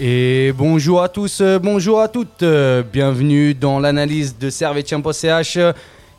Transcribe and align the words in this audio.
Et 0.00 0.52
bonjour 0.56 1.02
à 1.02 1.08
tous, 1.08 1.40
euh, 1.40 1.58
bonjour 1.58 2.00
à 2.00 2.08
toutes, 2.08 2.42
euh, 2.42 2.82
bienvenue 2.82 3.54
dans 3.54 3.78
l'analyse 3.78 4.36
de 4.38 4.50
Servetien.ch. 4.50 5.58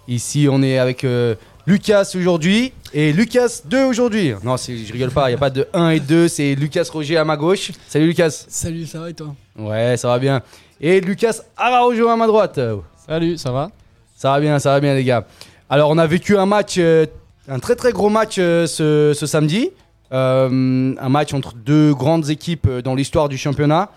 Ici 0.08 0.48
on 0.50 0.62
est 0.62 0.78
avec 0.78 1.04
euh, 1.04 1.36
Lucas 1.66 2.10
aujourd'hui 2.16 2.72
et 2.94 3.12
Lucas 3.12 3.62
2 3.66 3.84
aujourd'hui. 3.86 4.34
Non, 4.44 4.58
c'est- 4.58 4.78
je 4.78 4.94
rigole 4.94 5.10
pas, 5.12 5.26
il 5.30 5.32
n'y 5.34 5.36
a 5.38 5.40
pas 5.40 5.50
de 5.50 5.68
1 5.74 5.90
et 5.90 6.00
2, 6.00 6.28
c'est 6.28 6.56
Lucas 6.56 6.86
Roger 6.92 7.18
à 7.18 7.26
ma 7.26 7.36
gauche. 7.36 7.72
Salut 7.88 8.08
Lucas. 8.08 8.46
Salut, 8.48 8.86
ça 8.86 9.00
va 9.00 9.10
et 9.10 9.14
toi? 9.14 9.34
Ouais, 9.58 9.98
ça 9.98 10.08
va 10.10 10.20
bien. 10.20 10.42
Et 10.80 11.02
Lucas 11.02 11.38
Araujo 11.58 12.08
à 12.10 12.16
ma 12.16 12.28
droite. 12.28 12.60
Salut, 13.08 13.38
ça 13.38 13.52
va? 13.52 13.72
Ça 14.16 14.32
va 14.32 14.40
bien, 14.40 14.60
ça 14.60 14.70
va 14.72 14.80
bien 14.80 14.94
les 14.94 15.04
gars. 15.04 15.26
Alors 15.70 15.90
on 15.90 15.98
a 15.98 16.06
vécu 16.08 16.38
un 16.38 16.46
match, 16.46 16.76
euh, 16.78 17.06
un 17.50 17.60
très 17.60 17.76
très 17.76 17.92
gros 17.92 18.10
match 18.10 18.36
euh, 18.38 18.68
ce, 18.68 19.14
ce 19.18 19.26
samedi. 19.26 19.72
Euh, 20.12 20.94
un 21.00 21.10
match 21.10 21.34
entre 21.34 21.56
deux 21.56 21.94
grandes 21.94 22.30
équipes 22.30 22.68
euh, 22.68 22.82
dans 22.82 22.94
l'histoire 22.94 23.30
du 23.30 23.38
championnat. 23.38 23.90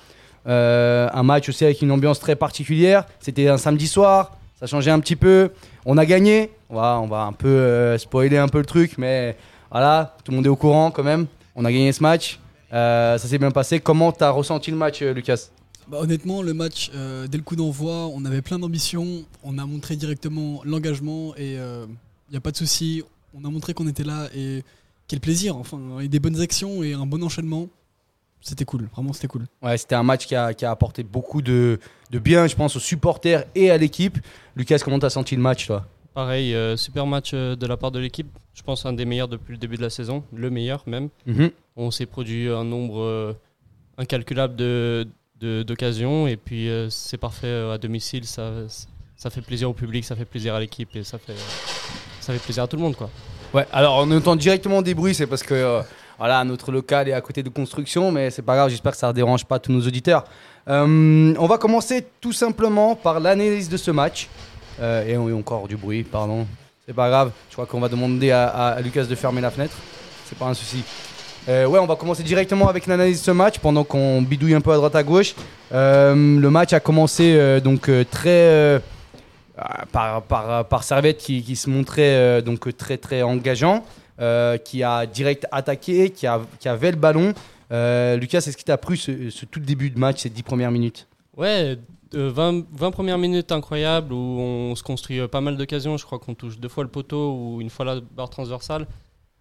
Euh, 0.46 1.09
un 1.12 1.23
match 1.23 1.48
aussi 1.48 1.65
avec 1.65 1.82
une 1.82 1.91
ambiance 1.91 2.21
très 2.21 2.37
particulière. 2.37 3.04
C'était 3.21 3.49
un 3.49 3.59
samedi 3.59 3.88
soir, 3.88 4.37
ça 4.59 4.66
changeait 4.66 4.90
un 4.90 5.01
petit 5.01 5.16
peu. 5.16 5.51
On 5.84 5.99
a 5.99 6.07
gagné. 6.07 6.51
On 6.71 6.77
va, 6.77 7.01
on 7.02 7.07
va 7.07 7.23
un 7.23 7.32
peu 7.32 7.49
euh, 7.49 7.99
spoiler 7.99 8.38
un 8.38 8.49
peu 8.49 8.59
le 8.59 8.65
truc, 8.65 8.99
mais 8.99 9.37
voilà, 9.71 10.16
tout 10.24 10.32
le 10.32 10.37
monde 10.37 10.46
est 10.46 10.51
au 10.51 10.57
courant 10.57 10.90
quand 10.90 11.04
même. 11.04 11.27
On 11.54 11.65
a 11.65 11.73
gagné 11.73 11.93
ce 11.93 12.02
match. 12.02 12.40
Euh, 12.73 13.18
ça 13.18 13.29
s'est 13.29 13.38
bien 13.38 13.51
passé. 13.51 13.80
Comment 13.80 14.12
t'as 14.12 14.30
ressenti 14.30 14.71
le 14.71 14.77
match, 14.77 15.02
euh, 15.02 15.12
Lucas? 15.12 15.51
Bah, 15.88 15.99
Honnêtement, 16.01 16.43
le 16.43 16.54
match, 16.54 16.90
euh, 16.95 17.29
dès 17.29 17.38
le 17.38 17.45
coup 17.45 17.54
d'envoi, 17.57 18.09
on 18.12 18.24
avait 18.24 18.43
plein 18.43 18.59
d'ambition. 18.59 19.24
On 19.45 19.59
a 19.59 19.66
montré 19.66 19.96
directement 19.96 20.60
l'engagement 20.65 21.34
et 21.37 21.54
il 21.54 22.30
n'y 22.30 22.37
a 22.37 22.40
pas 22.40 22.51
de 22.51 22.57
souci. 22.57 23.02
On 23.38 23.45
a 23.45 23.51
montré 23.51 23.74
qu'on 23.74 23.87
était 23.87 24.04
là 24.04 24.29
et 24.34 24.65
quel 25.09 25.21
plaisir. 25.21 25.57
Enfin, 25.57 25.99
et 26.01 26.09
des 26.09 26.21
bonnes 26.21 26.40
actions 26.40 26.82
et 26.82 26.93
un 26.95 27.07
bon 27.07 27.23
enchaînement. 27.23 27.68
C'était 28.40 28.65
cool, 28.65 28.88
vraiment 28.95 29.12
c'était 29.12 29.26
cool. 29.26 29.46
Ouais, 29.62 29.76
c'était 29.76 29.96
un 29.96 30.02
match 30.04 30.26
qui 30.26 30.37
a, 30.37 30.54
qui 30.54 30.65
a 30.65 30.71
apporté 30.71 31.02
beaucoup 31.02 31.43
de, 31.43 31.80
de 32.10 32.18
bien, 32.21 32.46
je 32.46 32.54
pense, 32.54 32.76
aux 32.76 32.80
supporters 32.80 33.45
et 33.57 33.71
à 33.71 33.77
l'équipe. 33.77 34.18
Lucas, 34.54 34.79
comment 34.84 34.99
t'as 35.01 35.10
senti 35.10 35.34
le 35.34 35.43
match, 35.43 35.66
toi? 35.66 35.87
Pareil, 36.15 36.54
euh, 36.54 36.77
super 36.77 37.07
match 37.07 37.32
euh, 37.34 37.57
de 37.57 37.66
la 37.66 37.77
part 37.77 37.90
de 37.90 37.99
l'équipe. 37.99 38.29
Je 38.54 38.62
pense 38.62 38.87
un 38.87 38.93
des 38.93 39.04
meilleurs 39.04 39.27
depuis 39.29 39.52
le 39.52 39.59
début 39.59 39.77
de 39.77 39.82
la 39.82 39.90
saison, 39.90 40.23
le 40.32 40.49
meilleur 40.51 40.82
même. 40.87 41.09
Mhm. 41.27 41.51
On 41.77 41.90
s'est 41.90 42.07
produit 42.07 42.49
un 42.49 42.62
nombre 42.65 43.01
euh, 43.01 43.32
incalculable 43.99 44.54
de- 44.57 45.07
de- 45.40 45.62
d'occasions 45.62 46.27
et 46.27 46.37
puis 46.37 46.68
euh, 46.68 46.88
c'est 46.88 47.18
parfait 47.18 47.49
euh, 47.49 47.73
à 47.74 47.79
domicile. 47.79 48.24
Ça, 48.27 48.52
ça 49.16 49.29
fait 49.30 49.43
plaisir 49.43 49.68
au 49.71 49.74
public, 49.74 50.04
ça 50.04 50.15
fait 50.15 50.24
plaisir 50.24 50.54
à 50.54 50.60
l'équipe 50.60 50.95
et 50.95 51.02
ça 51.04 51.18
fait, 51.18 51.34
ça 52.21 52.32
fait 52.32 52.38
plaisir 52.38 52.62
à 52.62 52.68
tout 52.68 52.77
le 52.77 52.82
monde. 52.82 52.96
quoi. 52.96 53.10
Ouais, 53.57 53.66
alors 53.73 54.04
on 54.07 54.10
entend 54.10 54.37
directement 54.37 54.82
des 54.82 54.93
bruits, 54.93 55.15
c'est 55.15 55.26
parce 55.26 55.43
que 55.43 55.54
euh, 55.54 55.80
voilà, 56.18 56.45
notre 56.45 56.71
local 56.71 57.09
est 57.09 57.15
à 57.15 57.23
côté 57.23 57.43
de 57.43 57.49
construction, 57.49 58.12
mais 58.12 58.29
c'est 58.29 58.43
pas 58.43 58.54
grave, 58.54 58.68
j'espère 58.68 58.93
que 58.93 58.99
ça 58.99 59.09
ne 59.09 59.12
dérange 59.15 59.46
pas 59.46 59.59
tous 59.59 59.73
nos 59.73 59.80
auditeurs. 59.80 60.24
Euh, 60.68 61.35
on 61.38 61.46
va 61.46 61.57
commencer 61.57 62.04
tout 62.21 62.34
simplement 62.34 62.95
par 62.95 63.18
l'analyse 63.18 63.71
de 63.71 63.79
ce 63.79 63.90
match. 63.90 64.28
Euh, 64.78 65.06
et 65.06 65.16
encore 65.32 65.69
du 65.69 65.77
bruit, 65.78 66.03
pardon. 66.03 66.47
C'est 66.87 66.93
pas 66.93 67.09
grave, 67.09 67.31
je 67.49 67.55
crois 67.55 67.65
qu'on 67.65 67.81
va 67.81 67.89
demander 67.89 68.31
à, 68.31 68.77
Lucas 68.84 69.05
de 69.05 69.15
fermer 69.15 69.41
la 69.41 69.50
fenêtre. 69.50 69.75
C'est 70.27 70.37
pas 70.37 70.49
un 70.49 70.55
souci. 70.55 70.84
Ouais, 71.49 71.78
on 71.78 71.87
va 71.87 71.97
commencer 71.97 72.23
directement 72.23 72.69
avec 72.69 72.87
l'analyse 72.87 73.21
de 73.21 73.25
ce 73.25 73.31
match 73.31 73.59
pendant 73.59 73.84
qu'on 73.84 74.21
bidouille 74.21 74.55
un 74.55 74.61
peu 74.61 74.73
à 74.73 74.77
droite 74.77 74.97
à 74.97 75.03
gauche. 75.03 75.34
Le 75.71 76.49
match 76.49 76.75
a 76.75 76.81
commencé 76.81 77.59
donc 77.62 77.91
très 78.11 78.83
par, 79.93 80.22
par, 80.22 80.67
par 80.67 80.83
Servette 80.84 81.19
qui, 81.19 81.43
qui 81.43 81.56
se 81.56 81.71
montrait 81.71 82.15
euh, 82.15 82.41
donc 82.41 82.77
très 82.77 82.99
très 82.99 83.22
engageant, 83.22 83.84
euh, 84.21 84.59
qui 84.59 84.83
a 84.83 85.06
direct 85.06 85.47
attaqué, 85.53 86.11
qui, 86.11 86.27
a, 86.27 86.41
qui 86.59 86.69
avait 86.69 86.91
le 86.91 86.97
ballon. 86.97 87.34
Euh, 87.72 88.17
Lucas, 88.17 88.39
est-ce 88.39 88.56
qui 88.56 88.65
t'a 88.65 88.78
plu 88.78 88.97
ce, 88.97 89.31
ce 89.31 89.44
tout 89.44 89.61
début 89.61 89.91
de 89.91 89.99
match, 89.99 90.21
ces 90.22 90.31
10 90.31 90.43
premières 90.43 90.71
minutes? 90.71 91.09
Ouais, 91.37 91.77
euh, 92.15 92.31
20, 92.31 92.67
20 92.72 92.91
premières 92.93 93.19
minutes 93.19 93.53
incroyables 93.53 94.12
où 94.12 94.17
on 94.17 94.75
se 94.75 94.83
construit 94.83 95.19
euh, 95.19 95.28
pas 95.28 95.41
mal 95.41 95.56
d'occasions. 95.56 95.97
Je 95.97 96.05
crois 96.05 96.19
qu'on 96.19 96.34
touche 96.34 96.59
deux 96.59 96.69
fois 96.69 96.84
le 96.84 96.91
poteau 96.91 97.33
ou 97.33 97.61
une 97.61 97.71
fois 97.71 97.84
la 97.84 98.00
barre 98.00 98.31
transversale. 98.31 98.87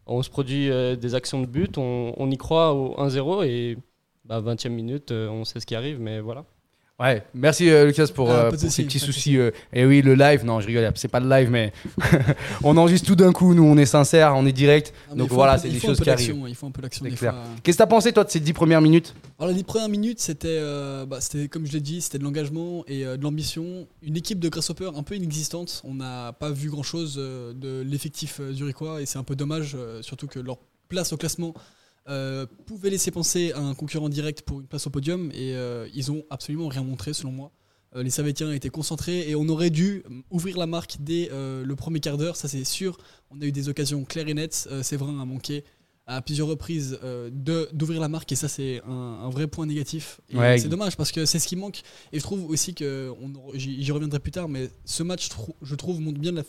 On 0.07 0.21
se 0.21 0.29
produit 0.29 0.69
euh, 0.69 0.95
des 0.95 1.15
actions 1.15 1.41
de 1.41 1.47
but, 1.47 1.77
on, 1.77 2.13
on 2.17 2.29
y 2.29 2.37
croit 2.37 2.73
au 2.73 2.95
1-0 2.97 3.45
et 3.45 3.77
bah, 4.23 4.39
20e 4.41 4.69
minute, 4.69 5.11
euh, 5.11 5.29
on 5.29 5.45
sait 5.45 5.59
ce 5.59 5.65
qui 5.65 5.75
arrive, 5.75 5.99
mais 5.99 6.19
voilà. 6.19 6.45
Ouais, 6.97 7.25
merci 7.33 7.69
euh, 7.69 7.85
Lucas 7.87 8.07
pour, 8.15 8.31
Ah, 8.31 8.45
euh, 8.45 8.49
pour 8.51 8.57
ces 8.57 8.83
petits 8.85 8.99
soucis. 8.99 9.35
euh, 9.37 9.51
et 9.73 9.85
oui, 9.85 10.01
le 10.01 10.15
live, 10.15 10.45
non, 10.45 10.61
je 10.61 10.67
rigole, 10.67 10.89
c'est 10.95 11.09
pas 11.09 11.19
le 11.19 11.27
live, 11.27 11.49
mais 11.51 11.73
on 12.63 12.77
enregistre 12.77 13.05
tout 13.05 13.17
d'un 13.17 13.33
coup, 13.33 13.53
nous 13.53 13.65
on 13.65 13.75
est 13.75 13.85
sincère, 13.85 14.33
on 14.37 14.45
est 14.45 14.53
direct. 14.53 14.93
Donc 15.13 15.29
voilà, 15.29 15.57
c'est 15.57 15.67
des 15.67 15.79
choses 15.81 15.99
qui 15.99 16.09
arrivent. 16.09 16.41
Il 16.47 16.55
faut 16.55 16.67
un 16.67 16.71
peu 16.71 16.81
l'action. 16.81 17.05
Qu'est-ce 17.63 17.77
que 17.77 17.83
t'as 17.83 17.85
pensé 17.85 18.13
toi 18.13 18.23
de 18.23 18.29
ces 18.29 18.39
10 18.39 18.53
premières 18.53 18.79
minutes? 18.79 19.13
Alors 19.37 19.49
les 19.49 19.55
10 19.55 19.63
premières 19.65 19.89
minutes, 19.89 20.21
c'était, 20.21 20.57
bah, 21.05 21.19
c'était 21.19 21.49
comme 21.49 21.65
je 21.65 21.73
l'ai 21.73 21.81
dit, 21.81 21.99
c'était 21.99 22.17
de 22.17 22.23
l'engagement 22.23 22.85
et 22.87 23.03
de 23.03 23.21
l'ambition. 23.21 23.87
Une 24.01 24.15
équipe 24.15 24.39
de 24.39 24.47
Grasshopper 24.47 24.91
un 24.95 25.03
peu 25.03 25.15
inexistante. 25.15 25.81
On 25.83 25.95
n'a 25.95 26.31
pas 26.31 26.49
vu 26.51 26.69
grand-chose 26.69 27.15
de 27.17 27.81
l'effectif 27.85 28.39
zurichois 28.53 29.01
et 29.01 29.05
c'est 29.05 29.19
un 29.19 29.23
peu 29.23 29.35
dommage, 29.35 29.75
surtout 29.99 30.27
que 30.27 30.39
leur 30.39 30.59
place 30.87 31.11
au 31.11 31.17
classement 31.17 31.53
euh, 32.07 32.45
pouvait 32.65 32.89
laisser 32.89 33.11
penser 33.11 33.51
à 33.53 33.59
un 33.59 33.73
concurrent 33.73 34.09
direct 34.09 34.41
pour 34.43 34.59
une 34.61 34.67
place 34.67 34.85
au 34.87 34.89
podium 34.89 35.31
et 35.33 35.55
euh, 35.55 35.87
ils 35.93 36.11
ont 36.11 36.23
absolument 36.29 36.67
rien 36.67 36.83
montré 36.83 37.13
selon 37.13 37.31
moi. 37.31 37.51
Euh, 37.95 38.03
les 38.03 38.09
Savétiens 38.09 38.51
étaient 38.51 38.69
concentrés 38.69 39.29
et 39.29 39.35
on 39.35 39.47
aurait 39.49 39.69
dû 39.71 40.03
euh, 40.09 40.21
ouvrir 40.29 40.57
la 40.57 40.67
marque 40.67 40.97
dès 40.99 41.29
le 41.31 41.73
premier 41.75 41.99
quart 41.99 42.17
d'heure, 42.17 42.35
ça 42.35 42.47
c'est 42.47 42.63
sûr. 42.63 42.97
On 43.31 43.41
a 43.41 43.45
eu 43.45 43.51
des 43.51 43.69
occasions 43.69 44.03
claires 44.05 44.27
et 44.27 44.33
nettes. 44.33 44.67
Séverin 44.83 45.19
a 45.19 45.25
manqué 45.25 45.63
à 46.07 46.21
plusieurs 46.21 46.47
reprises 46.47 46.99
de- 47.31 47.67
d'ouvrir 47.73 47.99
la 47.99 48.07
marque 48.07 48.31
et 48.31 48.35
ça 48.35 48.47
c'est 48.47 48.79
un, 48.85 48.91
un 48.91 49.29
vrai 49.31 49.47
point 49.47 49.65
négatif. 49.65 50.21
Ouais. 50.31 50.59
C'est 50.59 50.69
dommage 50.69 50.95
parce 50.97 51.11
que 51.11 51.25
c'est 51.25 51.39
ce 51.39 51.47
qui 51.47 51.55
manque 51.55 51.81
et 52.13 52.19
je 52.19 52.23
trouve 52.23 52.47
aussi 52.47 52.75
que 52.75 53.11
j'y 53.55 53.91
reviendrai 53.91 54.19
plus 54.19 54.31
tard 54.31 54.47
mais 54.47 54.69
ce 54.85 55.01
match 55.01 55.29
je 55.63 55.73
trouve 55.73 55.99
montre 55.99 56.19
bien 56.19 56.31
la 56.31 56.43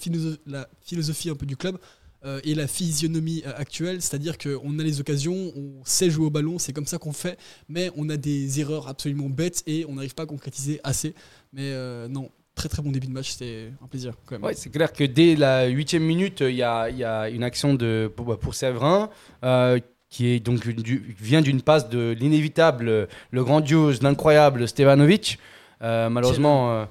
philosophie 0.82 1.30
un 1.30 1.34
peu 1.36 1.46
du 1.46 1.56
club 1.56 1.78
euh, 2.26 2.40
et 2.44 2.54
la 2.54 2.66
physionomie 2.66 3.42
euh, 3.46 3.52
actuelle, 3.56 4.02
c'est-à-dire 4.02 4.36
qu'on 4.36 4.78
a 4.78 4.82
les 4.82 5.00
occasions, 5.00 5.52
on 5.56 5.82
sait 5.84 6.10
jouer 6.10 6.26
au 6.26 6.30
ballon, 6.30 6.58
c'est 6.58 6.72
comme 6.72 6.86
ça 6.86 6.98
qu'on 6.98 7.12
fait, 7.12 7.38
mais 7.68 7.90
on 7.96 8.08
a 8.10 8.16
des 8.16 8.60
erreurs 8.60 8.88
absolument 8.88 9.28
bêtes 9.30 9.62
et 9.66 9.86
on 9.88 9.94
n'arrive 9.94 10.14
pas 10.14 10.24
à 10.24 10.26
concrétiser 10.26 10.80
assez. 10.84 11.14
Mais 11.52 11.62
euh, 11.72 12.08
non, 12.08 12.30
très 12.54 12.68
très 12.68 12.82
bon 12.82 12.90
début 12.90 13.06
de 13.06 13.12
match, 13.12 13.30
c'était 13.32 13.70
un 13.82 13.86
plaisir 13.86 14.14
quand 14.26 14.34
même. 14.36 14.44
Ouais, 14.44 14.54
c'est 14.54 14.70
clair 14.70 14.92
que 14.92 15.04
dès 15.04 15.36
la 15.36 15.66
huitième 15.66 16.02
minute, 16.02 16.40
il 16.40 16.56
y 16.56 16.62
a, 16.62 16.90
il 16.90 16.96
y 16.98 17.04
a 17.04 17.28
une 17.30 17.42
action 17.44 17.74
de, 17.74 18.10
pour, 18.14 18.38
pour 18.38 18.54
Séverin 18.54 19.08
euh, 19.44 19.78
qui 20.08 20.26
est 20.28 20.40
donc 20.40 20.66
du- 20.68 21.16
vient 21.20 21.42
d'une 21.42 21.62
passe 21.62 21.88
de 21.88 22.14
l'inévitable, 22.18 23.08
le 23.30 23.44
grandiose, 23.44 24.02
l'incroyable 24.02 24.66
Stevanovic. 24.68 25.38
Euh, 25.82 26.08
malheureusement, 26.08 26.86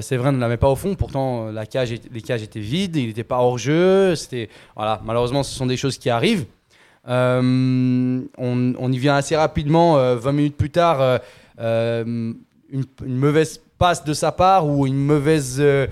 Séverin 0.00 0.32
ne 0.32 0.38
la 0.38 0.48
met 0.48 0.56
pas 0.56 0.68
au 0.68 0.76
fond. 0.76 0.94
Pourtant, 0.94 1.48
euh, 1.48 1.52
la 1.52 1.66
cage 1.66 1.92
les 2.12 2.22
cages 2.22 2.42
étaient 2.42 2.60
vides, 2.60 2.96
il 2.96 3.08
n'était 3.08 3.24
pas 3.24 3.38
hors 3.38 3.58
jeu. 3.58 4.14
C'était 4.14 4.48
voilà. 4.76 5.00
Malheureusement, 5.04 5.42
ce 5.42 5.54
sont 5.54 5.66
des 5.66 5.76
choses 5.76 5.98
qui 5.98 6.10
arrivent. 6.10 6.46
Euh, 7.08 8.20
on, 8.38 8.92
y 8.92 8.98
vient 8.98 9.16
assez 9.16 9.36
rapidement. 9.36 9.98
euh, 9.98 10.16
20 10.16 10.32
minutes 10.32 10.56
plus 10.56 10.70
tard, 10.70 11.00
euh, 11.00 11.18
euh, 11.60 12.32
une, 12.70 12.84
mauvaise 13.00 13.60
passe 13.78 14.04
de 14.04 14.14
sa 14.14 14.32
part 14.32 14.66
ou 14.68 14.86
une 14.86 15.04
mauvaise 15.04 15.56
euh, 15.58 15.86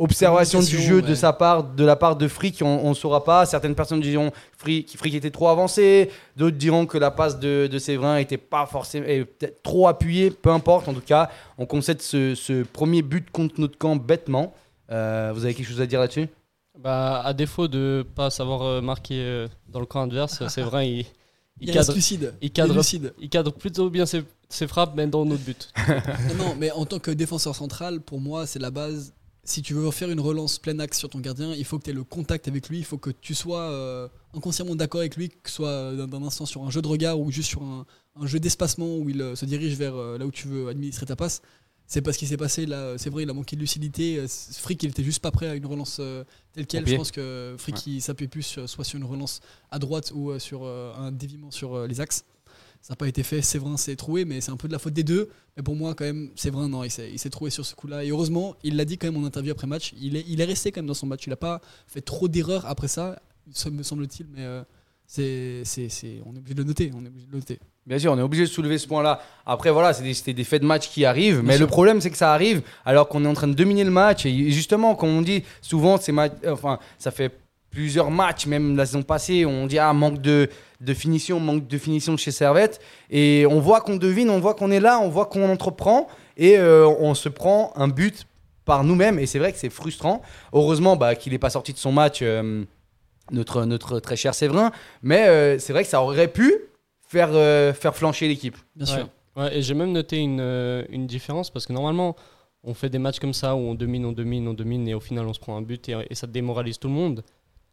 observation 0.00 0.60
du 0.60 0.80
jeu 0.80 1.02
de 1.02 1.14
sa 1.14 1.32
part, 1.32 1.62
de 1.62 1.84
la 1.84 1.94
part 1.94 2.16
de 2.16 2.26
Frick, 2.26 2.60
on 2.62 2.88
ne 2.88 2.94
saura 2.94 3.22
pas. 3.22 3.46
Certaines 3.46 3.74
personnes 3.74 4.00
diront 4.00 4.32
Frick, 4.58 4.96
Frick 4.96 5.14
était 5.14 5.30
trop 5.30 5.48
avancé, 5.48 6.10
d'autres 6.36 6.56
diront 6.56 6.86
que 6.86 6.98
la 6.98 7.10
passe 7.10 7.38
de, 7.38 7.68
de 7.70 7.78
Séverin 7.78 8.16
était 8.16 8.36
pas 8.38 8.66
forcément 8.66 9.06
trop 9.62 9.86
appuyée. 9.88 10.30
Peu 10.30 10.50
importe, 10.50 10.88
en 10.88 10.94
tout 10.94 11.00
cas, 11.00 11.30
on 11.58 11.66
concède 11.66 12.02
ce, 12.02 12.34
ce 12.34 12.62
premier 12.64 13.02
but 13.02 13.30
contre 13.30 13.60
notre 13.60 13.78
camp 13.78 13.94
bêtement. 13.96 14.54
Euh, 14.90 15.30
vous 15.34 15.44
avez 15.44 15.54
quelque 15.54 15.68
chose 15.68 15.80
à 15.80 15.86
dire 15.86 16.00
là-dessus? 16.00 16.28
Bah, 16.78 17.20
à 17.24 17.32
défaut 17.34 17.68
de 17.68 18.04
pas 18.14 18.30
savoir 18.30 18.62
euh, 18.62 18.80
marquer 18.80 19.20
euh, 19.20 19.48
dans 19.68 19.80
le 19.80 19.86
camp 19.86 20.02
adverse, 20.02 20.42
c'est 20.48 20.62
vrai, 20.62 20.88
il, 20.90 20.98
il 21.60 21.68
Il 21.68 21.70
reste 21.72 21.88
cadre, 21.88 21.94
lucide. 21.94 22.34
il 22.40 22.50
cadre- 22.50 22.72
est 22.74 22.76
lucide. 22.76 23.12
il 23.20 23.28
cadre 23.28 23.52
plutôt 23.52 23.90
bien 23.90 24.06
ses, 24.06 24.22
ses 24.48 24.66
frappes, 24.66 24.94
même 24.96 25.10
dans 25.10 25.24
notre 25.26 25.42
but. 25.44 25.70
non, 25.88 26.44
non, 26.44 26.54
mais 26.58 26.70
en 26.70 26.86
tant 26.86 26.98
que 26.98 27.10
défenseur 27.10 27.54
central, 27.54 28.00
pour 28.00 28.18
moi, 28.20 28.46
c'est 28.46 28.58
la 28.58 28.70
base. 28.70 29.12
Si 29.44 29.62
tu 29.62 29.74
veux 29.74 29.90
faire 29.90 30.10
une 30.10 30.20
relance 30.20 30.58
plein 30.58 30.78
axe 30.80 30.98
sur 30.98 31.08
ton 31.08 31.18
gardien, 31.18 31.54
il 31.54 31.64
faut 31.64 31.78
que 31.78 31.84
tu 31.84 31.90
aies 31.90 31.94
le 31.94 32.04
contact 32.04 32.46
avec 32.46 32.68
lui, 32.68 32.78
il 32.78 32.84
faut 32.84 32.98
que 32.98 33.10
tu 33.10 33.34
sois 33.34 33.62
euh, 33.62 34.08
inconsciemment 34.34 34.74
d'accord 34.76 35.00
avec 35.00 35.16
lui, 35.16 35.30
que 35.30 35.48
ce 35.48 35.56
soit 35.56 35.68
euh, 35.68 36.06
d'un 36.06 36.22
instant 36.22 36.46
sur 36.46 36.62
un 36.62 36.70
jeu 36.70 36.82
de 36.82 36.88
regard 36.88 37.18
ou 37.18 37.30
juste 37.30 37.48
sur 37.48 37.62
un, 37.62 37.86
un 38.16 38.26
jeu 38.26 38.38
d'espacement 38.38 38.96
où 38.96 39.08
il 39.08 39.20
euh, 39.20 39.34
se 39.34 39.44
dirige 39.44 39.74
vers 39.76 39.94
euh, 39.94 40.18
là 40.18 40.26
où 40.26 40.30
tu 40.30 40.48
veux 40.48 40.68
administrer 40.68 41.06
ta 41.06 41.16
passe. 41.16 41.42
c'est 41.86 42.02
pas 42.02 42.12
ce 42.12 42.18
qui 42.18 42.26
s'est 42.26 42.36
passé 42.36 42.66
là. 42.66 42.96
C'est 42.98 43.10
vrai, 43.10 43.22
il 43.22 43.30
a 43.30 43.32
manqué 43.32 43.56
de 43.56 43.60
lucidité. 43.60 44.24
Frick, 44.52 44.82
il 44.82 44.90
était 44.90 45.02
juste 45.04 45.20
pas 45.20 45.30
prêt 45.30 45.48
à 45.48 45.54
une 45.54 45.66
relance 45.66 45.98
euh, 46.00 46.24
telle 46.52 46.66
quelle. 46.66 46.86
Je 46.86 46.96
pense 46.96 47.10
que 47.10 47.54
Frick, 47.58 47.86
il 47.86 48.00
s'appuyait 48.00 48.28
plus 48.28 48.58
soit 48.66 48.84
sur 48.84 48.98
une 48.98 49.04
relance 49.04 49.40
à 49.70 49.78
droite 49.78 50.12
ou 50.14 50.38
sur 50.38 50.66
un 50.66 51.12
déviement 51.12 51.50
sur 51.50 51.86
les 51.86 52.00
axes. 52.00 52.24
Ça 52.82 52.92
n'a 52.92 52.96
pas 52.96 53.08
été 53.08 53.22
fait. 53.22 53.42
Séverin 53.42 53.76
s'est 53.76 53.94
troué, 53.96 54.24
mais 54.24 54.40
c'est 54.40 54.50
un 54.50 54.56
peu 54.56 54.66
de 54.66 54.72
la 54.72 54.78
faute 54.78 54.94
des 54.94 55.04
deux. 55.04 55.28
Mais 55.56 55.62
pour 55.62 55.76
moi, 55.76 55.94
quand 55.94 56.04
même, 56.04 56.30
Séverin, 56.34 56.68
non, 56.68 56.82
il 56.82 56.90
s'est 56.90 57.30
trouvé 57.30 57.50
sur 57.50 57.64
ce 57.66 57.74
coup-là. 57.74 58.04
Et 58.04 58.08
heureusement, 58.10 58.56
il 58.62 58.76
l'a 58.76 58.84
dit 58.86 58.96
quand 58.98 59.06
même 59.12 59.22
en 59.22 59.26
interview 59.26 59.52
après 59.52 59.66
match. 59.66 59.92
Il 60.00 60.16
est, 60.16 60.24
il 60.26 60.40
est 60.40 60.44
resté 60.44 60.72
quand 60.72 60.80
même 60.80 60.86
dans 60.88 60.94
son 60.94 61.06
match. 61.06 61.26
Il 61.26 61.30
n'a 61.30 61.36
pas 61.36 61.60
fait 61.86 62.00
trop 62.00 62.26
d'erreurs 62.26 62.64
après 62.66 62.88
ça, 62.88 63.20
me 63.70 63.82
semble-t-il. 63.82 64.26
Mais 64.34 64.44
euh, 64.44 64.62
c'est, 65.06 65.62
on 66.24 66.34
est 66.34 66.38
obligé 66.38 66.54
de 66.54 66.62
le 66.62 66.64
noter. 66.68 66.90
On 66.94 67.04
est 67.04 67.08
obligé 67.08 67.26
de 67.26 67.32
le 67.32 67.38
noter. 67.38 67.58
Bien 67.86 67.98
sûr, 67.98 68.12
on 68.12 68.18
est 68.18 68.22
obligé 68.22 68.44
de 68.44 68.48
soulever 68.48 68.78
ce 68.78 68.86
point-là. 68.86 69.20
Après, 69.44 69.70
voilà, 69.70 69.92
c'est 69.92 70.02
des- 70.02 70.14
c'était 70.14 70.32
des 70.34 70.44
faits 70.44 70.62
de 70.62 70.66
match 70.66 70.88
qui 70.90 71.04
arrivent. 71.04 71.42
mais 71.42 71.54
sûr. 71.56 71.62
le 71.62 71.66
problème, 71.66 72.00
c'est 72.00 72.10
que 72.10 72.16
ça 72.16 72.32
arrive 72.32 72.62
alors 72.84 73.08
qu'on 73.08 73.24
est 73.24 73.28
en 73.28 73.34
train 73.34 73.48
de 73.48 73.54
dominer 73.54 73.84
le 73.84 73.90
match. 73.90 74.24
Et 74.26 74.50
justement, 74.52 74.94
comme 74.94 75.08
on 75.10 75.22
dit, 75.22 75.42
souvent, 75.60 75.98
ces 75.98 76.14
enfin, 76.46 76.78
ça 76.98 77.10
fait 77.10 77.39
plusieurs 77.70 78.10
matchs, 78.10 78.46
même 78.46 78.76
la 78.76 78.86
saison 78.86 79.02
passée, 79.02 79.46
on 79.46 79.66
dit 79.66 79.78
ah 79.78 79.92
manque 79.92 80.20
de, 80.20 80.48
de 80.80 80.94
finition, 80.94 81.38
manque 81.40 81.66
de 81.68 81.78
finition 81.78 82.16
chez 82.16 82.30
Servette. 82.32 82.80
Et 83.10 83.46
on 83.48 83.60
voit 83.60 83.80
qu'on 83.80 83.96
devine, 83.96 84.30
on 84.30 84.40
voit 84.40 84.54
qu'on 84.54 84.70
est 84.70 84.80
là, 84.80 84.98
on 85.00 85.08
voit 85.08 85.26
qu'on 85.26 85.48
entreprend 85.50 86.08
et 86.36 86.58
euh, 86.58 86.86
on 86.86 87.14
se 87.14 87.28
prend 87.28 87.72
un 87.76 87.88
but 87.88 88.26
par 88.64 88.82
nous-mêmes. 88.84 89.18
Et 89.18 89.26
c'est 89.26 89.38
vrai 89.38 89.52
que 89.52 89.58
c'est 89.58 89.70
frustrant. 89.70 90.22
Heureusement 90.52 90.96
bah, 90.96 91.14
qu'il 91.14 91.32
n'est 91.32 91.38
pas 91.38 91.50
sorti 91.50 91.72
de 91.72 91.78
son 91.78 91.92
match, 91.92 92.20
euh, 92.22 92.64
notre, 93.30 93.64
notre 93.64 94.00
très 94.00 94.16
cher 94.16 94.34
Séverin. 94.34 94.72
Mais 95.02 95.28
euh, 95.28 95.58
c'est 95.58 95.72
vrai 95.72 95.84
que 95.84 95.88
ça 95.90 96.02
aurait 96.02 96.28
pu 96.28 96.52
faire, 97.08 97.30
euh, 97.32 97.72
faire 97.72 97.94
flancher 97.94 98.26
l'équipe. 98.28 98.56
Bien 98.74 98.86
Ouais. 98.86 99.00
sûr. 99.00 99.08
Ouais, 99.36 99.56
et 99.58 99.62
j'ai 99.62 99.74
même 99.74 99.92
noté 99.92 100.16
une, 100.18 100.40
euh, 100.40 100.82
une 100.90 101.06
différence 101.06 101.50
parce 101.50 101.64
que 101.66 101.72
normalement, 101.72 102.16
on 102.64 102.74
fait 102.74 102.90
des 102.90 102.98
matchs 102.98 103.20
comme 103.20 103.32
ça 103.32 103.54
où 103.54 103.58
on 103.60 103.74
domine, 103.76 104.04
on 104.04 104.12
domine, 104.12 104.48
on 104.48 104.54
domine 104.54 104.88
et 104.88 104.94
au 104.94 105.00
final 105.00 105.24
on 105.26 105.32
se 105.32 105.38
prend 105.38 105.56
un 105.56 105.62
but 105.62 105.88
et, 105.88 105.94
et 106.10 106.14
ça 106.16 106.26
démoralise 106.26 106.78
tout 106.80 106.88
le 106.88 106.94
monde. 106.94 107.22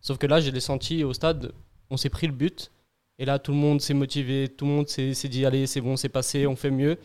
Sauf 0.08 0.18
que 0.18 0.26
là, 0.26 0.40
je 0.40 0.50
l'ai 0.52 0.62
senti 0.62 1.04
au 1.04 1.12
stade, 1.12 1.52
on 1.90 1.98
s'est 1.98 2.10
pris 2.10 2.28
le 2.28 2.34
but 2.34 2.72
et 3.20 3.26
là 3.26 3.40
tout 3.40 3.52
le 3.52 3.58
monde 3.58 3.82
s'est 3.82 3.94
motivé, 3.94 4.48
tout 4.48 4.64
le 4.64 4.72
monde 4.72 4.88
s'est 4.88 5.12
dit 5.28 5.46
allez, 5.46 5.68
c'est 5.68 5.82
bon, 5.82 5.98
c'est 5.98 6.08
passé, 6.08 6.48
on 6.48 6.56
fait 6.56 6.72
mieux. 6.72 6.98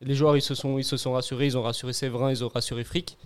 Les 0.00 0.14
joueurs 0.14 0.34
ils 0.34 0.40
se 0.40 0.54
sont, 0.54 0.78
ils 0.78 0.84
se 0.84 0.96
sont 0.96 1.12
rassurés, 1.12 1.44
ils 1.44 1.58
ont 1.58 1.62
rassuré 1.62 1.92
Séverin, 1.92 2.30
ils 2.30 2.42
ont 2.42 2.48
rassuré 2.48 2.84
Frick. 2.84 3.18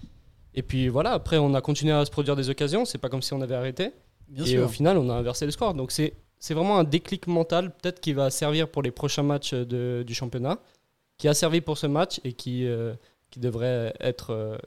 Et 0.54 0.62
puis 0.62 0.88
voilà, 0.88 1.12
après 1.12 1.38
on 1.38 1.54
a 1.54 1.60
continué 1.60 1.92
à 1.92 2.04
se 2.04 2.10
produire 2.10 2.34
des 2.34 2.50
occasions, 2.50 2.84
c'est 2.84 2.98
pas 2.98 3.08
comme 3.08 3.22
si 3.22 3.32
on 3.32 3.40
avait 3.42 3.54
arrêté. 3.54 3.92
Bien 4.28 4.44
et 4.44 4.48
sûr. 4.48 4.64
au 4.64 4.69
final, 4.69 4.98
on 4.98 5.08
a 5.08 5.14
inversé 5.14 5.44
le 5.46 5.52
score. 5.52 5.74
Donc 5.74 5.92
c'est 5.92 6.14
c'est 6.40 6.54
vraiment 6.54 6.78
un 6.80 6.84
déclic 6.84 7.28
mental, 7.28 7.70
peut-être 7.76 8.00
qui 8.00 8.14
va 8.14 8.28
servir 8.28 8.69
pour 8.69 8.82
les 8.82 8.90
prochains 8.90 9.22
matchs 9.22 9.54
de- 9.54 10.02
du 10.04 10.14
championnat, 10.14 10.58
qui 11.16 11.28
a 11.28 11.34
servi 11.34 11.60
pour 11.60 11.78
ce 11.78 11.86
match 11.86 12.20
et 12.24 12.32
qui, 12.32 12.66
euh, 12.66 12.94
qui 13.30 13.38
devrait 13.38 13.94
être, 14.00 14.30
euh, 14.30 14.58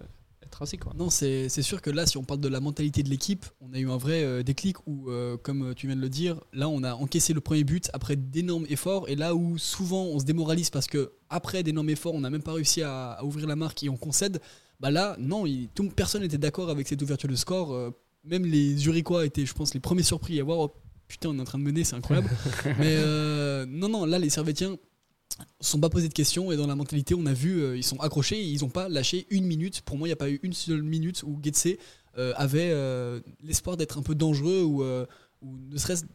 Quoi. 0.78 0.94
Non, 0.98 1.10
c'est 1.10 1.50
sûr 1.50 1.82
que 1.82 1.90
là, 1.90 2.06
si 2.06 2.18
on 2.18 2.24
parle 2.24 2.40
de 2.40 2.48
la 2.48 2.60
mentalité 2.60 3.04
de 3.04 3.10
l'équipe, 3.10 3.46
on 3.62 3.74
a 3.74 3.78
eu 3.80 3.90
un 3.90 3.98
vrai 3.98 4.24
euh, 4.24 4.44
déclic 4.44 4.78
où, 4.88 5.10
euh, 5.10 5.38
comme 5.38 5.74
tu 5.76 5.88
viens 5.88 5.96
de 5.96 6.02
le 6.02 6.10
dire, 6.10 6.40
là, 6.54 6.70
on 6.70 6.84
a 6.84 6.94
encaissé 6.96 7.34
le 7.34 7.42
premier 7.42 7.64
but 7.64 7.90
après 7.94 8.16
d'énormes 8.16 8.66
efforts. 8.70 9.10
Et 9.10 9.16
là 9.16 9.36
où 9.36 9.58
souvent 9.58 10.04
on 10.06 10.20
se 10.20 10.26
démoralise 10.26 10.70
parce 10.70 10.88
que 10.88 11.12
après 11.30 11.64
d'énormes 11.64 11.90
efforts, 11.90 12.14
on 12.14 12.22
n'a 12.22 12.30
même 12.30 12.44
pas 12.44 12.54
réussi 12.54 12.82
à, 12.82 13.12
à 13.12 13.24
ouvrir 13.24 13.48
la 13.48 13.56
marque 13.56 13.84
et 13.84 13.90
on 13.90 13.98
concède, 13.98 14.40
bah 14.80 14.92
là, 14.92 15.16
non, 15.20 15.46
il- 15.46 15.70
tout, 15.76 15.90
personne 15.90 16.22
n'était 16.22 16.38
d'accord 16.38 16.70
avec 16.70 16.88
cette 16.88 17.02
ouverture 17.02 17.30
de 17.30 17.36
score. 17.36 17.74
Euh, 17.74 17.92
même 18.24 18.46
les 18.46 18.76
Zurichois 18.78 19.26
étaient, 19.26 19.46
je 19.46 19.54
pense, 19.54 19.74
les 19.74 19.80
premiers 19.80 20.04
surpris 20.04 20.40
à 20.40 20.44
voir. 20.44 20.60
oh, 20.60 20.74
putain, 21.08 21.30
on 21.30 21.38
est 21.38 21.42
en 21.42 21.46
train 21.46 21.60
de 21.60 21.64
mener, 21.64 21.84
c'est 21.84 21.96
incroyable. 21.96 22.30
Mais 22.80 22.98
non, 23.68 23.88
non, 23.90 24.06
là, 24.06 24.18
les 24.20 24.30
Servétiens 24.30 24.78
se 25.60 25.72
sont 25.72 25.80
pas 25.80 25.90
posé 25.90 26.08
de 26.08 26.14
questions 26.14 26.52
et 26.52 26.58
dans 26.58 26.68
la 26.68 26.76
mentalité, 26.76 27.16
on 27.16 27.26
a 27.26 27.34
vu, 27.34 27.62
euh, 27.62 27.78
ils 27.78 27.84
sont 27.84 28.00
accrochés, 28.00 28.42
ils 28.42 28.62
n'ont 28.62 28.70
pas 28.70 28.90
lâché 28.90 29.28
une 29.30 29.46
minute. 29.46 29.82
Pour 29.82 29.98
moi, 29.98 30.08
il 30.08 30.10
n'y 30.10 30.14
a 30.14 30.18
pas 30.18 30.30
eu 30.30 30.40
une 30.44 30.54
seule 30.54 30.84
minute 30.84 31.24
où 31.24 31.40
Getse 31.44 31.78
euh, 32.18 32.34
avait 32.38 32.70
euh, 32.72 33.20
l'espoir 33.44 33.78
d'être 33.78 33.98
un 33.98 34.02
peu 34.02 34.16
dangereux 34.16 34.64
ou, 34.64 34.84
ne 34.84 35.78
serait-ce. 35.78 36.06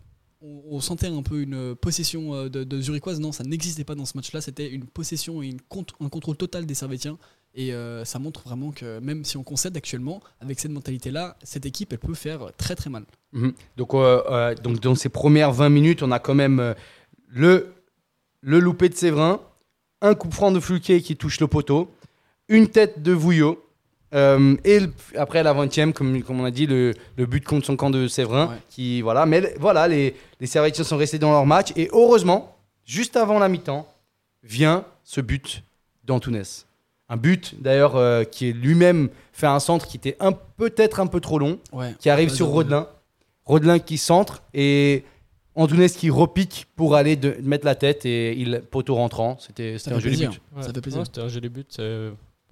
On, 0.42 0.62
on 0.70 0.80
sentait 0.80 1.08
un 1.08 1.22
peu 1.22 1.42
une 1.42 1.74
possession 1.74 2.48
de, 2.48 2.64
de 2.64 2.80
Zurichoise. 2.80 3.20
Non, 3.20 3.30
ça 3.30 3.44
n'existait 3.44 3.84
pas 3.84 3.94
dans 3.94 4.06
ce 4.06 4.16
match-là. 4.16 4.40
C'était 4.40 4.70
une 4.70 4.86
possession 4.86 5.42
et 5.42 5.48
une 5.48 5.58
un 6.00 6.08
contrôle 6.08 6.36
total 6.36 6.64
des 6.64 6.74
Servétiens. 6.74 7.18
Et 7.54 7.72
ça 8.04 8.18
montre 8.18 8.42
vraiment 8.44 8.70
que 8.70 9.00
même 9.00 9.24
si 9.24 9.36
on 9.36 9.42
concède 9.42 9.76
actuellement, 9.76 10.22
avec 10.40 10.58
cette 10.58 10.70
mentalité-là, 10.70 11.36
cette 11.42 11.66
équipe, 11.66 11.92
elle 11.92 11.98
peut 11.98 12.14
faire 12.14 12.52
très 12.56 12.74
très 12.74 12.88
mal. 12.88 13.04
Mhm. 13.32 13.52
Donc, 13.76 13.92
donc, 14.62 14.80
dans 14.80 14.94
ces 14.94 15.10
premières 15.10 15.52
20 15.52 15.68
minutes, 15.68 16.02
on 16.02 16.10
a 16.10 16.18
quand 16.18 16.34
même 16.34 16.74
le, 17.28 17.74
le 18.42 18.58
loupé 18.58 18.88
de 18.88 18.94
Séverin, 18.94 19.40
un 20.02 20.14
coup 20.14 20.30
franc 20.30 20.50
de 20.52 20.60
Fluquet 20.60 21.00
qui 21.00 21.16
touche 21.16 21.40
le 21.40 21.46
poteau, 21.46 21.90
une 22.48 22.68
tête 22.68 23.02
de 23.02 23.12
Vouillot, 23.12 23.62
euh, 24.14 24.56
et 24.64 24.80
le- 24.80 24.92
après 25.16 25.42
la 25.42 25.52
20e, 25.54 25.92
comme, 25.92 26.22
comme 26.22 26.40
on 26.40 26.44
a 26.44 26.50
dit, 26.50 26.66
le, 26.66 26.94
le 27.16 27.26
but 27.26 27.44
contre 27.44 27.66
son 27.66 27.76
camp 27.76 27.90
de 27.90 28.08
Séverin. 28.08 28.48
Ouais. 28.48 28.56
Qui, 28.68 29.02
voilà. 29.02 29.24
Mais 29.26 29.54
voilà, 29.60 29.86
les, 29.86 30.16
les 30.40 30.46
Servétiens 30.46 30.82
sont 30.84 30.96
restés 30.96 31.18
dans 31.18 31.30
leur 31.30 31.46
match. 31.46 31.68
Et 31.76 31.88
heureusement, 31.92 32.56
juste 32.84 33.16
avant 33.16 33.38
la 33.38 33.48
mi-temps, 33.48 33.86
vient 34.42 34.84
ce 35.04 35.20
but 35.20 35.62
d'Antunes. 36.04 36.42
Un 37.08 37.16
but 37.16 37.60
d'ailleurs 37.60 37.94
euh, 37.96 38.24
qui 38.24 38.48
est 38.48 38.52
lui-même 38.52 39.10
fait 39.32 39.46
un 39.46 39.60
centre 39.60 39.86
qui 39.86 39.96
était 39.96 40.16
peut-être 40.56 40.98
un 41.00 41.06
peu 41.06 41.20
trop 41.20 41.38
long 41.38 41.58
Ouais. 41.72 41.94
qui 41.98 42.08
arrive 42.10 42.30
sur 42.30 42.46
de- 42.46 42.52
Rodelin. 42.52 42.88
Rodelin 43.44 43.78
qui 43.80 43.98
centre 43.98 44.42
et 44.54 45.04
Antunes 45.60 45.88
qui 45.88 46.10
repique 46.10 46.66
pour 46.76 46.94
aller 46.94 47.16
de, 47.16 47.36
mettre 47.42 47.64
la 47.66 47.74
tête 47.74 48.04
et 48.06 48.36
il 48.38 48.62
poteau 48.70 48.94
rentrant. 48.96 49.36
C'était 49.38 49.74
un 49.86 49.98
joli 49.98 50.00
plaisir. 50.16 50.30
but. 50.30 50.40
Ouais. 50.56 50.62
Ça 50.62 50.72
fait 50.72 50.80
plaisir. 50.80 51.00
Ouais, 51.00 51.04
C'était 51.06 51.20
un 51.20 51.28
joli 51.28 51.48
but. 51.48 51.66
c'est- 51.70 52.10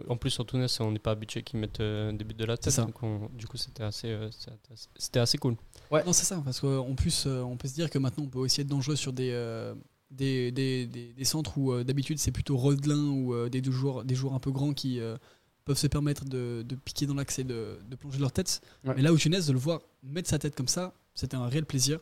En 0.08 0.16
plus, 0.16 0.38
en 0.38 0.44
Tunis, 0.44 0.78
on 0.81 0.93
n'est 0.93 1.00
pas 1.00 1.10
habitué 1.10 1.43
qu'ils 1.43 1.58
mettent 1.58 1.81
euh, 1.81 2.12
des 2.12 2.22
buts 2.25 2.34
de 2.34 2.44
la 2.44 2.56
tête. 2.56 2.72
ça. 2.72 2.84
donc 2.84 3.02
on- 3.02 3.28
du 3.37 3.46
coup, 3.49 3.56
c'était 3.56 3.82
assez, 3.82 4.06
euh, 4.08 4.31
c'était 4.31 4.52
assez- 4.72 4.88
c'était 4.96 5.19
assez 5.20 5.38
cool. 5.38 5.56
Non, 5.90 6.12
c'est 6.12 6.25
ça, 6.25 6.40
parce 6.44 6.60
qu'en 6.60 6.94
plus, 6.94 7.25
euh, 7.26 7.40
on 7.43 7.56
peut 7.56 7.66
se 7.66 7.75
dire 7.75 7.90
que 7.90 7.99
maintenant, 7.99 8.25
on 8.25 8.28
peut 8.28 8.38
aussi 8.38 8.60
être 8.60 8.69
dangereux 8.69 8.94
sur 8.94 9.12
des, 9.12 9.31
euh, 9.32 9.75
des, 10.11 10.52
des, 10.52 10.87
des- 10.87 11.12
des 11.14 11.25
centres 11.25 11.58
où 11.58 11.72
euh, 11.72 11.82
d'habitude 11.82 12.19
c'est 12.19 12.31
plutôt 12.31 12.56
Rodelin 12.56 13.08
ou 13.11 13.34
euh, 13.34 13.49
des, 13.49 13.61
deux 13.61 13.72
joueurs, 13.72 14.04
des 14.04 14.14
joueurs 14.14 14.34
un 14.34 14.38
peu 14.38 14.52
grands 14.52 14.72
qui 14.72 15.00
euh, 15.00 15.16
peuvent 15.64 15.76
se 15.78 15.87
permettre 15.88 16.25
de, 16.26 16.62
de 16.66 16.75
piquer 16.76 17.06
dans 17.06 17.14
l'axe 17.14 17.38
et 17.40 17.44
de, 17.44 17.78
de 17.90 17.96
plonger 17.96 18.20
leur 18.20 18.31
tête. 18.32 18.61
Ouais. 18.84 18.94
Mais 18.96 19.02
là 19.02 19.12
où 19.12 19.19
Tunes, 19.19 19.38
de 19.46 19.52
le 19.52 19.58
voir 19.58 19.81
mettre 20.04 20.28
sa 20.31 20.38
tête 20.38 20.54
comme 20.54 20.69
ça, 20.69 20.94
c'était 21.14 21.37
un 21.37 21.46
réel 21.49 21.64
plaisir. 21.66 21.99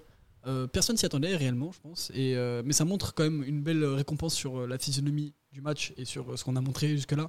Euh, 0.47 0.67
personne 0.67 0.97
s'y 0.97 1.05
attendait 1.07 1.35
réellement, 1.35 1.73
je 1.73 1.81
pense. 1.81 2.11
Et, 2.15 2.35
euh, 2.37 2.63
mais 2.65 2.73
ça 2.73 2.85
montre 2.85 3.15
quand 3.15 3.25
même 3.25 3.43
une 3.47 3.63
belle 3.63 3.85
récompense 3.85 4.35
sur 4.35 4.61
euh, 4.61 4.67
la 4.67 4.79
physionomie 4.79 5.35
du 5.53 5.61
match 5.61 5.93
et 5.97 6.05
sur 6.05 6.31
euh, 6.31 6.37
ce 6.37 6.45
qu'on 6.45 6.55
a 6.57 6.61
montré 6.61 6.89
jusque-là. 6.91 7.29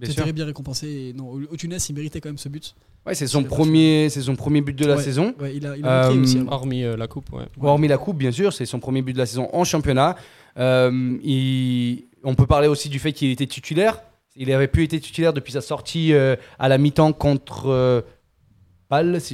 C'était 0.00 0.22
sûr. 0.22 0.32
bien 0.32 0.46
récompensé. 0.46 0.86
Et 0.88 1.12
non, 1.12 1.28
au, 1.30 1.56
Tunis, 1.56 1.88
il 1.88 1.94
méritait 1.94 2.20
quand 2.20 2.28
même 2.28 2.38
ce 2.38 2.48
but. 2.48 2.74
Ouais, 3.06 3.14
c'est 3.14 3.26
son, 3.26 3.42
C'est 3.42 3.48
premier, 3.48 4.08
c'est 4.10 4.22
son 4.22 4.36
premier 4.36 4.60
but 4.60 4.74
de 4.76 4.86
la 4.86 4.96
Ouais. 4.96 5.02
saison. 5.02 5.34
Ouais, 5.40 5.54
il 5.56 5.66
a, 5.66 5.76
il 5.76 5.84
a 5.84 6.02
marqué 6.02 6.16
Euh, 6.18 6.22
aussi. 6.22 6.38
alors. 6.38 6.52
Hormis 6.54 6.82
la 6.82 7.06
coupe, 7.08 7.32
ouais. 7.32 7.44
Hormis 7.60 7.88
la 7.88 7.98
coupe, 7.98 8.16
bien 8.16 8.32
sûr, 8.32 8.52
c'est 8.52 8.64
son 8.66 8.80
premier 8.80 9.02
but 9.02 9.12
de 9.12 9.18
la 9.18 9.26
saison 9.26 9.48
en 9.52 9.64
championnat. 9.64 10.16
Il- 11.22 12.04
on 12.24 12.34
peut 12.34 12.46
parler 12.46 12.68
aussi 12.68 12.88
du 12.88 12.98
fait 12.98 13.12
qu'il 13.12 13.30
était 13.30 13.46
titulaire. 13.46 14.00
Il 14.36 14.50
avait 14.52 14.68
pu 14.68 14.84
être 14.84 14.96
titulaire 15.00 15.32
depuis 15.32 15.52
sa 15.52 15.60
sortie 15.60 16.14
à 16.14 16.68
la 16.68 16.78
mi-temps 16.78 17.12
contre 17.12 18.04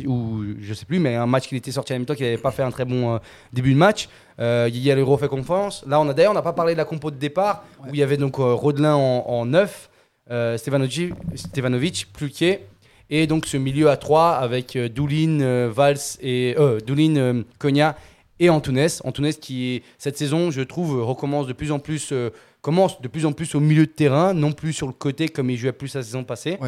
ou 0.06 0.44
je 0.60 0.74
sais 0.74 0.86
plus, 0.86 0.98
mais 0.98 1.16
un 1.16 1.26
match 1.26 1.48
qu'il 1.48 1.58
était 1.58 1.72
sorti 1.72 1.92
à 1.92 1.96
la 1.96 2.00
mi-temps, 2.00 2.14
qu'il 2.14 2.24
n'avait 2.24 2.38
pas 2.38 2.50
fait 2.50 2.62
un 2.62 2.70
très 2.70 2.84
bon 2.84 3.14
euh, 3.14 3.18
début 3.52 3.72
de 3.72 3.78
match. 3.78 4.08
Euh, 4.40 4.68
Guigui 4.68 4.92
refait 5.02 5.28
confiance. 5.28 5.84
Là, 5.86 6.00
on 6.00 6.08
a 6.08 6.14
d'ailleurs, 6.14 6.32
on 6.32 6.34
n'a 6.34 6.42
pas 6.42 6.52
parlé 6.52 6.74
de 6.74 6.78
la 6.78 6.84
compo 6.84 7.10
de 7.10 7.16
départ, 7.16 7.64
où 7.84 7.90
il 7.92 7.98
y 7.98 8.02
avait 8.02 8.16
donc 8.16 8.38
euh, 8.38 8.54
Rodelin 8.54 8.94
en, 8.94 9.24
en 9.26 9.46
9, 9.46 9.90
euh, 10.30 10.56
Stevanovic, 10.56 12.12
Pluquet, 12.12 12.66
et 13.10 13.26
donc 13.26 13.46
ce 13.46 13.56
milieu 13.56 13.90
à 13.90 13.96
3 13.96 14.32
avec 14.32 14.76
euh, 14.76 14.88
Doulin, 14.88 15.68
Valls 15.68 16.18
et 16.20 16.54
Doulin, 16.86 17.42
Cogna 17.58 17.96
et 18.38 18.50
Antunes. 18.50 18.88
Antunes 19.02 19.32
qui 19.32 19.82
cette 19.98 20.16
saison, 20.16 20.50
je 20.50 20.60
trouve, 20.60 21.02
recommence 21.02 21.46
de 21.46 21.52
plus 21.52 21.72
en 21.72 21.80
plus, 21.80 22.12
commence 22.60 23.00
de 23.00 23.08
plus 23.08 23.26
en 23.26 23.32
plus 23.32 23.54
au 23.54 23.60
milieu 23.60 23.86
de 23.86 23.90
terrain, 23.90 24.34
non 24.34 24.52
plus 24.52 24.72
sur 24.72 24.86
le 24.86 24.92
côté 24.92 25.28
comme 25.28 25.50
il 25.50 25.56
jouait 25.56 25.72
plus 25.72 25.94
la 25.94 26.02
saison 26.02 26.22
passée. 26.22 26.58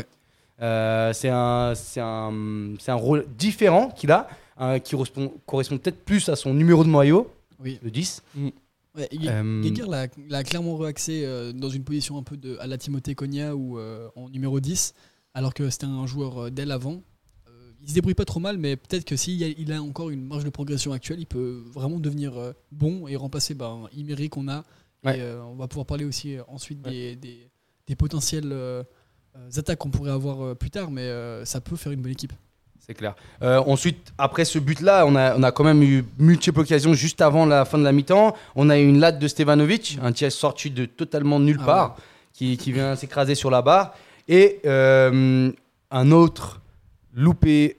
Euh, 0.62 1.12
c'est 1.12 1.28
un, 1.30 1.74
c'est 1.74 2.00
un, 2.00 2.74
c'est 2.78 2.90
un 2.90 2.94
rôle 2.96 3.26
différent 3.38 3.88
qu'il 3.90 4.10
a, 4.10 4.28
hein, 4.58 4.78
qui 4.78 4.92
correspond, 4.92 5.32
correspond 5.46 5.78
peut-être 5.78 6.04
plus 6.04 6.28
à 6.28 6.36
son 6.36 6.52
numéro 6.54 6.84
de 6.84 6.88
maillot, 6.90 7.30
Oui. 7.60 7.78
le 7.82 7.90
10. 7.90 8.22
Ouais, 8.96 9.08
Gue- 9.12 9.28
Euh, 9.28 9.62
Geiger 9.62 9.86
l'a 9.88 10.08
l'a 10.28 10.42
clairement 10.44 10.76
reaxé 10.76 11.22
euh, 11.24 11.52
dans 11.52 11.68
une 11.70 11.84
position 11.84 12.18
un 12.18 12.22
peu 12.24 12.36
de, 12.36 12.56
à 12.58 12.66
la 12.66 12.76
Timothée 12.76 13.14
Cogna 13.14 13.54
ou 13.54 13.78
euh, 13.78 14.08
en 14.16 14.28
numéro 14.28 14.58
10, 14.60 14.94
alors 15.32 15.54
que 15.54 15.70
c'était 15.70 15.86
un 15.86 16.06
joueur 16.06 16.38
euh, 16.46 16.50
dès 16.50 16.66
l'avant. 16.66 17.00
Euh, 17.48 17.52
il 17.82 17.88
se 17.88 17.94
débrouille 17.94 18.14
pas 18.14 18.24
trop 18.24 18.40
mal, 18.40 18.58
mais 18.58 18.76
peut-être 18.76 19.04
que 19.04 19.14
s'il 19.16 19.34
y 19.34 19.44
a, 19.44 19.48
il 19.48 19.72
a 19.72 19.80
encore 19.80 20.10
une 20.10 20.26
marge 20.26 20.44
de 20.44 20.50
progression 20.50 20.92
actuelle, 20.92 21.20
il 21.20 21.26
peut 21.26 21.62
vraiment 21.72 22.00
devenir 22.00 22.36
euh, 22.36 22.52
bon 22.72 23.06
et 23.06 23.14
remplacer 23.16 23.54
ben, 23.54 23.84
Imery 23.96 24.28
qu'on 24.28 24.48
a. 24.48 24.64
Ouais. 25.04 25.18
Et 25.18 25.22
euh, 25.22 25.40
on 25.44 25.54
va 25.54 25.68
pouvoir 25.68 25.86
parler 25.86 26.04
aussi 26.04 26.36
euh, 26.36 26.42
ensuite 26.48 26.84
Ouais. 26.84 27.14
des, 27.14 27.16
des, 27.16 27.48
euh, 27.90 27.94
euh, 28.44 28.82
attaques 29.56 29.78
qu'on 29.78 29.90
pourrait 29.90 30.10
avoir 30.12 30.44
euh, 30.44 30.54
plus 30.54 30.70
tard, 30.70 30.90
mais 30.90 31.02
euh, 31.02 31.44
ça 31.44 31.60
peut 31.60 31.76
faire 31.76 31.92
une 31.92 32.00
bonne 32.02 32.12
équipe. 32.12 32.32
C'est 32.86 32.94
clair. 32.94 33.14
Euh, 33.42 33.58
ensuite, 33.66 34.12
après 34.18 34.44
ce 34.44 34.58
but-là, 34.58 35.04
on 35.06 35.14
a, 35.14 35.36
on 35.36 35.42
a 35.42 35.52
quand 35.52 35.64
même 35.64 35.82
eu 35.82 36.04
multiples 36.18 36.60
occasions 36.60 36.92
juste 36.94 37.20
avant 37.20 37.46
la 37.46 37.64
fin 37.64 37.78
de 37.78 37.84
la 37.84 37.92
mi-temps. 37.92 38.34
On 38.56 38.68
a 38.70 38.78
eu 38.78 38.88
une 38.88 38.98
latte 38.98 39.18
de 39.18 39.28
Stevanovic, 39.28 39.98
un 40.02 40.12
tir 40.12 40.32
sorti 40.32 40.70
de 40.70 40.86
totalement 40.86 41.38
nulle 41.38 41.58
Ah 41.62 41.66
part, 41.66 41.96
qui, 42.32 42.56
qui 42.56 42.72
vient 42.72 42.96
s'écraser 42.96 43.34
sur 43.34 43.50
la 43.50 43.62
barre. 43.62 43.94
Et 44.28 44.60
euh, 44.66 45.52
un 45.90 46.10
autre 46.10 46.60
loupé 47.14 47.76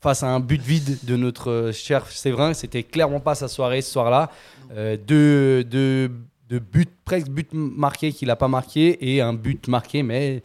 face 0.00 0.22
à 0.24 0.28
un 0.28 0.40
but 0.40 0.60
vide 0.60 0.98
de 1.04 1.16
notre 1.16 1.50
euh, 1.50 1.72
cher 1.72 2.06
Séverin. 2.08 2.54
C'était 2.54 2.82
clairement 2.82 3.20
pas 3.20 3.34
sa 3.36 3.46
soirée 3.46 3.82
ce 3.82 3.92
soir-là. 3.92 4.30
Euh, 4.72 4.96
deux, 4.96 5.62
deux- 5.64 6.10
deux 6.52 6.58
buts, 6.58 6.86
presque 7.06 7.28
buts 7.28 7.48
marqués 7.52 8.12
qu'il 8.12 8.28
n'a 8.28 8.36
pas 8.36 8.48
marqué 8.48 8.98
et 9.00 9.22
un 9.22 9.32
but 9.32 9.68
marqué, 9.68 10.02
mais 10.02 10.42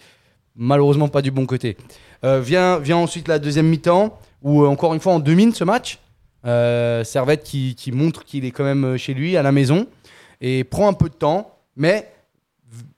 malheureusement 0.56 1.10
pas 1.10 1.22
du 1.22 1.32
bon 1.32 1.46
côté. 1.46 1.76
Euh, 2.24 2.40
vient, 2.40 2.80
vient 2.80 2.96
ensuite 2.96 3.28
la 3.28 3.40
deuxième 3.40 3.68
mi-temps 3.68 4.18
où 4.42 4.64
euh, 4.64 4.68
encore 4.68 4.94
une 4.94 5.02
fois 5.02 5.14
on 5.14 5.20
domine 5.20 5.54
ce 5.54 5.66
match. 5.66 6.00
Euh, 6.46 7.04
Servette 7.04 7.44
qui, 7.44 7.92
montre 7.92 8.24
qu'il 8.24 8.46
est 8.46 8.52
quand 8.52 8.64
même 8.64 8.86
euh, 8.86 8.98
chez 8.98 9.14
lui 9.14 9.36
à 9.36 9.44
la 9.44 9.52
maison 9.52 9.86
et 10.40 10.64
prend 10.64 10.88
un 10.88 10.94
peu 10.94 11.10
de 11.10 11.14
temps, 11.14 11.60
mais 11.76 12.10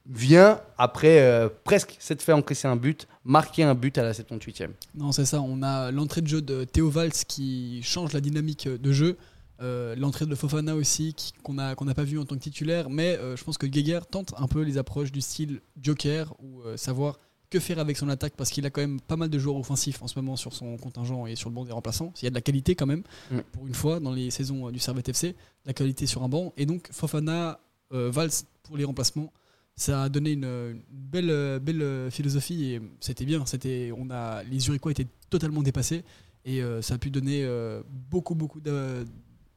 vient 0.08 0.60
après 0.78 1.22
euh, 1.22 1.50
presque 1.64 1.96
s'être 1.98 2.22
fait 2.22 2.34
encaisser 2.34 2.68
un 2.68 2.76
but, 2.76 3.08
marquer 3.24 3.64
un 3.64 3.74
but 3.74 3.98
à 3.98 4.04
la 4.04 4.12
78e. 4.12 4.70
Non, 4.94 5.12
c'est 5.12 5.26
ça. 5.26 5.42
On 5.42 5.64
a 5.64 5.90
l'entrée 5.90 6.22
de 6.22 6.28
jeu 6.28 6.42
de 6.42 6.64
Théo 6.64 6.90
Valls 6.92 7.12
qui 7.28 7.82
change 7.82 8.14
la 8.14 8.22
dynamique 8.22 8.68
de 8.68 8.92
jeu. 8.92 9.18
Euh, 9.62 9.96
l'entrée 9.96 10.26
de 10.26 10.36
Fofana 10.36 10.76
aussi, 10.76 11.14
qu'on 11.44 11.54
n'a 11.56 11.76
qu'on 11.76 11.86
n'a 11.86 11.94
pas 11.94 12.04
vu 12.06 12.18
en 12.18 12.26
tant 12.26 12.36
que 12.36 12.42
titulaire. 12.42 12.90
Mais 12.90 13.18
euh, 13.18 13.36
je 13.36 13.44
pense 13.44 13.58
que 13.58 13.66
Geiger 13.68 14.00
tente 14.10 14.34
un 14.38 14.48
peu 14.48 14.62
les 14.62 14.78
approches 14.78 15.12
du 15.12 15.20
style 15.22 15.60
Joker, 15.82 16.34
ou 16.40 16.62
euh, 16.62 16.78
savoir 16.78 17.20
que 17.50 17.60
faire 17.60 17.80
avec 17.80 17.98
son 17.98 18.08
attaque, 18.10 18.34
parce 18.38 18.52
qu'il 18.52 18.66
a 18.66 18.70
quand 18.70 18.80
même 18.82 19.02
pas 19.02 19.16
mal 19.18 19.28
de 19.30 19.40
joueurs 19.40 19.58
offensifs 19.58 20.02
en 20.02 20.08
ce 20.08 20.18
moment 20.20 20.36
sur 20.36 20.54
son 20.54 20.78
contingent 20.78 21.26
et 21.26 21.36
sur 21.36 21.50
le 21.50 21.56
banc 21.56 21.66
des 21.66 21.72
remplaçants. 21.72 22.14
Il 22.22 22.26
y 22.26 22.28
a 22.28 22.30
de 22.30 22.36
la 22.36 22.42
qualité 22.42 22.76
quand 22.76 22.86
même, 22.86 23.04
Mm. 23.32 23.40
pour 23.52 23.68
une 23.68 23.74
fois, 23.74 24.00
dans 24.00 24.14
les 24.14 24.30
saisons 24.32 24.70
du 24.72 24.80
Servette 24.80 25.10
FC, 25.10 25.30
de 25.34 25.36
la 25.66 25.74
qualité 25.74 26.06
sur 26.06 26.24
un 26.24 26.30
banc. 26.30 26.54
Et 26.58 26.66
donc 26.66 26.88
Fofana, 26.92 27.60
Valls 27.92 28.30
pour 28.64 28.78
les 28.78 28.86
remplacements. 28.86 29.34
Ça 29.76 30.04
a 30.04 30.10
donné 30.10 30.34
une, 30.34 30.44
une 30.44 30.82
belle, 30.92 31.60
belle 31.60 32.12
philosophie 32.12 32.66
et 32.74 32.82
c'était 33.00 33.26
bien. 33.26 33.46
C'était, 33.48 33.92
on 33.98 34.10
a, 34.12 34.44
les 34.44 34.68
Uriquois 34.68 34.92
étaient 34.92 35.08
totalement 35.30 35.64
dépassés 35.64 36.04
et 36.46 36.62
euh, 36.62 36.82
ça 36.84 36.94
a 36.96 36.98
pu 37.00 37.10
donner 37.10 37.44
euh, 37.46 37.82
beaucoup, 38.12 38.36
beaucoup 38.36 38.60
de- 38.62 39.06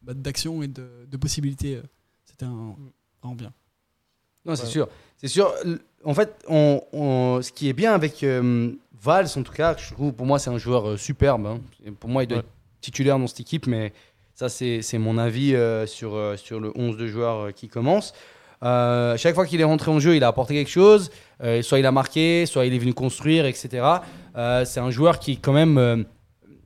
bah, 0.02 0.14
d'actions 0.14 0.62
et 0.62 0.68
de, 0.68 0.86
de 1.10 1.16
possibilités. 1.16 1.80
C'était 2.24 2.44
un, 2.44 2.74
vraiment 3.22 3.34
bien. 3.36 3.52
Non, 4.44 4.54
c'est 4.56 4.64
Ouais. 4.64 4.68
sûr. 4.68 4.88
C'est 5.18 5.28
sûr. 5.28 5.52
En 6.04 6.14
fait, 6.14 6.34
on, 6.48 6.82
on- 6.92 7.40
ce 7.42 7.52
qui 7.52 7.68
est 7.68 7.72
bien 7.72 7.92
avec 7.94 8.22
euh, 8.24 8.72
Valls, 9.00 9.28
en 9.36 9.42
tout 9.42 9.52
cas, 9.52 9.76
je 9.76 9.92
trouve, 9.92 10.12
pour 10.12 10.26
moi, 10.26 10.38
c'est 10.38 10.50
un 10.50 10.58
joueur 10.58 10.88
euh, 10.90 10.96
superbe. 10.96 11.46
hein. 11.46 11.60
Pour 12.00 12.10
moi, 12.10 12.24
il 12.24 12.26
doit 12.26 12.38
Ouais. 12.38 12.44
être 12.44 12.50
titulaire 12.80 13.18
dans 13.18 13.26
cette 13.28 13.40
équipe, 13.40 13.66
mais 13.68 13.92
ça, 14.34 14.48
c'est 14.48 14.82
c'est 14.82 14.98
mon 14.98 15.18
avis 15.18 15.54
euh, 15.54 15.86
sur, 15.86 16.14
euh, 16.16 16.36
sur 16.36 16.58
le 16.58 16.72
11 16.74 16.96
de 16.96 17.06
joueurs 17.06 17.38
euh, 17.46 17.50
qui 17.52 17.68
commence. 17.68 18.12
Euh, 18.64 19.16
chaque 19.16 19.34
fois 19.34 19.46
qu'il 19.46 19.60
est 19.60 19.64
rentré 19.64 19.90
en 19.90 19.98
jeu, 20.00 20.16
il 20.16 20.24
a 20.24 20.28
apporté 20.28 20.54
quelque 20.54 20.70
chose. 20.70 21.10
Euh, 21.42 21.62
soit 21.62 21.78
il 21.80 21.86
a 21.86 21.92
marqué, 21.92 22.46
soit 22.46 22.64
il 22.66 22.74
est 22.74 22.78
venu 22.78 22.94
construire, 22.94 23.44
etc. 23.46 23.84
Euh, 24.36 24.64
c'est 24.64 24.80
un 24.80 24.90
joueur 24.90 25.18
qui, 25.20 25.36
quand 25.38 25.52
même, 25.52 25.78
euh, 25.78 26.02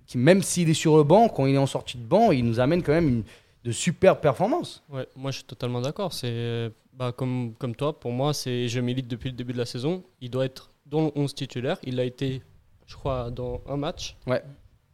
qui, 0.07 0.19
même 0.19 0.43
s'il 0.43 0.69
est 0.69 0.75
sur 0.75 0.97
le 0.97 1.03
banc, 1.03 1.29
quand 1.29 1.47
il 1.47 1.55
est 1.55 1.59
en 1.59 1.67
sortie 1.67 1.99
de 1.99 2.05
banc, 2.05 2.33
il 2.33 2.45
nous 2.45 2.61
amène 2.61 2.83
quand 2.83 2.93
même 2.93 3.09
une, 3.09 3.23
de 3.65 3.73
super 3.73 4.21
performances. 4.21 4.85
Ouais, 4.89 5.09
moi 5.17 5.33
je 5.33 5.39
suis 5.39 5.47
totalement 5.47 5.81
d'accord. 5.81 6.13
C'est 6.13 6.71
bah, 6.93 7.13
comme, 7.13 7.55
comme 7.59 7.75
toi, 7.75 7.99
pour 7.99 8.13
moi, 8.13 8.33
c'est 8.33 8.69
je 8.69 8.81
milite 8.81 9.09
depuis 9.09 9.31
le 9.31 9.37
début 9.37 9.53
de 9.53 9.59
la 9.59 9.67
saison. 9.67 10.05
Il 10.21 10.31
doit 10.31 10.45
être 10.45 10.71
dans 10.87 11.07
le 11.07 11.13
11 11.15 11.35
titulaire. 11.35 11.79
Il 11.83 12.01
a 12.01 12.05
été, 12.05 12.43
je 12.87 12.95
crois, 12.95 13.31
dans 13.31 13.63
un 13.69 13.77
match. 13.77 14.17
Ouais. 14.27 14.43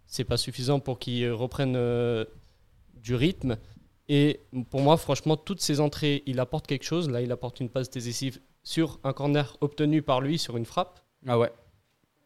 C'est 0.06 0.24
pas 0.24 0.36
suffisant 0.36 0.80
pour 0.80 0.98
qu'il 0.98 1.30
reprenne 1.30 1.74
euh, 1.76 2.24
du 2.96 3.14
rythme. 3.14 3.56
Et 4.08 4.40
pour 4.70 4.80
moi, 4.80 4.96
franchement, 4.96 5.36
toutes 5.36 5.60
ses 5.60 5.80
entrées, 5.80 6.22
il 6.26 6.40
apporte 6.40 6.66
quelque 6.66 6.84
chose. 6.84 7.08
Là, 7.08 7.20
il 7.20 7.30
apporte 7.30 7.60
une 7.60 7.68
passe 7.68 7.88
décisive 7.88 8.40
sur 8.64 8.98
un 9.04 9.12
corner 9.12 9.56
obtenu 9.60 10.02
par 10.02 10.20
lui 10.20 10.38
sur 10.38 10.56
une 10.56 10.66
frappe. 10.66 11.00
Ah 11.26 11.38
ouais. 11.38 11.52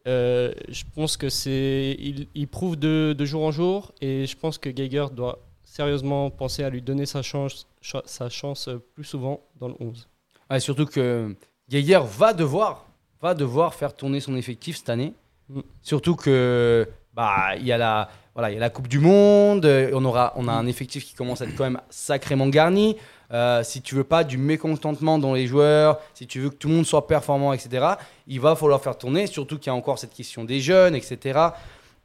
Euh, 0.07 0.53
je 0.69 0.83
pense 0.95 1.17
que 1.17 1.27
c'est, 1.29 1.95
il, 1.99 2.27
il 2.33 2.47
prouve 2.47 2.77
de, 2.77 3.13
de 3.17 3.25
jour 3.25 3.43
en 3.43 3.51
jour 3.51 3.91
et 4.01 4.25
je 4.25 4.37
pense 4.37 4.57
que 4.57 4.69
Geiger 4.69 5.05
doit 5.11 5.39
sérieusement 5.65 6.29
penser 6.29 6.63
à 6.63 6.69
lui 6.69 6.81
donner 6.81 7.05
sa 7.05 7.21
chance, 7.21 7.67
cha- 7.81 8.03
sa 8.05 8.29
chance 8.29 8.69
euh, 8.69 8.81
plus 8.95 9.03
souvent 9.03 9.41
dans 9.59 9.67
le 9.67 9.75
11. 9.79 10.07
Ouais, 10.49 10.59
surtout 10.61 10.85
que 10.85 11.35
Geiger 11.69 11.99
va 12.17 12.33
devoir, 12.33 12.85
va 13.21 13.33
devoir 13.33 13.73
faire 13.73 13.93
tourner 13.93 14.21
son 14.21 14.35
effectif 14.37 14.77
cette 14.77 14.89
année. 14.89 15.13
Mm. 15.49 15.59
Surtout 15.81 16.15
que 16.15 16.87
bah 17.13 17.55
il 17.57 17.65
y 17.65 17.71
a 17.71 17.77
la 17.77 18.09
voilà 18.33 18.51
il 18.51 18.53
y 18.53 18.57
a 18.57 18.61
la 18.61 18.69
Coupe 18.69 18.87
du 18.87 18.99
Monde, 18.99 19.65
euh, 19.65 19.91
on 19.93 20.05
aura 20.05 20.31
on 20.37 20.47
a 20.47 20.53
un 20.53 20.67
effectif 20.67 21.03
qui 21.05 21.15
commence 21.15 21.41
à 21.41 21.45
être 21.45 21.55
quand 21.55 21.63
même 21.65 21.81
sacrément 21.89 22.47
garni. 22.47 22.95
Euh, 23.31 23.61
si 23.63 23.81
tu 23.81 23.95
veux 23.95 24.03
pas 24.05 24.23
du 24.23 24.37
mécontentement 24.37 25.19
dans 25.19 25.33
les 25.33 25.47
joueurs, 25.47 25.99
si 26.13 26.27
tu 26.27 26.39
veux 26.39 26.49
que 26.49 26.55
tout 26.55 26.69
le 26.69 26.75
monde 26.75 26.85
soit 26.85 27.07
performant, 27.07 27.51
etc. 27.53 27.85
Il 28.27 28.39
va 28.39 28.55
falloir 28.55 28.81
faire 28.81 28.97
tourner. 28.97 29.27
Surtout 29.27 29.57
qu'il 29.57 29.67
y 29.67 29.69
a 29.69 29.75
encore 29.75 29.99
cette 29.99 30.13
question 30.13 30.43
des 30.45 30.61
jeunes, 30.61 30.95
etc. 30.95 31.39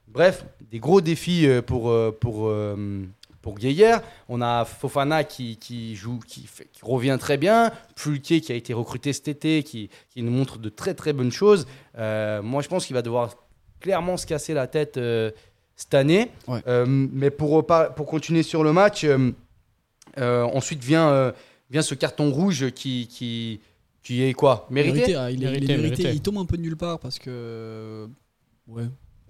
Bref, 0.08 0.44
des 0.70 0.78
gros 0.80 1.00
défis 1.00 1.46
euh, 1.46 1.62
pour 1.62 1.90
euh, 1.90 2.10
pour 2.10 2.50
pour. 3.40 3.58
On 4.28 4.40
a 4.40 4.64
Fofana 4.64 5.24
qui, 5.24 5.56
qui 5.56 5.96
joue, 5.96 6.20
qui, 6.26 6.46
fait- 6.46 6.68
qui 6.72 6.80
revient 6.84 7.16
très 7.18 7.36
bien. 7.36 7.72
Fulquier 7.96 8.40
qui 8.40 8.52
a 8.52 8.54
été 8.54 8.72
recruté 8.72 9.12
cet 9.12 9.26
été, 9.28 9.62
qui, 9.64 9.90
qui 10.10 10.22
nous 10.22 10.30
montre 10.30 10.58
de 10.58 10.68
très 10.68 10.94
très 10.94 11.12
bonnes 11.12 11.32
choses. 11.32 11.66
Euh, 11.98 12.40
moi, 12.40 12.62
je 12.62 12.68
pense 12.68 12.86
qu'il 12.86 12.94
va 12.94 13.02
devoir 13.02 13.34
clairement 13.80 14.16
se 14.16 14.26
casser 14.26 14.54
la 14.54 14.68
tête 14.68 14.96
euh, 14.96 15.32
cette 15.74 15.94
année. 15.94 16.30
Ouais. 16.46 16.60
Euh, 16.68 16.84
mais 16.86 17.30
pour, 17.30 17.66
pour 17.66 18.06
continuer 18.06 18.44
sur 18.44 18.62
le 18.62 18.72
match, 18.72 19.04
ensuite 20.18 20.82
vient, 20.82 21.08
euh, 21.10 21.32
vient 21.70 21.82
ce 21.82 21.94
carton 21.94 22.30
rouge 22.30 22.70
qui, 22.72 23.06
qui, 23.08 23.60
qui 24.02 24.22
est 24.22 24.32
quoi? 24.34 24.66
Mérité, 24.70 25.14
ah, 25.14 25.30
il, 25.30 25.42
est, 25.42 25.46
il 25.46 25.46
est 25.46 25.50
Mérité, 25.50 25.66
mérité. 25.76 26.02
mérité. 26.02 26.16
Il 26.16 26.20
tombe 26.22 26.38
un 26.38 26.44
peu 26.46 26.56
de 26.56 26.62
nulle 26.62 26.76
part 26.76 26.98
parce 26.98 27.18
que. 27.18 27.30
euh, 27.30 28.06
Ouais. 28.68 28.84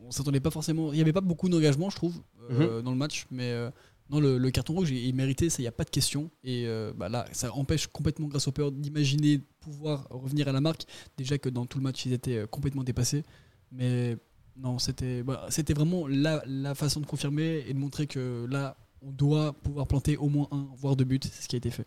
On 0.05 0.11
s'attendait 0.11 0.41
pas 0.41 0.51
forcément. 0.51 0.93
Il 0.93 0.97
n'y 0.97 1.01
avait 1.01 1.13
pas 1.13 1.21
beaucoup 1.23 1.49
d'engagement, 1.49 1.89
je 1.89 1.97
trouve, 1.97 2.21
euh, 2.51 2.83
dans 2.83 2.91
le 2.91 2.97
match. 2.99 3.25
Mais 3.31 3.51
euh, 3.53 3.71
non, 4.11 4.21
le, 4.21 4.37
le 4.37 4.51
carton 4.51 4.75
rouge, 4.75 4.91
il 4.91 5.09
est 5.09 5.13
mérité, 5.13 5.49
ça, 5.49 5.57
il 5.61 5.63
n'y 5.63 5.69
a 5.69 5.73
pas 5.73 5.85
de 5.85 5.91
question. 5.91 6.31
Et 6.45 6.65
euh, 6.67 6.93
bah, 6.95 7.09
là, 7.09 7.25
ça 7.33 7.51
empêche 7.55 7.87
complètement 7.87 8.27
Grasshopper 8.29 8.69
d'imaginer 8.73 9.41
pouvoir 9.61 10.07
revenir 10.11 10.49
à 10.49 10.53
la 10.53 10.61
marque. 10.61 10.83
Déjà 11.17 11.39
que 11.39 11.49
dans 11.49 11.65
tout 11.65 11.79
le 11.79 11.85
match, 11.85 12.05
ils 12.05 12.13
étaient 12.13 12.37
euh, 12.39 12.47
complètement 12.47 12.85
dépassés. 12.85 13.23
Mais 13.71 14.19
non, 14.57 14.79
c'était 14.79 15.23
bah, 15.23 15.47
c'était 15.49 15.73
vraiment 15.73 16.07
la, 16.09 16.43
la 16.47 16.75
façon 16.75 17.01
de 17.01 17.07
confirmer 17.07 17.65
et 17.67 17.73
de 17.73 17.79
montrer 17.79 18.07
que 18.07 18.47
là, 18.51 18.77
on 19.05 19.11
doit 19.11 19.53
pouvoir 19.53 19.87
planter 19.87 20.17
au 20.17 20.29
moins 20.29 20.49
un, 20.51 20.67
voire 20.77 20.97
deux 20.97 21.05
buts. 21.05 21.21
C'est 21.23 21.43
ce 21.43 21.49
qui 21.49 21.57
a 21.57 21.59
été 21.59 21.71
fait. 21.71 21.87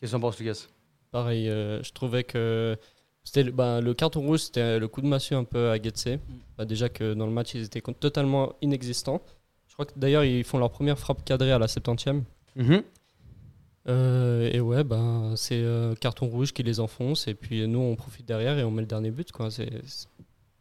Qu'est-ce 0.00 0.10
que 0.12 0.16
t'en 0.16 0.20
penses, 0.20 0.38
Lucas? 0.38 0.66
Pareil, 1.12 1.48
euh, 1.48 1.82
je 1.82 1.92
trouvais 1.92 2.24
que 2.24 2.76
c'était 3.22 3.44
le- 3.44 3.52
bah, 3.52 3.80
le 3.80 3.94
carton 3.94 4.20
rouge, 4.20 4.40
c'était 4.40 4.78
le 4.78 4.86
coup 4.88 5.00
de 5.00 5.06
massue 5.06 5.34
un 5.34 5.44
peu 5.44 5.70
à 5.70 5.80
Getse. 5.80 6.18
Bah, 6.58 6.64
déjà 6.66 6.88
que 6.88 7.14
dans 7.14 7.26
le 7.26 7.32
match, 7.32 7.54
ils 7.54 7.62
étaient 7.62 7.80
totalement 7.80 8.52
inexistants. 8.60 9.22
Je 9.68 9.74
crois 9.74 9.86
que 9.86 9.92
d'ailleurs, 9.96 10.24
ils 10.24 10.44
font 10.44 10.58
leur 10.58 10.70
première 10.70 10.98
frappe 10.98 11.24
cadrée 11.24 11.52
à 11.52 11.58
la 11.58 11.68
70e. 11.68 12.24
Mhm. 12.56 12.82
Euh, 13.86 14.50
et 14.52 14.60
ouais, 14.60 14.82
bah, 14.84 15.32
c'est 15.36 15.60
euh, 15.62 15.94
carton 15.94 16.26
rouge 16.26 16.52
qui 16.52 16.62
les 16.62 16.80
enfonce. 16.80 17.28
Et 17.28 17.34
puis 17.34 17.66
nous, 17.68 17.78
on 17.80 17.96
profite 17.96 18.26
derrière 18.26 18.58
et 18.58 18.64
on 18.64 18.70
met 18.70 18.82
le 18.82 18.86
dernier 18.88 19.10
but. 19.10 19.30
quoi. 19.32 19.50
C'est 19.50 19.70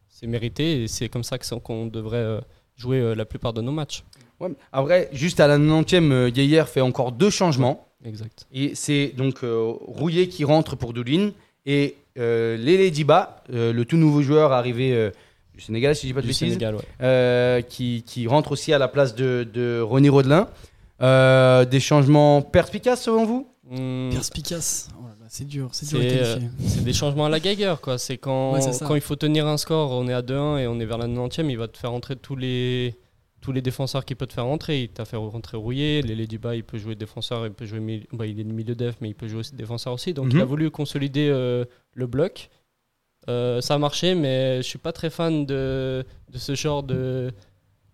c'est 0.10 0.28
mérité 0.28 0.84
et 0.84 0.88
c'est 0.88 1.10
comme 1.10 1.24
ça 1.24 1.38
qu'on 1.38 1.88
devrait 1.88 2.18
euh, 2.18 2.40
jouer 2.76 3.00
euh, 3.00 3.16
la 3.16 3.26
plupart 3.26 3.52
de 3.54 3.62
nos 3.62 3.72
matchs. 3.72 4.04
Ouais. 4.44 4.52
Après, 4.72 5.10
juste 5.14 5.40
à 5.40 5.48
la 5.48 5.58
90e, 5.58 6.12
euh, 6.12 6.30
Geiger 6.32 6.64
fait 6.68 6.82
encore 6.82 7.12
deux 7.12 7.30
changements. 7.30 7.88
Exact. 8.06 8.46
Et 8.54 8.76
c'est 8.76 9.14
donc 9.16 9.44
euh, 9.44 9.74
Rouillet 9.88 10.28
qui 10.28 10.44
rentre 10.44 10.76
pour 10.76 10.94
Doulin 10.94 11.32
et 11.66 11.96
euh, 12.20 12.58
Lele 12.58 12.92
Diba, 12.92 13.44
euh, 13.54 13.72
le 13.72 13.86
tout 13.86 13.98
nouveau 13.98 14.22
joueur 14.22 14.52
arrivé 14.52 14.94
euh, 14.94 15.10
du 15.56 15.62
Sénégal, 15.62 15.96
si 15.96 16.04
je 16.04 16.08
dis 16.08 16.14
pas 16.14 16.20
de 16.22 16.26
Du 16.26 16.30
bêtises, 16.32 16.48
Sénégal, 16.50 16.76
ouais. 16.76 16.82
euh, 17.02 17.62
qui, 17.62 18.04
qui 18.06 18.28
rentre 18.28 18.52
aussi 18.52 18.74
à 18.74 18.78
la 18.78 18.88
place 18.88 19.16
de, 19.16 19.48
de 19.52 19.80
René 19.82 20.10
Rodelin. 20.10 20.48
Euh, 21.02 21.66
des 21.66 21.80
changements 21.80 22.42
perspicaces 22.42 23.04
selon 23.04 23.26
vous? 23.26 23.48
Hmm, 23.70 24.10
Perspicace, 24.12 24.90
oh 25.00 25.04
c'est 25.30 25.48
dur, 25.48 25.70
c'est 25.72 25.88
dur 25.98 26.38
C'est, 26.68 26.84
des 26.84 26.94
changements 26.94 27.26
à 27.26 27.30
la 27.30 27.40
Geiger, 27.40 27.76
quoi. 27.82 27.98
C'est 27.98 28.18
quand, 28.18 28.54
Ouais, 28.54 28.60
quand 28.86 28.96
il 28.96 29.02
faut 29.02 29.16
tenir 29.16 29.48
un 29.48 29.58
score, 29.58 29.92
on 29.92 30.08
est 30.08 30.14
à 30.14 30.22
2-1 30.22 30.60
et 30.60 30.68
on 30.68 30.80
est 30.80 30.86
vers 30.86 30.98
la 31.00 31.08
90e, 31.08 31.50
il 31.50 31.58
va 31.58 31.68
te 31.68 31.78
faire 31.78 31.92
rentrer 31.92 32.16
tous 32.16 32.36
les, 32.36 32.94
tous 33.44 33.52
les 33.52 33.62
défenseurs 33.62 34.06
qu'il 34.06 34.16
peut 34.16 34.26
te 34.26 34.34
faire 34.34 34.46
rentrer. 34.46 34.84
Il 34.84 34.90
t'a 34.90 35.04
fait 35.06 35.18
rentrer 35.18 35.58
Rouillé, 35.58 36.02
Lélé 36.02 36.26
Duba, 36.28 36.56
il 36.56 36.64
peut 36.64 36.78
jouer 36.78 36.96
défenseur, 36.96 37.46
il 37.46 37.52
peut 37.52 37.66
jouer 37.66 37.80
mili- 37.82 38.08
bah, 38.14 38.26
il 38.26 38.40
est 38.40 38.44
milieu 38.46 38.74
def, 38.74 38.96
mais 39.02 39.10
il 39.10 39.16
peut 39.16 39.28
jouer 39.28 39.40
aussi 39.42 39.54
défenseur 39.56 39.92
aussi. 39.94 40.14
Donc 40.14 40.28
Mhm. 40.28 40.32
il 40.38 40.42
a 40.42 40.46
voulu 40.46 40.72
consolider 40.72 41.28
euh, 41.30 41.66
le 41.94 42.08
bloc. 42.08 42.50
Euh, 43.30 43.60
ça 43.62 43.76
a 43.76 43.78
marché, 43.78 44.16
mais 44.16 44.58
je 44.58 44.68
suis 44.68 44.80
pas 44.80 44.92
très 44.94 45.10
fan 45.10 45.46
de, 45.46 46.06
de 46.32 46.38
ce 46.38 46.56
genre 46.56 46.84
de, 46.84 47.32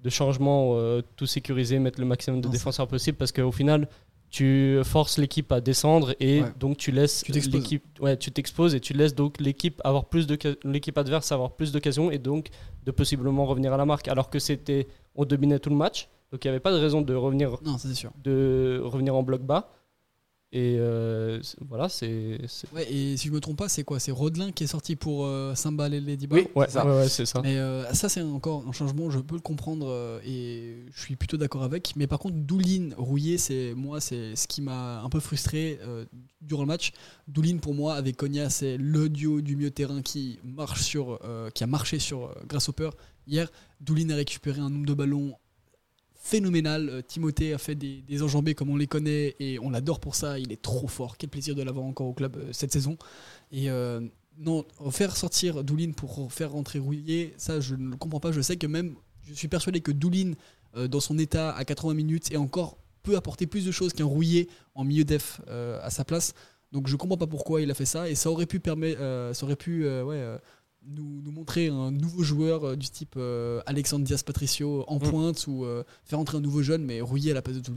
de 0.04 0.10
changement, 0.10 0.74
euh, 0.76 1.02
tout 1.16 1.26
sécuriser, 1.26 1.80
mettre 1.80 2.00
le 2.00 2.06
maximum 2.06 2.42
de 2.42 2.48
Non, 2.48 2.52
défenseurs 2.52 2.88
possible, 2.88 3.18
parce 3.18 3.32
qu'au 3.32 3.52
final, 3.52 3.88
tu 4.30 4.80
forces 4.84 5.18
l'équipe 5.18 5.52
à 5.52 5.60
descendre 5.62 6.14
et 6.20 6.42
Ouais. 6.42 6.50
donc 6.60 6.78
tu 6.78 6.92
laisses 6.92 7.28
l'équipe, 7.28 7.84
ouais, 8.00 8.16
tu 8.18 8.32
t'exposes 8.32 8.76
et 8.76 8.80
tu 8.80 8.94
laisses 8.94 9.16
donc 9.16 9.40
l'équipe 9.40 9.82
avoir 9.84 10.06
plus 10.06 10.28
de 10.28 10.38
l'équipe 10.64 10.98
adverse 10.98 11.32
avoir 11.32 11.52
plus 11.56 11.72
d'occasions 11.72 12.12
et 12.12 12.20
donc 12.20 12.48
de 12.86 12.92
possiblement 12.92 13.46
revenir 13.46 13.74
à 13.74 13.78
la 13.78 13.86
marque. 13.86 14.08
Alors 14.08 14.30
que 14.30 14.38
c'était, 14.40 14.88
on 15.16 15.26
dominait 15.26 15.60
tout 15.60 15.70
le 15.72 15.76
match, 15.76 16.10
donc 16.32 16.46
il 16.46 16.48
n'y 16.48 16.50
avait 16.52 16.60
pas 16.60 16.72
de 16.72 16.78
raison 16.78 17.02
de 17.02 17.16
revenir 17.16 17.58
Non, 17.64 17.78
sûr. 17.96 18.12
de 18.24 18.82
revenir 18.84 19.16
en 19.16 19.24
bloc 19.24 19.42
bas. 19.42 19.72
Et 20.52 20.78
euh, 20.80 21.40
voilà, 21.62 21.90
c'est. 21.90 22.40
Ouais, 22.74 22.92
et 22.92 23.18
si 23.18 23.28
je 23.28 23.32
me 23.32 23.40
trompe 23.40 23.58
pas, 23.58 23.70
c'est 23.70 23.84
quoi? 23.84 24.00
C'est 24.00 24.12
Rodelin 24.12 24.52
qui 24.52 24.64
est 24.64 24.68
sorti 24.68 24.96
pour 24.96 25.26
euh, 25.28 25.54
Samba 25.54 25.88
et 25.90 26.00
Ladyba 26.00 26.36
Oui, 26.38 26.48
Ouais, 26.56 26.66
c'est 26.68 26.74
ça. 26.74 26.86
ouais, 26.88 26.96
ouais, 26.98 27.08
c'est 27.08 27.26
ça. 27.28 27.42
Mais 27.44 27.58
euh, 27.58 27.86
ça, 27.94 28.10
c'est 28.10 28.22
encore 28.24 28.66
un 28.68 28.72
changement, 28.72 29.12
je 29.12 29.20
peux 29.20 29.36
le 29.36 29.42
comprendre 29.42 29.86
euh, 29.88 30.20
et 30.26 30.86
je 30.92 31.02
suis 31.02 31.16
plutôt 31.16 31.38
d'accord 31.38 31.62
avec. 31.62 31.94
Mais 31.96 32.08
par 32.08 32.18
contre, 32.18 32.36
Doulin 32.38 32.90
rouillé, 32.98 33.38
c'est 33.38 33.76
moi, 33.76 34.02
c'est 34.02 34.36
ce 34.36 34.48
qui 34.48 34.64
m'a 34.64 35.02
un 35.04 35.10
peu 35.10 35.20
frustré 35.20 35.80
euh, 35.84 36.06
durant 36.42 36.64
le 36.64 36.68
match. 36.68 36.94
Doulin, 37.28 37.58
pour 37.58 37.76
moi, 37.76 37.94
avec 37.94 38.18
Konya, 38.18 38.50
c'est 38.50 38.78
le 38.78 39.08
duo 39.08 39.42
du 39.42 39.56
milieu 39.56 39.70
de 39.70 39.76
terrain 39.76 40.02
qui, 40.02 40.40
marche 40.44 40.82
sur, 40.82 41.20
euh, 41.26 41.52
qui 41.52 41.64
a 41.64 41.68
marché 41.68 42.00
sur 42.00 42.24
euh, 42.26 42.34
Grasshopper. 42.48 42.90
Hier, 43.28 43.52
Doulin 43.82 44.10
a 44.10 44.16
récupéré 44.16 44.60
un 44.60 44.72
nombre 44.72 44.88
de 44.88 44.96
ballons 44.96 45.36
phénoménal. 46.20 46.90
Euh, 46.90 47.02
Timothée 47.02 47.54
a 47.54 47.58
fait 47.58 47.76
des, 47.76 48.22
enjambées 48.22 48.54
comme 48.54 48.70
on 48.70 48.76
les 48.76 48.88
connaît 48.88 49.36
et 49.40 49.58
on 49.60 49.70
l'adore 49.70 50.00
pour 50.00 50.16
ça. 50.16 50.38
Il 50.38 50.52
est 50.52 50.62
trop 50.62 50.88
fort. 50.88 51.18
Quel 51.18 51.30
plaisir 51.30 51.56
de 51.56 51.64
l'avoir 51.64 51.86
encore 51.86 52.08
au 52.08 52.14
club 52.14 52.38
euh, 52.38 52.50
cette 52.52 52.72
saison. 52.72 52.98
Et 53.52 53.72
euh, 53.72 54.02
non, 54.38 54.66
faire 54.92 55.16
sortir 55.16 55.64
Doulin 55.64 55.92
pour 55.92 56.32
faire 56.32 56.52
rentrer 56.52 56.80
Rouillet, 56.80 57.34
ça 57.38 57.60
je 57.60 57.76
ne 57.76 57.90
le 57.90 57.98
comprends 57.98 58.20
pas. 58.20 58.32
Je 58.32 58.42
sais 58.42 58.58
que 58.58 58.68
même, 58.68 58.96
je 59.28 59.34
suis 59.34 59.48
persuadé 59.48 59.82
que 59.82 59.92
Doulin, 59.92 60.34
dans 60.88 61.02
son 61.02 61.18
état 61.18 61.52
à 61.52 61.66
80 61.66 61.94
minutes, 61.94 62.32
et 62.32 62.38
encore 62.38 62.78
peut 63.04 63.18
apporter 63.18 63.48
plus 63.48 63.66
de 63.66 63.72
choses 63.72 63.92
qu'un 63.92 64.06
Rouillet 64.06 64.48
en 64.76 64.86
milieu 64.86 65.04
def 65.04 65.42
à 65.50 65.90
sa 65.90 66.06
place. 66.06 66.36
Donc 66.72 66.88
je 66.88 66.96
comprends 66.96 67.18
pas 67.18 67.28
pourquoi 67.28 67.62
il 67.62 67.70
a 67.70 67.74
fait 67.74 67.84
ça 67.84 68.08
et 68.08 68.16
ça 68.16 68.32
aurait 68.32 68.46
pu 68.46 68.62
permettre, 68.62 69.00
ça 69.34 69.46
aurait 69.46 69.58
pu 69.58 69.84
ouais, 69.84 70.40
nous, 70.96 71.22
nous 71.24 71.32
montrer 71.32 71.68
un 71.68 71.92
nouveau 71.92 72.24
joueur 72.24 72.64
euh, 72.70 72.76
du 72.76 72.90
type 72.90 73.16
euh, 73.18 73.62
Alexandre 73.66 74.06
Diaz 74.06 74.24
Patricio 74.24 74.84
en 74.88 74.98
Mm. 74.98 75.00
pointe 75.00 75.46
ou 75.48 75.66
euh, 75.66 75.84
faire 76.04 76.20
entrer 76.20 76.38
un 76.38 76.42
nouveau 76.42 76.62
jeune, 76.62 76.84
mais 76.84 77.02
Rouillet 77.02 77.32
à 77.32 77.36
la 77.36 77.42
place 77.42 77.58
de 77.58 77.62
euh, 77.72 77.74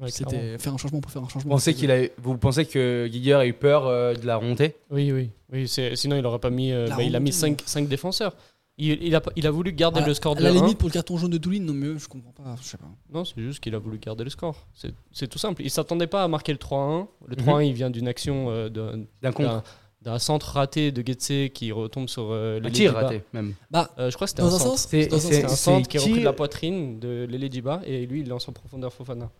Ouais, 0.00 0.10
clairement. 0.10 0.30
c'était 0.32 0.58
faire 0.58 0.74
un 0.74 0.76
changement 0.76 1.00
pour 1.00 1.12
faire 1.12 1.22
un 1.22 1.26
Vous 1.26 1.30
changement. 1.30 1.50
pensez, 1.54 1.72
qu'il 1.72 1.90
a, 1.92 2.02
vous 2.20 2.36
pensez 2.36 2.64
que 2.66 3.08
Giger 3.10 3.34
a 3.34 3.46
eu 3.46 3.52
peur 3.52 3.86
euh, 3.86 4.14
de 4.14 4.26
la 4.26 4.36
remontée 4.36 4.74
Oui, 4.90 5.12
oui. 5.12 5.30
oui 5.52 5.68
c'est- 5.68 5.94
sinon, 5.94 6.16
il 6.16 6.26
aurait 6.26 6.40
pas 6.40 6.50
mis. 6.50 6.72
euh, 6.72 6.88
bah, 6.88 7.02
il 7.02 7.14
a 7.14 7.20
mis 7.20 7.30
remontée, 7.30 7.62
5, 7.64 7.88
défenseurs. 7.88 8.34
Il, 8.76 9.00
il 9.04 9.14
a, 9.14 9.20
pas- 9.20 9.30
il 9.36 9.46
a 9.46 9.52
voulu 9.52 9.72
garder 9.72 10.00
À- 10.00 10.06
le 10.06 10.12
score 10.12 10.34
de 10.34 10.42
la 10.42 10.50
1. 10.50 10.54
limite 10.54 10.78
pour 10.78 10.88
le 10.88 10.92
carton 10.92 11.16
jaune 11.16 11.30
de 11.30 11.38
Doulin, 11.38 11.60
non 11.60 11.72
mais 11.72 11.96
je 11.96 12.08
comprends 12.08 12.32
pas, 12.32 12.56
je 12.60 12.66
sais 12.66 12.76
pas. 12.76 12.88
Non, 13.12 13.24
c'est 13.24 13.40
juste 13.40 13.60
qu'il 13.60 13.72
a 13.76 13.78
voulu 13.78 13.98
garder 13.98 14.24
le 14.24 14.30
score. 14.30 14.66
C'est 14.74 14.92
c'est 15.12 15.28
tout 15.28 15.38
simple. 15.38 15.62
Il 15.62 15.70
s'attendait 15.70 16.08
pas 16.08 16.24
à 16.24 16.28
marquer 16.28 16.50
le 16.50 16.58
3-1. 16.58 17.06
Le 17.28 17.36
Mhm. 17.36 17.42
3-1, 17.44 17.62
il 17.64 17.72
vient 17.72 17.88
d'une 17.90 18.08
action 18.08 18.50
euh, 18.50 18.68
D'un 18.68 19.30
contre 19.30 19.62
d'un 20.04 20.18
centre 20.18 20.46
raté 20.52 20.92
de 20.92 21.02
Getse 21.06 21.50
qui 21.52 21.72
retombe 21.72 22.08
sur 22.08 22.28
euh, 22.30 22.58
Un 22.58 22.60
Lele 22.60 22.72
tir 22.72 22.92
raté, 22.94 23.22
même. 23.32 23.54
Bah, 23.70 23.90
Euh, 23.98 24.10
je 24.10 24.14
crois 24.14 24.26
que 24.26 24.30
c'était 24.30 24.42
dans 24.42 24.52
un 24.52 24.56
un 24.56 24.58
centre. 24.58 24.70
sens, 24.78 24.86
C'est- 24.90 25.06
dans 25.06 25.16
un 25.16 25.20
c'est- 25.20 25.32
C'est 25.34 25.42
sens. 25.42 25.52
un 25.52 25.56
centre 25.56 25.88
qui 25.88 25.96
est 25.96 26.00
repris 26.00 26.12
tir- 26.12 26.20
de 26.20 26.24
la 26.24 26.32
poitrine 26.32 27.00
de 27.00 27.26
Lele 27.28 27.48
Diba 27.48 27.80
et 27.86 28.06
lui 28.06 28.20
il 28.20 28.28
lance 28.28 28.48
en 28.48 28.52
profondeur 28.52 28.92
Fofana. 28.92 29.30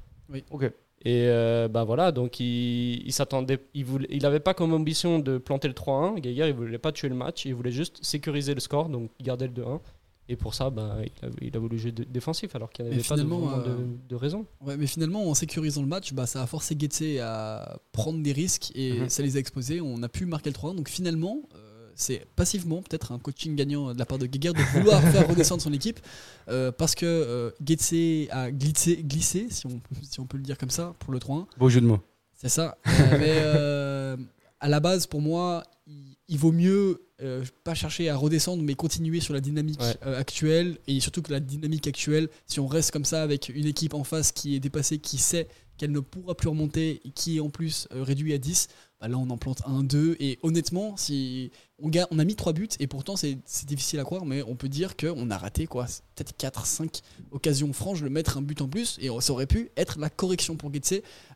Ok. 0.51 0.65
Et 1.07 1.27
euh, 1.29 1.69
bah 1.69 1.85
voilà, 1.85 2.13
donc 2.13 2.41
il, 2.41 3.07
il 3.07 3.13
s'attendait, 3.13 3.59
il 3.75 3.85
voulait, 3.85 4.09
il 4.11 4.25
avait 4.25 4.41
pas 4.41 4.55
comme 4.55 4.73
ambition 4.73 5.19
de 5.19 5.37
planter 5.37 5.69
le 5.69 5.75
3-1. 5.75 6.19
Geiger 6.19 6.47
il 6.49 6.55
voulait 6.55 6.79
pas 6.79 6.93
tuer 6.93 7.11
le 7.11 7.15
match, 7.15 7.45
il 7.45 7.55
voulait 7.55 7.71
juste 7.73 8.03
sécuriser 8.03 8.55
le 8.55 8.61
score, 8.61 8.89
donc 8.89 9.11
gardait 9.21 9.47
le 9.49 9.53
2-1. 9.53 9.81
Et 10.29 10.37
pour 10.37 10.55
ça, 10.55 10.71
bah, 10.71 10.97
il, 11.05 11.27
a, 11.27 11.31
il 11.43 11.57
a 11.57 11.59
voulu 11.61 11.79
jouer 11.79 11.93
dé- 11.93 12.07
défensif 12.07 12.55
alors 12.57 12.71
qu'il 12.71 12.85
n'y 12.87 12.93
avait 12.95 13.03
pas 13.03 13.17
de, 13.17 13.23
de, 13.23 13.29
euh, 13.29 13.77
de 14.09 14.15
raison. 14.17 14.47
Ouais, 14.63 14.77
mais 14.79 14.87
finalement, 14.87 15.29
en 15.29 15.35
sécurisant 15.35 15.83
le 15.83 15.87
match, 15.89 16.15
bah, 16.15 16.27
ça 16.27 16.43
a 16.43 16.47
forcé 16.47 16.75
Getse 16.79 17.21
à 17.23 17.79
prendre 17.93 18.23
des 18.23 18.33
risques 18.33 18.73
et 18.75 19.01
Mhm. 19.01 19.09
ça 19.11 19.23
les 19.23 19.37
a 19.37 19.41
exposés. 19.41 19.81
On 19.83 20.03
a 20.03 20.09
pu 20.09 20.25
marquer 20.25 20.49
le 20.51 20.55
3 20.55 20.73
Donc 20.75 20.89
finalement, 20.89 21.43
euh, 21.55 21.91
c'est 21.95 22.27
passivement 22.37 22.81
peut-être 22.83 23.13
un 23.13 23.19
coaching 23.19 23.55
gagnant 23.55 23.93
de 23.93 23.99
la 23.99 24.07
part 24.07 24.17
de 24.19 24.25
Geiger 24.27 24.53
de 24.55 24.63
vouloir 24.79 25.01
faire 25.13 25.29
redescendre 25.29 25.61
son 25.61 25.73
équipe 25.75 26.01
euh, 26.49 26.73
parce 26.73 26.95
que 26.95 27.05
euh, 27.05 27.51
Getse 27.65 28.29
a 28.31 28.51
glissé, 28.51 29.03
glissé 29.03 29.49
si, 29.51 29.67
on, 29.67 29.81
si 30.03 30.21
on 30.21 30.27
peut 30.27 30.39
le 30.39 30.43
dire 30.43 30.57
comme 30.57 30.71
ça, 30.71 30.95
pour 31.01 31.13
le 31.13 31.19
3-1. 31.19 31.47
Beau 31.59 31.69
jeu 31.69 31.83
de 31.83 31.87
mots. 31.87 32.01
C'est 32.33 32.49
ça. 32.49 32.79
Euh, 32.87 33.19
mais 33.19 33.35
euh, 33.43 34.17
à 34.59 34.69
la 34.71 34.81
base, 34.81 35.07
pour 35.07 35.21
moi, 35.21 35.63
il, 35.87 36.14
il 36.29 36.39
vaut 36.39 36.53
mieux 36.53 37.03
euh, 37.23 37.45
pas 37.65 37.75
chercher 37.75 38.09
à 38.09 38.17
redescendre, 38.17 38.63
mais 38.63 38.75
continuer 38.75 39.21
sur 39.21 39.35
la 39.35 39.41
dynamique 39.41 39.81
Ouais. 39.81 39.95
euh, 40.07 40.19
actuelle. 40.19 40.79
Et 40.89 40.99
surtout 41.01 41.23
que 41.23 41.31
la 41.33 41.41
dynamique 41.41 41.87
actuelle, 41.87 42.29
si 42.47 42.61
on 42.61 42.67
reste 42.67 42.91
comme 42.91 43.05
ça 43.05 43.23
avec 43.23 43.51
une 43.55 43.67
équipe 43.67 43.95
en 43.95 44.05
face 44.05 44.33
qui 44.33 44.57
est 44.57 44.61
dépassée, 44.61 44.99
qui 44.99 45.19
sait 45.19 45.47
qu'elle 45.77 45.93
ne 45.93 46.01
pourra 46.01 46.35
plus 46.35 46.49
remonter 46.49 47.01
et 47.05 47.11
qui 47.11 47.37
est 47.37 47.41
en 47.41 47.51
plus 47.51 47.89
euh, 47.93 48.03
réduit 48.03 48.33
à 48.33 48.39
10, 48.39 48.69
bah 49.05 49.09
là 49.13 49.19
on 49.19 49.29
en 49.31 49.37
plante 49.37 49.63
1, 49.67 49.83
2. 49.83 50.17
Et 50.21 50.39
honnêtement, 50.43 50.97
si 50.97 51.51
on, 51.83 51.89
ga- 51.89 52.07
on 52.11 52.19
a 52.19 52.25
mis 52.25 52.35
3 52.37 52.53
buts, 52.53 52.69
et 52.81 52.87
pourtant 52.87 53.17
c'est 53.17 53.39
difficile 53.67 54.01
à 54.01 54.05
croire, 54.05 54.25
mais 54.25 54.43
on 54.43 54.55
peut 54.55 54.69
dire 54.69 54.97
qu'on 54.97 55.31
a 55.31 55.37
raté 55.39 55.67
quoi, 55.67 55.85
peut-être 56.15 56.35
4, 56.37 56.65
5 56.67 57.01
occasions 57.33 57.73
franches 57.73 58.03
de 58.03 58.09
mettre 58.09 58.39
un 58.39 58.43
but 58.43 58.61
en 58.63 58.69
plus. 58.69 58.99
Et 59.01 59.09
ça 59.21 59.33
aurait 59.33 59.47
pu 59.47 59.71
être 59.77 59.99
la 59.99 60.09
correction 60.11 60.57
pour 60.57 60.73
Getse 60.73 60.95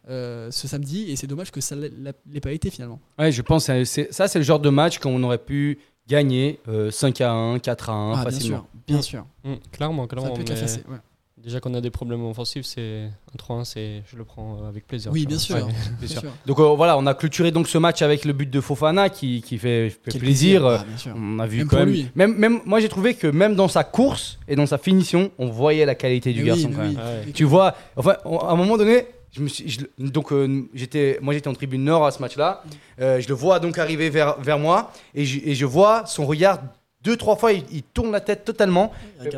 euh, 0.08 0.50
ce 0.50 0.66
samedi. 0.66 1.10
Et 1.10 1.16
c'est 1.16 1.26
dommage 1.26 1.50
que 1.50 1.60
ça 1.60 1.76
ne 1.76 1.88
l'ait 2.30 2.40
pas 2.40 2.52
été 2.52 2.70
finalement. 2.70 3.00
Ouais, 3.18 3.30
je 3.32 3.42
pense 3.42 3.66
que 3.66 3.84
c'est- 3.84 4.12
ça, 4.12 4.28
c'est 4.28 4.38
le 4.38 4.44
genre 4.44 4.60
de 4.60 4.70
match 4.70 4.98
qu'on 4.98 5.22
aurait 5.22 5.38
pu 5.44 5.78
gagner 6.08 6.58
euh, 6.68 6.90
5 6.90 7.20
à 7.20 7.32
1, 7.32 7.58
4 7.58 7.90
à 7.90 7.92
1 7.92 8.12
Ah, 8.12 8.14
bien 8.14 8.24
facilement. 8.24 8.56
sûr, 8.58 8.66
bien 8.86 9.02
sûr. 9.02 9.26
Mm, 9.44 9.54
clairement, 9.72 10.02
Ça 10.04 10.08
clairement. 10.08 10.30
a 10.32 10.34
pu 10.34 10.40
être 10.40 10.48
mais 10.50 10.56
effacé. 10.56 10.80
ouais. 10.88 10.96
Déjà 11.42 11.60
qu'on 11.60 11.74
a 11.74 11.80
des 11.80 11.90
problèmes 11.90 12.24
offensifs, 12.24 12.64
c'est 12.66 13.08
un 13.32 13.54
3-1, 13.60 13.64
c'est 13.64 14.02
je 14.10 14.16
le 14.16 14.24
prends 14.24 14.64
avec 14.66 14.86
plaisir. 14.86 15.10
Oui, 15.12 15.26
bien 15.26 15.38
sûr. 15.38 15.56
Ouais. 15.56 15.62
bien 15.98 16.08
sûr. 16.08 16.20
sûr. 16.20 16.30
Donc 16.46 16.58
euh, 16.58 16.74
voilà, 16.74 16.96
on 16.98 17.06
a 17.06 17.14
clôturé 17.14 17.50
donc 17.50 17.68
ce 17.68 17.78
match 17.78 18.02
avec 18.02 18.24
le 18.24 18.32
but 18.32 18.50
de 18.50 18.60
Fofana 18.60 19.08
qui, 19.08 19.42
qui 19.42 19.58
fait, 19.58 19.96
plaisir. 20.18 20.66
Ah. 20.66 20.84
On 21.16 21.38
a 21.38 21.46
vu 21.46 21.58
Même 21.58 21.68
quand 21.68 21.76
même, 21.78 21.90
lui. 21.90 22.08
même, 22.14 22.34
même. 22.36 22.60
Moi, 22.64 22.80
j'ai 22.80 22.88
trouvé 22.88 23.14
que 23.14 23.26
même 23.26 23.54
dans 23.54 23.68
sa 23.68 23.84
course 23.84 24.38
et 24.48 24.56
dans 24.56 24.66
sa 24.66 24.78
finition, 24.78 25.30
on 25.38 25.48
voyait 25.48 25.86
la 25.86 25.94
qualité 25.94 26.32
du 26.32 26.40
Mais 26.40 26.46
garçon 26.48 26.68
oui, 26.68 26.74
quand 26.74 26.82
mais 26.82 26.88
même. 26.88 26.96
oui. 27.22 27.26
Ouais. 27.26 27.32
Tu 27.32 27.44
vois, 27.44 27.74
enfin, 27.96 28.16
on- 28.24 28.38
à 28.38 28.52
un 28.52 28.56
moment 28.56 28.76
donné, 28.76 29.06
je 29.30 29.42
me 29.42 29.48
suis, 29.48 29.68
je 29.68 29.80
le- 29.98 30.08
donc 30.10 30.32
euh, 30.32 30.68
j'étais, 30.74 31.18
moi 31.20 31.34
j'étais 31.34 31.48
en 31.48 31.54
tribune 31.54 31.84
nord 31.84 32.06
à 32.06 32.10
ce 32.10 32.20
match-là. 32.20 32.62
Euh, 33.00 33.20
je 33.20 33.28
le 33.28 33.34
vois 33.34 33.60
donc 33.60 33.76
arriver 33.78 34.08
vers, 34.10 34.40
vers 34.40 34.58
moi 34.58 34.90
et 35.14 35.24
je, 35.26 35.38
et 35.44 35.54
je 35.54 35.66
vois 35.66 36.06
son 36.06 36.24
regard 36.26 36.60
deux 37.04 37.16
trois 37.16 37.36
fois, 37.36 37.52
il, 37.52 37.64
il 37.72 37.82
tourne 37.82 38.10
la 38.12 38.20
tête 38.20 38.44
totalement. 38.44 38.92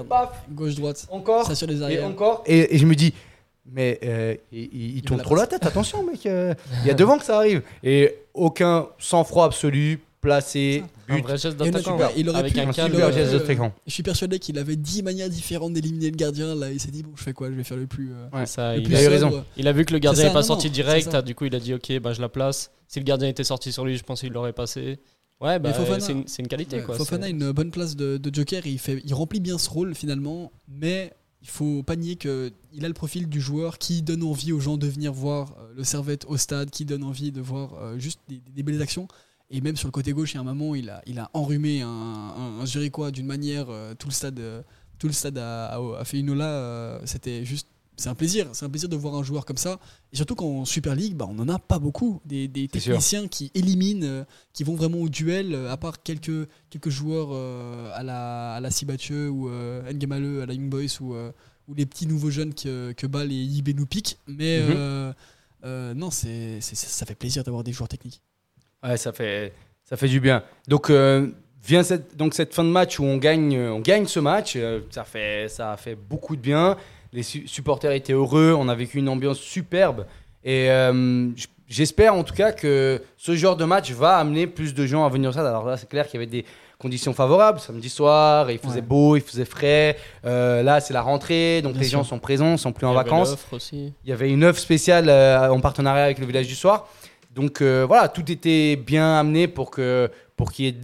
Paf, 0.09 0.31
gauche-droite, 0.51 1.07
encore 1.11 1.47
ça 1.47 1.55
sur 1.55 1.67
les 1.67 1.83
et 1.93 2.01
encore 2.03 2.43
et, 2.47 2.75
et 2.75 2.79
je 2.79 2.87
me 2.87 2.95
dis. 2.95 3.13
Mais 3.73 4.01
euh, 4.03 4.35
il, 4.51 4.69
il- 4.73 4.97
il 4.97 5.03
tourne 5.03 5.19
la 5.19 5.25
trop 5.25 5.37
la 5.37 5.47
tête, 5.47 5.65
attention 5.65 6.03
mec, 6.03 6.27
euh, 6.27 6.55
il 6.83 6.89
y 6.89 6.91
a 6.91 6.95
devant 6.95 7.19
que 7.19 7.25
ça 7.25 7.37
arrive. 7.37 7.63
Et 7.85 8.17
aucun 8.35 8.89
sang-froid 8.99 9.45
absolu, 9.45 10.01
placé, 10.21 10.83
Un 11.09 11.17
but. 11.17 11.23
vrai 11.23 11.37
geste 11.39 11.57
d'attaquant. 11.57 11.97
il 12.17 12.29
aurait 12.29 12.41
avec 12.41 12.55
pu- 12.55 12.61
un 12.61 12.69
Un 12.69 12.73
super 12.73 12.95
aurait- 13.05 13.13
geste 13.13 13.33
de 13.33 13.37
euh, 13.39 13.45
fréquent. 13.45 13.73
Je 13.87 13.93
suis 13.93 14.03
persuadé 14.03 14.39
qu'il 14.41 14.59
avait 14.59 14.75
10 14.77 15.03
manières 15.05 15.29
différentes 15.29 15.73
d'éliminer 15.75 16.11
le 16.11 16.17
gardien. 16.17 16.55
Là, 16.57 16.71
il 16.73 16.81
s'est 16.81 16.91
dit 16.91 17.03
bon, 17.05 17.11
je 17.15 17.23
fais 17.23 17.33
quoi? 17.33 17.49
Je 17.49 17.55
vais 17.55 17.63
faire 17.63 17.77
le 17.77 17.87
plus. 17.87 18.11
euh, 18.13 18.37
Ouais. 18.39 18.47
Ça, 18.47 18.75
le 18.75 18.81
il, 18.81 18.85
plus 18.87 18.97
a 18.97 19.03
eu 19.05 19.09
raison. 19.09 19.45
il 19.57 19.69
a 19.69 19.73
vu 19.73 19.85
que 19.85 19.93
le 19.93 19.99
gardien 20.01 20.25
n'est 20.25 20.33
pas 20.33 20.41
non, 20.41 20.47
sorti 20.47 20.67
non, 20.67 20.73
direct, 20.73 21.11
ah, 21.13 21.23
du 21.23 21.35
coup 21.37 21.45
il 21.45 21.55
a 21.55 21.61
dit 21.61 21.75
ok, 21.75 21.99
bah, 22.01 22.13
je 22.13 22.21
la 22.21 22.29
place. 22.29 22.73
Si 22.89 22.99
le 22.99 23.05
gardien 23.05 23.29
était 23.29 23.45
sorti 23.45 23.71
sur 23.73 23.85
lui, 23.85 23.97
je 23.97 24.03
pense 24.03 24.21
qu'il 24.21 24.33
l'aurait 24.33 24.53
passé. 24.55 24.99
Ouais, 25.41 25.59
bah, 25.59 25.73
Fofana- 25.73 26.01
c'est 26.01 26.13
une, 26.13 26.27
c'est 26.27 26.43
une 26.43 26.49
qualité. 26.49 26.77
Ouais, 26.79 26.83
quoi. 26.85 26.97
Fofana 26.97 27.27
a 27.27 27.29
une 27.31 27.51
bonne 27.53 27.71
place 27.71 27.97
de, 27.97 28.19
de 28.19 28.35
joker. 28.35 28.67
Il, 28.67 28.79
fait, 28.79 29.01
il 29.05 29.15
remplit 29.15 29.41
bien 29.41 29.57
ce 29.57 29.71
rôle 29.71 29.95
finalement, 29.95 30.53
mais 30.69 31.13
il 31.43 31.49
faut 31.49 31.83
pas 31.83 31.97
nier 31.97 32.17
que 32.17 32.53
il 32.73 32.85
a 32.85 32.89
le 32.89 32.95
profil 32.95 33.27
du 33.27 33.41
joueur 33.41 33.79
qui 33.79 34.03
donne 34.03 34.23
envie 34.23 34.53
aux 34.53 34.61
gens 34.61 34.77
de 34.77 34.87
venir 34.87 35.15
voir 35.15 35.57
euh, 35.59 35.73
le 35.77 35.85
Servette 35.85 36.27
au 36.27 36.37
stade, 36.37 36.69
qui 36.69 36.85
donne 36.85 37.03
envie 37.03 37.33
de 37.33 37.41
voir 37.41 37.73
euh, 37.75 37.99
juste 37.99 38.21
des, 38.29 38.43
des 38.55 38.63
belles 38.63 38.83
actions. 38.83 39.09
Et 39.49 39.63
même 39.63 39.77
sur 39.77 39.89
le 39.89 39.93
côté 39.93 40.13
gauche, 40.13 40.33
il 40.33 40.35
y 40.35 40.39
a 40.39 40.43
un 40.43 40.45
moment, 40.45 40.75
il 40.75 40.91
a, 40.91 41.03
il 41.07 41.19
a 41.19 41.31
enrhumé 41.33 41.81
un, 41.81 41.89
un, 41.89 42.61
un 42.61 43.11
d'une 43.11 43.27
manière, 43.27 43.67
euh, 43.71 43.95
tout 43.95 44.09
le 44.09 44.13
stade, 44.13 44.41
tout 44.99 45.07
le 45.07 45.13
stade 45.15 45.39
a, 45.39 45.69
a, 45.75 46.01
a 46.01 46.05
fait 46.05 46.19
une 46.21 46.31
ola. 46.31 47.01
C'était 47.07 47.45
juste, 47.47 47.67
c'est 48.01 48.09
un 48.09 48.15
plaisir, 48.15 48.47
c'est 48.53 48.65
un 48.65 48.71
plaisir 48.71 48.89
de 48.89 48.97
voir 48.97 49.15
un 49.15 49.23
joueur 49.23 49.45
comme 49.45 49.57
ça. 49.59 49.79
Et 50.13 50.17
surtout 50.17 50.35
qu'en 50.35 50.65
Super 50.65 50.95
League, 50.95 51.15
bah, 51.15 51.27
on 51.29 51.39
en 51.39 51.49
a 51.49 51.59
pas 51.59 51.79
beaucoup. 51.79 52.21
Des, 52.25 52.49
des 52.49 52.69
C'est 52.73 52.81
sûr. 52.81 52.93
techniciens 52.95 53.29
qui 53.29 53.51
éliminent, 53.55 54.05
euh, 54.07 54.25
qui 54.53 54.65
vont 54.65 54.75
vraiment 54.75 54.99
au 54.99 55.09
duel, 55.09 55.55
euh, 55.55 55.71
à 55.71 55.77
part 55.77 56.03
quelques, 56.03 56.49
quelques 56.71 56.89
joueurs 56.89 57.29
euh, 57.33 57.91
à 57.95 58.03
la, 58.03 58.55
à 58.55 58.61
la 58.61 58.71
Sibathieu 58.71 59.29
ou 59.29 59.49
Ngamale 59.93 60.43
à 60.43 60.47
la 60.47 60.55
Young 60.55 60.71
Boys 60.71 61.01
ou, 61.01 61.15
ou 61.69 61.75
les 61.75 61.87
petits 61.87 62.07
nouveaux 62.07 62.31
jeunes 62.31 62.55
que, 62.55 62.93
que 62.93 63.07
Ball 63.07 63.31
et 63.31 63.35
Yibé 63.35 63.75
nous 63.75 63.87
piquent. 63.87 64.19
Mais 64.27 64.61
Mhm. 64.61 65.15
non, 65.95 66.11
c'est, 66.11 66.61
ça 66.61 67.05
fait 67.07 67.15
plaisir 67.15 67.45
d'avoir 67.45 67.63
des 67.65 67.73
joueurs 67.73 67.89
techniques. 67.89 68.23
Ouais, 68.83 68.97
ça 68.97 69.13
fait, 69.13 69.53
ça 69.85 69.97
fait 69.97 70.09
du 70.09 70.21
bien. 70.21 70.43
Donc, 70.69 70.91
vient 71.63 71.83
cette, 71.83 72.17
donc 72.17 72.33
cette 72.33 72.55
fin 72.55 72.65
de 72.65 72.71
match 72.71 72.99
où 72.99 73.05
on 73.05 73.19
gagne, 73.19 73.59
on 73.59 73.81
gagne 73.81 74.07
ce 74.07 74.21
match. 74.21 74.57
ça, 74.91 75.05
fait, 75.05 75.49
ça 75.49 75.73
a 75.73 75.77
fait 75.77 75.95
beaucoup 75.97 76.35
de 76.35 76.41
bien. 76.41 76.77
Les 77.13 77.23
su- 77.23 77.47
supporters 77.49 77.93
étaient 77.93 78.13
heureux. 78.13 78.55
On 78.59 78.69
a 78.69 78.75
vécu 78.75 78.99
une 78.99 79.09
ambiance 79.09 79.39
superbe. 79.39 80.07
Et 80.45 80.71
euh, 80.71 81.29
j'espère 81.69 82.15
en 82.15 82.23
tout 82.25 82.35
cas 82.35 82.53
que 82.53 83.03
ce 83.17 83.35
genre 83.37 83.57
de 83.57 83.65
match 83.65 83.91
va 83.93 84.17
amener 84.17 84.47
plus 84.47 84.75
de 84.75 84.87
gens 84.87 85.05
à 85.05 85.09
venir 85.09 85.31
au 85.31 85.33
stade. 85.33 85.47
Alors 85.47 85.65
là, 85.67 85.77
c'est 85.77 85.89
clair 85.89 86.07
qu'il 86.07 86.15
y 86.21 86.23
avait 86.23 86.31
des 86.31 86.45
conditions 86.79 87.13
favorables. 87.13 87.59
Samedi 87.61 87.89
soir, 87.91 88.51
il 88.51 88.59
faisait 88.59 88.77
Ouais. 88.77 88.81
beau, 88.81 89.17
il 89.17 89.23
faisait 89.23 89.45
frais. 89.45 89.97
Euh, 90.25 90.63
là, 90.63 90.81
c'est 90.81 90.95
la 90.95 91.03
rentrée. 91.03 91.61
Donc 91.63 91.73
Bien 91.73 91.83
les 91.83 91.89
sûr. 91.89 91.99
gens 91.99 92.05
sont 92.05 92.19
présents, 92.19 92.57
sont 92.57 92.73
plus 92.73 92.87
en 92.87 92.93
il 92.93 92.97
avait 92.99 93.05
vacances. 93.11 93.37
aussi. 93.53 93.93
Il 94.05 94.11
y 94.11 94.13
avait 94.13 94.31
une 94.31 94.45
œuvre 94.45 94.59
spéciale 94.59 95.09
euh, 95.09 95.51
en 95.51 95.61
partenariat 95.61 96.05
avec 96.05 96.19
le 96.21 96.27
village 96.27 96.47
du 96.47 96.55
soir. 96.55 96.89
Donc 97.35 97.61
euh, 97.61 97.85
voilà, 97.87 98.09
tout 98.09 98.31
était 98.33 98.77
bien 98.77 99.19
amené 99.19 99.47
pour 99.47 99.71
que 99.71 100.11
pour 100.37 100.51
qu'il 100.53 100.65
y 100.65 100.69
ait 100.69 100.77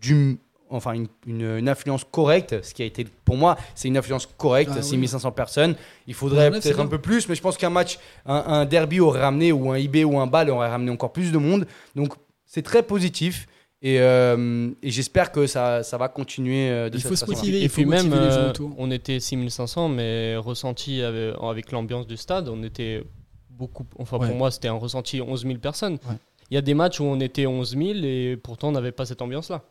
du 0.00 0.38
enfin 0.70 0.92
une, 0.92 1.08
une- 1.26 1.58
une 1.58 1.68
influence 1.68 2.04
correcte, 2.04 2.62
ce 2.62 2.74
qui 2.74 2.82
a 2.82 2.86
été 2.86 3.04
pour 3.24 3.36
moi, 3.36 3.56
c'est 3.74 3.88
une 3.88 3.96
influence 3.96 4.26
correcte, 4.26 4.70
Ah 4.74 4.78
oui. 4.78 4.84
6500 4.84 5.32
personnes. 5.32 5.74
Il 6.06 6.14
faudrait 6.14 6.50
c'est 6.54 6.60
peut-être 6.70 6.80
un 6.80 6.86
peu 6.86 6.98
plus, 7.00 7.28
mais 7.28 7.34
je 7.34 7.42
pense 7.42 7.56
qu'un 7.56 7.70
match, 7.70 7.98
un, 8.26 8.34
un 8.46 8.64
derby 8.64 9.00
aurait 9.00 9.20
ramené, 9.20 9.52
ou 9.52 9.70
un 9.70 9.78
IB 9.78 10.04
ou 10.04 10.18
un 10.18 10.26
BAL 10.26 10.50
aurait 10.50 10.68
ramené 10.68 10.90
encore 10.90 11.12
plus 11.12 11.32
de 11.32 11.38
monde. 11.38 11.66
Donc 11.94 12.14
c'est 12.46 12.62
très 12.62 12.82
positif. 12.82 13.46
Et, 13.80 14.00
euh, 14.00 14.70
et 14.82 14.90
j'espère 14.90 15.30
que 15.30 15.46
ça, 15.46 15.84
ça 15.84 15.96
va 15.98 16.08
continuer 16.08 16.68
euh, 16.68 16.90
de 16.90 16.96
Il 16.96 17.00
cette 17.00 17.10
faut 17.10 17.14
se 17.16 17.26
motiver. 17.26 17.58
Et 17.58 17.62
il 17.62 17.68
faut 17.68 17.74
puis 17.76 17.84
même, 17.84 18.08
motiver 18.08 18.24
les 18.26 18.32
gens 18.32 18.38
euh, 18.40 18.50
autour. 18.50 18.74
on 18.76 18.90
était 18.90 19.20
6500, 19.20 19.88
mais 19.88 20.36
ressenti 20.36 21.00
avec, 21.00 21.34
avec 21.40 21.70
l'ambiance 21.70 22.06
du 22.08 22.16
stade, 22.16 22.48
on 22.48 22.62
était 22.64 23.04
beaucoup. 23.50 23.86
Enfin, 23.98 24.18
Ouais. 24.18 24.26
pour 24.26 24.36
moi, 24.36 24.50
c'était 24.50 24.66
un 24.66 24.72
ressenti 24.74 25.20
11 25.20 25.42
000 25.46 25.58
personnes. 25.58 25.92
Ouais. 26.08 26.16
Il 26.50 26.54
y 26.54 26.58
a 26.58 26.60
des 26.60 26.74
matchs 26.74 26.98
où 26.98 27.04
on 27.04 27.20
était 27.20 27.46
11 27.46 27.76
000 27.76 27.90
et 28.02 28.36
pourtant 28.42 28.68
on 28.68 28.72
n'avait 28.72 28.90
pas 28.90 29.04
cette 29.06 29.22
ambiance-là. 29.22 29.62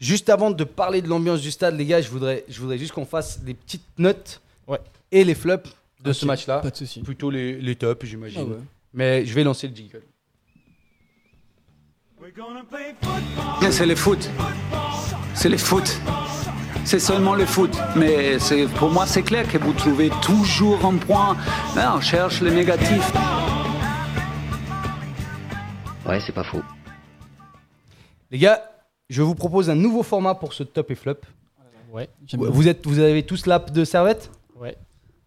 Juste 0.00 0.28
avant 0.28 0.50
de 0.50 0.64
parler 0.64 1.02
de 1.02 1.08
l'ambiance 1.08 1.40
du 1.40 1.50
stade, 1.50 1.76
les 1.76 1.84
gars, 1.86 2.00
je 2.00 2.08
voudrais, 2.08 2.44
je 2.48 2.60
voudrais 2.60 2.78
juste 2.78 2.92
qu'on 2.92 3.04
fasse 3.06 3.40
des 3.40 3.54
petites 3.54 3.82
notes 3.98 4.40
Ouais. 4.66 4.78
et 5.10 5.24
les 5.24 5.34
flops 5.34 5.70
de 6.02 6.12
ce 6.12 6.26
match-là. 6.26 6.58
Pas 6.60 6.70
de 6.70 6.76
souci. 6.76 7.00
Plutôt 7.02 7.30
les, 7.30 7.54
les 7.60 7.74
tops, 7.74 8.04
j'imagine. 8.06 8.42
Ah 8.46 8.50
ouais. 8.52 8.58
Mais 8.94 9.26
je 9.26 9.34
vais 9.34 9.42
lancer 9.44 9.66
le 9.68 9.74
jingle. 9.74 10.02
C'est 13.70 13.86
le 13.86 13.96
foot. 13.96 14.30
C'est 15.34 15.48
le 15.48 15.56
foot. 15.58 15.98
C'est 16.84 16.98
seulement 17.00 17.34
le 17.34 17.46
foot. 17.46 17.76
Mais 17.96 18.38
c'est- 18.38 18.66
pour 18.76 18.90
moi, 18.90 19.06
c'est 19.06 19.22
clair 19.22 19.46
que 19.50 19.58
vous 19.58 19.72
trouvez 19.72 20.10
toujours 20.22 20.84
un 20.84 20.96
point. 20.96 21.36
Là, 21.76 21.94
on 21.96 22.00
cherche 22.00 22.40
le 22.40 22.50
négatif. 22.50 23.12
Ouais, 26.06 26.20
c'est 26.20 26.32
pas 26.32 26.44
faux. 26.44 26.62
Les 28.30 28.38
gars, 28.38 28.67
je 29.08 29.22
vous 29.22 29.34
propose 29.34 29.70
un 29.70 29.74
nouveau 29.74 30.02
format 30.02 30.34
pour 30.34 30.52
ce 30.52 30.62
top 30.62 30.90
et 30.90 30.94
flop. 30.94 31.14
Ouais, 31.92 32.08
J'aime 32.26 32.40
bien. 32.40 32.50
Vous, 32.50 32.68
êtes, 32.68 32.86
vous 32.86 32.98
avez 32.98 33.22
tous 33.22 33.46
l'app 33.46 33.72
de 33.72 33.84
Servette 33.84 34.30
ouais. 34.60 34.76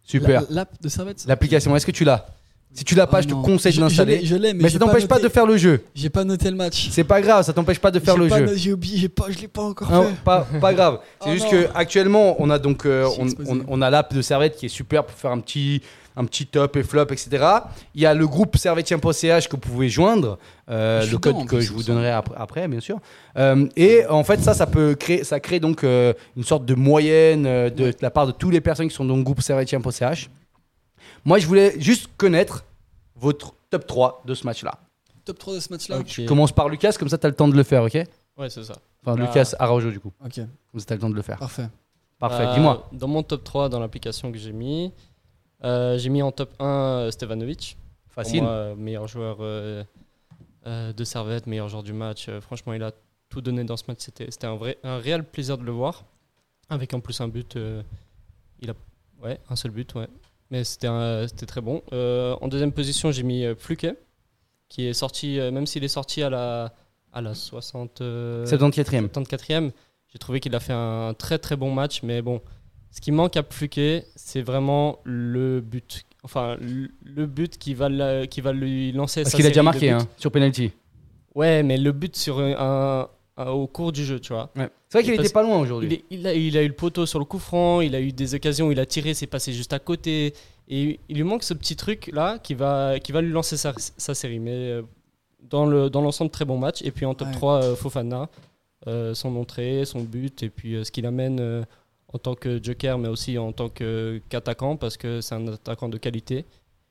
Super. 0.03 0.41
La- 0.41 0.47
L'app 0.51 0.69
de 0.81 0.89
Servette 0.89 1.25
L'application, 1.27 1.75
est-ce 1.75 1.85
que 1.85 1.91
tu 1.91 2.03
l'as? 2.03 2.27
Si 2.73 2.85
tu 2.85 2.95
l'as 2.95 3.05
pas, 3.07 3.17
Ah 3.17 3.21
je 3.21 3.27
te 3.27 3.33
non. 3.33 3.41
conseille 3.41 3.75
de 3.75 3.81
l'installer. 3.81 4.19
l'ai- 4.19 4.25
Je 4.25 4.35
l'ai, 4.35 4.53
mais, 4.53 4.63
Mais 4.63 4.69
ça 4.69 4.79
t'empêche 4.79 5.05
pas 5.07 5.19
de 5.19 5.27
faire 5.27 5.45
le 5.45 5.57
jeu. 5.57 5.83
J'ai 5.93 6.09
pas 6.09 6.23
noté 6.23 6.49
le 6.49 6.55
match. 6.55 6.87
C'est 6.91 7.03
pas 7.03 7.19
grave, 7.19 7.43
ça 7.43 7.51
t'empêche 7.51 7.79
pas 7.79 7.91
de 7.91 7.99
faire 7.99 8.15
le 8.15 8.27
pas 8.29 8.39
jeu. 8.45 8.55
J'ai 8.55 8.71
oublié, 8.71 8.97
j'ai 8.97 9.09
pas, 9.09 9.25
je 9.29 9.39
l'ai 9.39 9.49
pas 9.49 9.63
encore 9.63 9.91
Non, 9.91 10.03
fait. 10.03 10.15
pas, 10.23 10.47
pas 10.61 10.73
grave. 10.73 10.99
C'est 11.21 11.29
Oh 11.29 11.33
juste 11.33 11.45
non. 11.45 11.51
que 11.51 11.67
actuellement, 11.75 12.35
on 12.39 12.49
a 12.49 12.59
donc 12.59 12.85
euh, 12.85 13.09
on 13.67 13.81
a 13.81 13.89
l'app 13.89 14.13
de 14.13 14.21
Servette 14.21 14.55
qui 14.55 14.67
est 14.67 14.69
super 14.69 15.03
pour 15.05 15.17
faire 15.17 15.31
un 15.31 15.39
petit 15.41 15.81
un 16.15 16.25
petit 16.25 16.45
top 16.47 16.75
et 16.75 16.83
flop, 16.83 17.05
etc. 17.11 17.45
Il 17.95 18.01
y 18.01 18.05
a 18.05 18.13
le 18.13 18.27
groupe 18.27 18.57
servetien.ch 18.57 19.47
que 19.47 19.51
vous 19.55 19.57
pouvez 19.61 19.89
joindre, 19.89 20.37
euh, 20.69 21.01
suis 21.03 21.11
le 21.11 21.17
code 21.17 21.35
dedans, 21.35 21.45
que 21.45 21.59
je 21.61 21.71
vous 21.73 21.83
donnerai 21.83 22.11
après, 22.11 22.35
après, 22.37 22.67
bien 22.67 22.79
sûr. 22.79 22.99
Euh, 23.37 23.67
et 23.75 24.05
en 24.07 24.23
fait, 24.23 24.39
ça, 24.41 24.53
ça 24.53 24.67
peut 24.67 24.95
créer, 24.95 25.23
ça 25.23 25.39
crée 25.39 25.59
donc 25.59 25.83
euh, 25.83 26.13
une 26.35 26.43
sorte 26.43 26.65
de 26.65 26.75
moyenne 26.75 27.45
euh, 27.45 27.69
de, 27.69 27.91
de 27.91 27.95
la 28.01 28.11
part 28.11 28.27
de 28.27 28.31
toutes 28.31 28.51
les 28.53 28.61
personnes 28.61 28.87
qui 28.89 28.95
sont 28.95 29.05
dans 29.05 29.15
le 29.17 29.23
groupe 29.23 29.41
servetien.ch. 29.41 30.29
Moi, 31.25 31.39
je 31.39 31.47
voulais 31.47 31.75
juste 31.79 32.07
connaître 32.17 32.65
votre 33.15 33.53
top 33.69 33.85
3 33.87 34.23
de 34.25 34.33
ce 34.33 34.45
match-là. 34.45 34.73
Top 35.25 35.37
3 35.39 35.53
de 35.55 35.59
ce 35.59 35.71
match-là. 35.71 35.99
Je 36.05 36.25
commence 36.25 36.51
par 36.51 36.67
Lucas, 36.67 36.93
comme 36.97 37.09
ça, 37.09 37.17
tu 37.17 37.25
as 37.27 37.29
le 37.29 37.35
temps 37.35 37.47
de 37.47 37.55
le 37.55 37.63
faire, 37.63 37.83
ok 37.83 37.93
Ouais, 38.37 38.49
c'est 38.49 38.63
ça. 38.63 38.73
Enfin, 39.05 39.15
Ah. 39.19 39.21
Lucas 39.21 39.53
Araujo, 39.59 39.91
du 39.91 39.99
coup. 39.99 40.11
Ok, 40.25 40.35
Comme 40.35 40.79
ça, 40.79 40.85
tu 40.87 40.93
as 40.93 40.95
le 40.95 41.01
temps 41.01 41.09
de 41.09 41.15
le 41.15 41.21
faire. 41.21 41.37
parfait. 41.37 41.67
Parfait, 42.19 42.45
Euh, 42.47 42.53
dis-moi. 42.53 42.87
Dans 42.91 43.07
mon 43.07 43.23
top 43.23 43.43
3, 43.43 43.69
dans 43.69 43.79
l'application 43.79 44.31
que 44.31 44.37
j'ai 44.37 44.51
mis, 44.51 44.85
euh, 44.87 44.89
j'ai 45.63 46.09
mis 46.09 46.21
en 46.21 46.31
top 46.31 46.53
1 46.59 46.65
euh, 46.65 47.11
Stevanovic. 47.11 47.77
Facile. 48.09 48.41
moi, 48.43 48.51
euh, 48.51 48.75
meilleur 48.75 49.07
joueur 49.07 49.37
euh, 49.39 49.83
euh, 50.67 50.91
de 50.93 51.03
Servette, 51.03 51.47
meilleur 51.47 51.69
joueur 51.69 51.83
du 51.83 51.93
match. 51.93 52.27
Euh, 52.27 52.41
franchement, 52.41 52.73
il 52.73 52.83
a 52.83 52.91
tout 53.29 53.41
donné 53.41 53.63
dans 53.63 53.77
ce 53.77 53.83
match. 53.87 53.99
C'était 54.01 54.29
c'était 54.29 54.47
un, 54.47 54.55
vrai, 54.55 54.77
un 54.83 54.97
réel 54.97 55.23
plaisir 55.23 55.57
de 55.57 55.63
le 55.63 55.71
voir. 55.71 56.03
Avec 56.69 56.93
en 56.93 56.99
plus 56.99 57.19
un 57.21 57.27
but. 57.27 57.55
euh, 57.55 57.81
il 58.59 58.69
a, 58.69 58.73
ouais, 59.23 59.39
un 59.49 59.55
seul 59.55 59.71
but, 59.71 59.93
ouais. 59.95 60.07
Mais 60.51 60.63
c'était 60.65 60.87
très 61.47 61.61
bon. 61.61 61.81
Euh, 61.93 62.35
en 62.41 62.47
deuxième 62.49 62.73
position, 62.73 63.11
j'ai 63.11 63.23
mis 63.23 63.45
euh, 63.45 63.55
Fluquet, 63.55 63.95
qui 64.67 64.85
est 64.85 64.93
sorti, 64.93 65.39
euh, 65.39 65.49
même 65.51 65.65
s'il 65.65 65.83
est 65.85 65.87
sorti 65.87 66.21
à 66.21 66.29
la, 66.29 66.73
à 67.13 67.21
la 67.21 67.33
60. 67.33 68.01
euh, 68.01 68.45
74e. 68.45 69.07
74e. 69.09 69.71
J'ai 70.11 70.19
trouvé 70.19 70.41
qu'il 70.41 70.53
a 70.53 70.59
fait 70.59 70.73
un 70.73 71.13
très 71.17 71.39
très 71.39 71.55
bon 71.55 71.73
match, 71.73 72.03
mais 72.03 72.21
bon, 72.21 72.41
ce 72.91 73.01
qui 73.01 73.11
manque 73.11 73.37
à 73.37 73.43
Pluquet, 73.43 74.05
c'est 74.15 74.41
vraiment 74.41 74.99
le 75.03 75.61
but. 75.61 76.03
Enfin, 76.23 76.57
le 76.59 77.25
but 77.25 77.57
qui 77.57 77.73
va, 77.73 77.89
la- 77.89 78.27
qui 78.27 78.41
va 78.41 78.51
lui 78.53 78.91
lancer 78.91 79.23
Parce 79.23 79.33
qu'il 79.35 79.45
a 79.45 79.49
déjà 79.49 79.63
marqué 79.63 79.89
hein, 79.89 80.07
sur 80.17 80.31
penalty. 80.31 80.71
Ouais, 81.33 81.63
mais 81.63 81.77
le 81.77 81.91
but 81.93 82.15
sur 82.15 82.39
un, 82.39 83.07
un- 83.37 83.45
au 83.49 83.65
cours 83.65 83.91
du 83.91 84.03
jeu, 84.05 84.19
tu 84.19 84.33
vois. 84.33 84.51
Ouais. 84.55 84.69
C'est 84.89 84.99
vrai 84.99 85.03
qu'il 85.03 85.19
était 85.19 85.33
pas 85.33 85.41
loin 85.41 85.57
aujourd'hui. 85.57 86.03
il 86.11 86.27
a, 86.27 86.33
il 86.33 86.57
a 86.57 86.61
eu 86.63 86.67
le 86.67 86.73
poteau 86.75 87.05
sur 87.05 87.17
le 87.17 87.25
coup 87.25 87.39
franc, 87.39 87.81
il 87.81 87.95
a 87.95 88.01
eu 88.01 88.11
des 88.11 88.35
occasions 88.35 88.67
où 88.67 88.71
il 88.71 88.79
a 88.79 88.85
tiré, 88.85 89.13
c'est 89.13 89.25
passé 89.27 89.51
juste 89.53 89.73
à 89.73 89.79
côté. 89.79 90.33
Et 90.67 90.99
il 91.09 91.15
lui 91.15 91.23
manque 91.23 91.43
ce 91.43 91.53
petit 91.53 91.75
truc 91.75 92.09
là 92.13 92.37
qui 92.39 92.53
va, 92.53 92.99
qui 92.99 93.11
va 93.11 93.21
lui 93.21 93.31
lancer 93.31 93.57
sa, 93.57 93.73
sa 93.77 94.13
série. 94.13 94.39
Mais 94.39 94.51
euh, 94.53 94.81
dans 95.49 95.65
le 95.65 95.89
dans 95.89 96.01
l'ensemble, 96.01 96.29
très 96.29 96.45
bon 96.45 96.57
match. 96.59 96.81
Et 96.83 96.91
puis 96.91 97.05
en 97.05 97.13
top 97.15 97.29
Ouais. 97.29 97.33
3, 97.33 97.63
euh, 97.63 97.75
Fofana, 97.75 98.29
euh, 98.87 99.13
son 99.15 99.35
entrée, 99.37 99.85
son 99.85 100.01
but, 100.01 100.43
et 100.43 100.49
puis 100.49 100.75
euh, 100.75 100.83
ce 100.83 100.91
qu'il 100.91 101.05
amène 101.05 101.39
euh, 101.39 101.63
en 102.13 102.19
tant 102.19 102.35
que 102.35 102.61
joker, 102.63 102.97
mais 102.97 103.07
aussi 103.07 103.37
en 103.37 103.51
tant 103.51 103.69
que- 103.69 104.21
qu'attaquant, 104.29 104.75
parce 104.77 104.97
que 104.97 105.21
c'est 105.21 105.35
un 105.35 105.47
attaquant 105.47 105.89
de 105.89 105.97
qualité. 105.97 106.45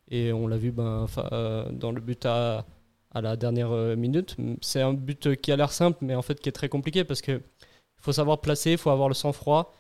Et 0.09 0.33
on 0.33 0.46
l'a 0.48 0.56
vu 0.56 0.72
ben, 0.72 1.06
euh, 1.33 1.70
dans 1.72 1.92
le 1.92 2.00
but 2.00 2.24
à, 2.26 2.64
à 3.12 3.20
la 3.20 3.37
dernière 3.37 3.70
euh, 3.72 3.96
minute. 3.96 4.37
C'est 4.61 4.80
un 4.83 4.92
but 4.94 5.37
qui 5.37 5.52
a 5.52 5.56
l'air 5.56 5.72
simple, 5.72 5.98
mais 6.02 6.14
en 6.14 6.22
fait 6.22 6.40
qui 6.40 6.48
est 6.48 6.52
très 6.52 6.68
compliqué 6.68 7.04
parce 7.04 7.20
que 7.20 7.33
il 7.33 8.02
faut 8.02 8.12
savoir 8.12 8.40
placer, 8.40 8.72
il 8.72 8.78
faut 8.78 8.90
avoir 8.90 9.09
le 9.09 9.14
sang-froid 9.14 9.74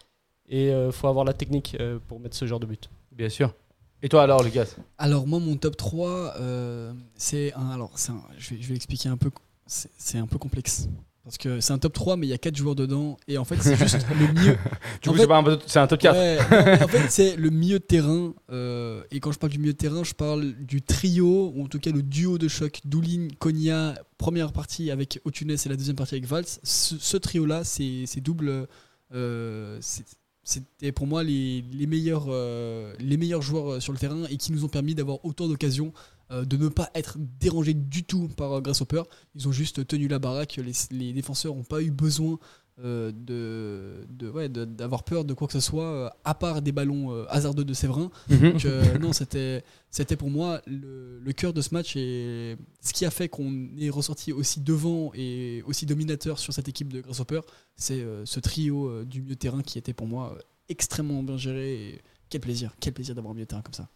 et 0.48 0.68
il 0.70 0.92
faut 0.92 1.08
avoir 1.08 1.24
la 1.24 1.32
technique 1.32 1.76
euh, 1.80 1.98
pour 2.06 2.20
mettre 2.20 2.36
ce 2.36 2.44
genre 2.46 2.60
de 2.60 2.66
but. 2.66 2.90
Bien 3.12 3.28
sûr. 3.28 3.54
Et 4.02 4.08
toi 4.08 4.22
alors, 4.22 4.42
Lucas? 4.42 4.76
Alors 4.98 5.26
moi 5.26 5.38
mon 5.40 5.56
top 5.56 5.76
3 5.76 6.34
euh, 6.38 6.92
c'est 7.16 7.52
un 7.54 7.70
alors 7.70 7.92
un- 8.08 8.22
je 8.38 8.54
vais 8.54 8.62
je 8.62 8.68
vais 8.68 8.74
expliquer 8.74 9.08
un 9.08 9.16
peu 9.16 9.30
c'est 9.66 9.90
c'est 9.98 10.18
un 10.18 10.26
peu 10.26 10.38
complexe 10.38 10.88
parce 11.24 11.36
que 11.38 11.60
c'est 11.60 11.72
un 11.72 11.78
top 11.78 11.92
3 11.92 12.16
mais 12.16 12.26
il 12.26 12.30
y 12.30 12.32
a 12.32 12.38
4 12.38 12.56
joueurs 12.56 12.74
dedans 12.74 13.16
et 13.28 13.36
en 13.38 13.44
fait 13.44 13.56
c'est 13.62 13.76
juste 13.76 14.06
le 14.18 14.26
mieux 14.32 14.56
Du 15.02 15.08
En 15.08 15.12
coup, 15.12 15.16
fait- 15.16 15.22
c'est 15.22 15.28
pas 15.28 15.36
un 15.36 15.42
peu- 15.42 15.58
c'est 15.66 15.78
un 15.78 15.86
top 15.86 16.00
4. 16.00 16.16
Ouais, 16.16 16.36
non, 16.38 16.64
mais 16.64 16.82
en 16.84 16.88
fait, 16.88 17.08
c'est 17.10 17.36
le 17.36 17.50
milieu 17.50 17.78
de 17.78 17.84
terrain. 17.84 18.32
euh, 18.50 19.02
et 19.10 19.20
quand 19.20 19.30
je 19.32 19.38
parle 19.38 19.52
du 19.52 19.58
milieu 19.58 19.72
de 19.72 19.78
terrain, 19.78 20.02
je 20.04 20.14
parle 20.14 20.52
du 20.54 20.82
trio, 20.82 21.52
ou 21.54 21.64
en 21.64 21.66
tout 21.68 21.78
cas 21.78 21.90
le 21.90 22.02
duo 22.02 22.38
de 22.38 22.48
choc 22.48 22.80
Doulin, 22.84 23.28
Konya, 23.38 23.94
première 24.18 24.52
partie 24.52 24.90
avec 24.90 25.20
Otunes 25.24 25.50
et 25.50 25.68
la 25.68 25.76
deuxième 25.76 25.96
partie 25.96 26.14
avec 26.14 26.26
Valls. 26.26 26.44
Ce, 26.62 26.96
ce 26.98 27.16
trio-là, 27.16 27.64
c'est 27.64 28.04
c'est 28.06 28.20
double. 28.20 28.66
euh, 29.14 29.78
c'est- 29.80 30.04
C'était 30.42 30.90
pour 30.90 31.06
moi 31.06 31.22
les, 31.22 31.62
les 31.72 31.86
meilleurs, 31.86 32.24
euh, 32.28 32.92
les 32.98 33.16
meilleurs 33.18 33.42
joueurs 33.42 33.80
sur 33.80 33.92
le 33.92 33.98
terrain 33.98 34.24
et 34.30 34.36
qui 34.36 34.50
nous 34.52 34.64
ont 34.64 34.68
permis 34.68 34.94
d'avoir 34.94 35.22
autant 35.24 35.46
d'occasions 35.46 35.92
de 36.30 36.56
ne 36.56 36.68
pas 36.68 36.90
être 36.94 37.16
dérangés 37.18 37.74
du 37.74 38.04
tout 38.04 38.28
par 38.28 38.52
euh, 38.52 38.60
Grasshopper. 38.60 39.02
Ils 39.34 39.48
ont 39.48 39.52
juste 39.52 39.86
tenu 39.86 40.08
la 40.08 40.18
baraque. 40.18 40.56
Les, 40.56 40.72
les 40.96 41.12
défenseurs 41.12 41.54
n'ont 41.54 41.64
pas 41.64 41.82
eu 41.82 41.90
besoin 41.90 42.38
euh, 42.82 43.12
de, 43.12 44.06
de- 44.08 44.30
ouais, 44.30 44.48
de- 44.48 44.64
d'avoir 44.64 45.02
peur 45.04 45.24
de 45.26 45.34
quoi 45.34 45.46
que 45.46 45.52
ce 45.52 45.60
soit, 45.60 45.84
euh, 45.84 46.08
à 46.24 46.34
part 46.34 46.62
des 46.62 46.72
ballons 46.72 47.12
euh, 47.12 47.24
hasardeux 47.28 47.64
de 47.64 47.74
Séverin. 47.74 48.10
Mhm. 48.30 48.52
Donc, 48.52 48.64
euh, 48.64 48.98
non, 49.00 49.12
c'était, 49.12 49.62
c'était 49.90 50.16
pour 50.16 50.30
moi 50.30 50.62
le, 50.66 51.18
le 51.18 51.32
cœur 51.32 51.52
de 51.52 51.60
ce 51.60 51.74
match 51.74 51.94
et 51.96 52.56
ce 52.80 52.92
qui 52.94 53.04
a 53.04 53.10
fait 53.10 53.28
qu'on 53.28 53.68
est 53.78 53.90
ressorti 53.90 54.32
aussi 54.32 54.60
devant 54.60 55.10
et 55.14 55.62
aussi 55.66 55.84
dominateur 55.84 56.38
sur 56.38 56.54
cette 56.54 56.68
équipe 56.68 56.90
de 56.92 57.00
Grasshopper, 57.02 57.40
c'est 57.76 58.00
euh, 58.00 58.24
ce 58.24 58.40
trio 58.40 58.88
euh, 58.88 59.04
du 59.04 59.20
milieu 59.20 59.34
de 59.34 59.38
terrain 59.40 59.60
qui 59.62 59.76
était 59.76 59.92
pour 59.92 60.06
moi 60.06 60.32
euh, 60.34 60.40
extrêmement 60.70 61.22
bien 61.22 61.36
géré. 61.36 61.74
Et 61.88 62.00
quel 62.30 62.40
plaisir, 62.40 62.74
quel 62.80 62.94
plaisir 62.94 63.14
d'avoir 63.14 63.32
un 63.32 63.34
milieu 63.34 63.44
de 63.44 63.50
terrain 63.50 63.62
comme 63.62 63.74
ça. 63.74 63.88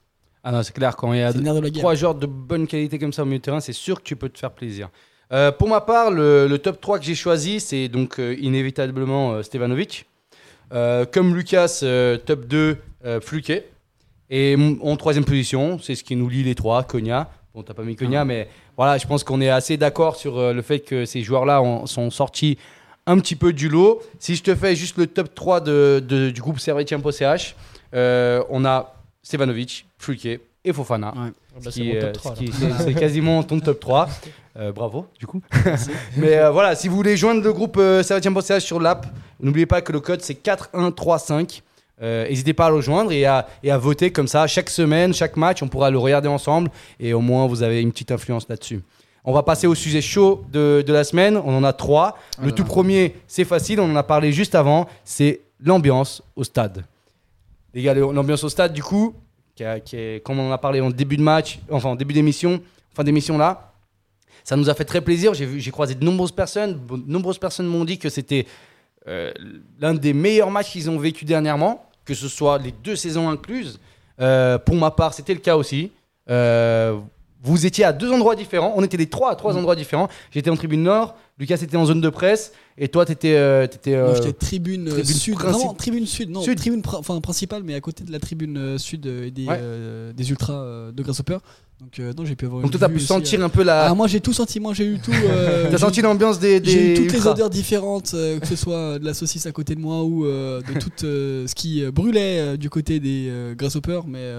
Ah 0.44 0.52
non, 0.52 0.62
c'est 0.62 0.74
clair, 0.74 0.94
quand 0.96 1.12
il 1.14 1.20
y 1.20 1.22
a 1.22 1.32
trois 1.80 1.94
joueurs 1.94 2.14
de 2.14 2.26
bonne 2.26 2.66
qualité 2.66 2.98
comme 2.98 3.12
ça 3.12 3.22
au 3.22 3.24
milieu 3.24 3.38
de 3.38 3.42
terrain, 3.42 3.60
c'est 3.60 3.72
sûr 3.72 3.98
que 3.98 4.02
tu 4.04 4.14
peux 4.14 4.28
te 4.28 4.38
faire 4.38 4.50
plaisir. 4.52 4.90
Euh, 5.32 5.50
pour 5.50 5.68
ma 5.68 5.80
part, 5.80 6.10
le, 6.10 6.46
le 6.46 6.58
top 6.58 6.80
3 6.80 6.98
que 6.98 7.04
j'ai 7.06 7.14
choisi, 7.14 7.58
c'est 7.60 7.88
donc 7.88 8.20
euh, 8.20 8.36
inévitablement 8.38 9.32
euh, 9.32 9.42
Stevanovic. 9.42 10.06
Euh, 10.72 11.06
comme 11.10 11.34
Lucas, 11.34 11.82
top 12.26 12.44
2, 12.46 12.76
euh, 13.06 13.20
Fluquet. 13.20 13.68
Et 14.30 14.56
en 14.82 14.96
troisième 14.96 15.24
position, 15.24 15.78
c'est 15.78 15.94
ce 15.94 16.04
qui 16.04 16.16
nous 16.16 16.28
lie 16.28 16.42
les 16.42 16.54
trois, 16.54 16.82
Konya. 16.82 17.30
Bon, 17.54 17.62
t'as 17.62 17.74
pas 17.74 17.82
mis 17.82 17.94
Konya, 17.96 18.22
Ah. 18.22 18.24
mais 18.24 18.48
voilà, 18.76 18.98
je 18.98 19.06
pense 19.06 19.22
qu'on 19.24 19.40
est 19.40 19.50
assez 19.50 19.76
d'accord 19.76 20.16
sur 20.16 20.52
le 20.52 20.62
fait 20.62 20.80
que 20.80 21.04
ces 21.04 21.22
joueurs-là 21.22 21.62
ont- 21.62 21.86
sont 21.86 22.10
sortis 22.10 22.58
un 23.06 23.18
petit 23.18 23.36
peu 23.36 23.52
du 23.52 23.68
lot. 23.68 24.02
Si 24.18 24.34
je 24.34 24.42
te 24.42 24.54
fais 24.54 24.74
juste 24.74 24.96
le 24.98 25.06
top 25.06 25.34
3 25.34 25.60
de, 25.60 26.02
de- 26.06 26.30
du 26.30 26.40
groupe 26.40 26.58
Servetien.ch, 26.58 27.54
euh, 27.94 28.42
on 28.50 28.64
a 28.64 28.94
Stevanovic, 29.22 29.86
Fluquet 30.04 30.40
et 30.64 30.72
Fofana. 30.72 31.08
Ouais. 31.16 31.30
Bah, 31.62 31.70
Ce 31.70 31.80
qui 31.80 31.88
mon 31.88 31.94
est- 31.94 32.00
top 32.00 32.08
ce 32.14 32.20
3. 32.20 32.32
qui 32.34 32.44
est- 32.46 32.52
c'est- 32.84 32.94
quasiment 32.94 33.42
ton 33.42 33.60
top 33.60 33.80
3. 33.80 34.08
Euh, 34.56 34.70
bravo, 34.70 35.06
du 35.18 35.26
coup. 35.26 35.42
Mais 36.16 36.36
euh, 36.36 36.52
voilà, 36.52 36.76
si 36.76 36.86
vous 36.86 36.94
voulez 36.94 37.16
joindre 37.16 37.42
le 37.42 37.52
groupe 37.52 37.76
euh, 37.76 38.04
Servetien.ch 38.04 38.62
sur 38.62 38.78
l'app, 38.78 39.04
n'oubliez 39.40 39.66
pas 39.66 39.80
que 39.82 39.90
le 39.90 39.98
code 39.98 40.20
c'est 40.22 40.36
4135. 40.36 41.60
Euh, 42.02 42.28
N'hésitez 42.28 42.54
pas 42.54 42.66
à 42.66 42.70
le 42.70 42.76
rejoindre 42.76 43.10
et 43.10 43.24
à, 43.24 43.48
et 43.64 43.72
à 43.72 43.78
voter 43.78 44.12
comme 44.12 44.28
ça. 44.28 44.46
Chaque 44.46 44.70
semaine, 44.70 45.12
chaque 45.12 45.36
match, 45.36 45.60
on 45.62 45.66
pourra 45.68 45.90
le 45.90 45.98
regarder 45.98 46.28
ensemble 46.28 46.70
et 47.00 47.12
au 47.14 47.20
moins 47.20 47.48
vous 47.48 47.64
avez 47.64 47.80
une 47.80 47.90
petite 47.90 48.12
influence 48.12 48.48
là-dessus. 48.48 48.80
On 49.24 49.32
va 49.32 49.42
passer 49.42 49.66
au 49.66 49.74
sujet 49.74 50.00
chaud 50.00 50.44
de, 50.52 50.84
de 50.86 50.92
la 50.92 51.02
semaine. 51.02 51.36
On 51.36 51.56
en 51.56 51.64
a 51.64 51.72
trois. 51.72 52.16
le 52.40 52.52
tout 52.52 52.64
premier, 52.64 53.16
c'est 53.26 53.44
facile. 53.44 53.80
On 53.80 53.90
en 53.90 53.96
a 53.96 54.02
parlé 54.04 54.32
juste 54.32 54.54
avant. 54.54 54.86
C'est 55.02 55.40
l'ambiance 55.60 56.22
au 56.36 56.44
stade. 56.44 56.84
Les 57.72 57.82
gars, 57.82 57.94
l'ambiance 57.94 58.44
au 58.44 58.48
stade, 58.48 58.72
du 58.72 58.82
coup, 58.84 59.14
qui, 59.54 59.62
est, 59.62 60.24
comme 60.24 60.38
on 60.38 60.48
en 60.48 60.52
a 60.52 60.58
parlé 60.58 60.80
en 60.80 60.90
début 60.90 61.16
de 61.16 61.22
match, 61.22 61.60
enfin 61.70 61.90
en 61.90 61.94
début 61.94 62.14
d'émission, 62.14 62.60
fin 62.92 63.04
d'émission 63.04 63.38
là, 63.38 63.72
ça 64.42 64.56
nous 64.56 64.68
a 64.68 64.74
fait 64.74 64.84
très 64.84 65.00
plaisir. 65.00 65.32
J'ai 65.34 65.70
croisé 65.70 65.94
de 65.94 66.04
nombreuses 66.04 66.32
personnes. 66.32 66.78
De 66.86 67.10
nombreuses 67.10 67.38
personnes 67.38 67.66
m'ont 67.66 67.84
dit 67.84 67.98
que 67.98 68.10
c'était 68.10 68.46
euh, 69.08 69.32
l'un 69.80 69.94
des 69.94 70.12
meilleurs 70.12 70.50
matchs 70.50 70.72
qu'ils 70.72 70.90
ont 70.90 70.98
vécu 70.98 71.24
dernièrement, 71.24 71.88
que 72.04 72.14
ce 72.14 72.28
soit 72.28 72.58
les 72.58 72.72
deux 72.72 72.96
saisons 72.96 73.30
incluses. 73.30 73.80
Euh, 74.20 74.58
pour 74.58 74.76
ma 74.76 74.90
part, 74.90 75.14
c'était 75.14 75.34
le 75.34 75.40
cas 75.40 75.56
aussi. 75.56 75.90
Euh, 76.28 76.98
vous 77.42 77.66
étiez 77.66 77.84
à 77.84 77.92
deux 77.92 78.12
endroits 78.12 78.36
différents. 78.36 78.74
On 78.76 78.82
était 78.82 78.96
les 78.96 79.08
trois 79.08 79.30
à 79.30 79.34
trois 79.34 79.56
endroits 79.56 79.76
différents. 79.76 80.08
J'étais 80.30 80.50
en 80.50 80.56
tribune 80.56 80.82
nord. 80.82 81.16
Lucas 81.38 81.56
était 81.56 81.76
en 81.76 81.84
zone 81.84 82.00
de 82.00 82.08
presse. 82.10 82.52
Et 82.78 82.88
toi, 82.88 83.04
t'étais. 83.04 83.34
euh, 83.34 83.66
t'étais, 83.66 83.96
Moi, 83.96 84.10
euh, 84.10 84.14
j'étais 84.14 84.32
tribune, 84.32 84.86
euh, 84.88 84.92
tribune 84.92 85.14
sud, 85.16 85.34
vraiment 85.34 85.74
tribune 85.74 86.06
sud, 86.06 86.30
non, 86.30 86.42
Sud. 86.42 86.58
tribune 86.58 86.82
enfin, 86.86 87.20
principale, 87.20 87.62
mais 87.64 87.74
à 87.74 87.80
côté 87.80 88.04
de 88.04 88.12
la 88.12 88.20
tribune 88.20 88.56
euh, 88.56 88.78
sud 88.78 89.06
euh, 89.06 89.26
et 89.26 89.30
des, 89.32 89.46
Ouais. 89.46 89.58
euh, 89.60 90.12
des 90.12 90.30
ultras 90.30 90.92
de 90.92 91.02
Grasshopper. 91.02 91.38
Donc, 91.80 91.98
non, 92.16 92.24
j'ai 92.24 92.36
pu 92.36 92.46
avoir 92.46 92.62
Donc 92.62 92.70
toi, 92.70 92.78
t'as 92.80 92.88
pu 92.88 92.96
aussi, 92.96 93.06
sentir 93.06 93.44
un 93.44 93.48
peu 93.48 93.64
la. 93.64 93.86
Ah, 93.86 93.94
moi, 93.94 94.06
j'ai 94.06 94.20
tout 94.20 94.32
senti. 94.32 94.60
Moi, 94.60 94.74
j'ai 94.74 94.86
eu 94.86 94.98
tout. 95.00 95.10
T'as 95.70 95.78
senti 95.78 96.00
l'ambiance 96.02 96.38
des. 96.38 96.60
des 96.60 96.70
J'ai 96.70 96.92
eu 96.92 96.94
toutes 97.08 97.12
les 97.12 97.26
odeurs 97.26 97.50
différentes, 97.50 98.12
que 98.12 98.46
ce 98.46 98.54
soit 98.56 99.00
de 99.00 99.04
la 99.04 99.12
saucisse 99.12 99.44
à 99.46 99.52
côté 99.52 99.74
de 99.74 99.80
moi 99.80 100.04
ou 100.04 100.24
de 100.24 100.62
tout 100.80 100.90
ce 101.00 101.52
qui 101.54 101.84
brûlait 101.90 102.56
du 102.56 102.70
côté 102.70 103.00
des 103.00 103.54
grasshoppers. 103.58 104.06
Mais 104.06 104.32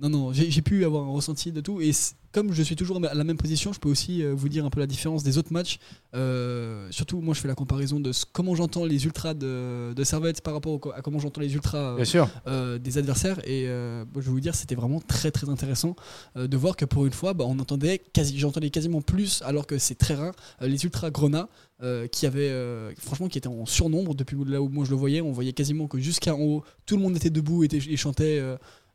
non, 0.00 0.08
non, 0.08 0.32
j'ai 0.32 0.62
pu 0.62 0.84
avoir 0.84 1.04
un 1.04 1.10
ressenti 1.12 1.52
de 1.52 1.60
tout. 1.60 1.80
Et 1.80 1.90
comme 2.32 2.52
je 2.52 2.62
suis 2.62 2.76
toujours 2.76 3.04
à 3.04 3.14
la 3.14 3.24
même 3.24 3.36
position, 3.36 3.72
je 3.72 3.80
peux 3.80 3.88
aussi 3.88 4.22
euh, 4.22 4.32
vous 4.34 4.48
dire 4.48 4.64
un 4.64 4.70
peu 4.70 4.78
la 4.80 4.86
différence 4.86 5.22
des 5.24 5.36
autres 5.36 5.52
matchs. 5.52 5.78
Euh, 6.14 6.86
surtout, 6.90 7.20
moi, 7.20 7.34
je 7.34 7.40
fais 7.40 7.48
la 7.48 7.54
comparaison 7.54 7.98
de 8.00 8.12
ce- 8.12 8.24
comment 8.30 8.54
j'entends 8.54 8.84
les 8.84 9.04
ultras 9.04 9.34
de, 9.34 9.92
de 9.94 10.04
Servette 10.04 10.40
par 10.42 10.54
rapport 10.54 10.72
au 10.72 10.80
à 10.92 11.02
comment 11.02 11.18
j'entends 11.18 11.40
les 11.40 11.54
ultras 11.54 11.94
euh, 11.94 11.98
euh, 12.46 12.78
des 12.78 12.98
adversaires 12.98 13.38
et 13.46 13.66
je 14.14 14.20
vais 14.20 14.30
vous 14.30 14.40
dire 14.40 14.54
c'était 14.54 14.74
vraiment 14.74 15.00
très 15.00 15.30
très 15.30 15.48
intéressant 15.48 15.94
de 16.36 16.56
voir 16.56 16.76
que 16.76 16.84
pour 16.84 17.06
une 17.06 17.12
fois 17.12 17.34
bah, 17.34 17.44
on 17.46 17.58
entendait 17.58 17.98
quasi 18.12 18.38
j'entendais 18.38 18.70
quasiment 18.70 19.00
plus 19.02 19.42
alors 19.44 19.66
que 19.66 19.78
c'est 19.78 19.94
très 19.94 20.14
rare 20.14 20.34
les 20.60 20.84
ultra 20.84 21.10
grenats 21.10 21.48
euh, 21.82 22.06
qui 22.06 22.26
avaient 22.26 22.48
euh, 22.50 22.92
franchement 22.98 23.28
qui 23.28 23.38
étaient 23.38 23.48
en 23.48 23.66
surnombre 23.66 24.14
depuis 24.14 24.36
là 24.46 24.60
où 24.60 24.68
moi 24.68 24.84
je 24.84 24.90
le 24.90 24.96
voyais 24.96 25.20
on 25.20 25.32
voyait 25.32 25.52
quasiment 25.52 25.86
que 25.86 25.98
jusqu'à 25.98 26.34
en 26.34 26.40
haut 26.40 26.64
tout 26.86 26.96
le 26.96 27.02
monde 27.02 27.16
était 27.16 27.30
debout 27.30 27.62
et, 27.62 27.66
était- 27.66 27.78
et 27.92 27.96
chantait 27.96 28.38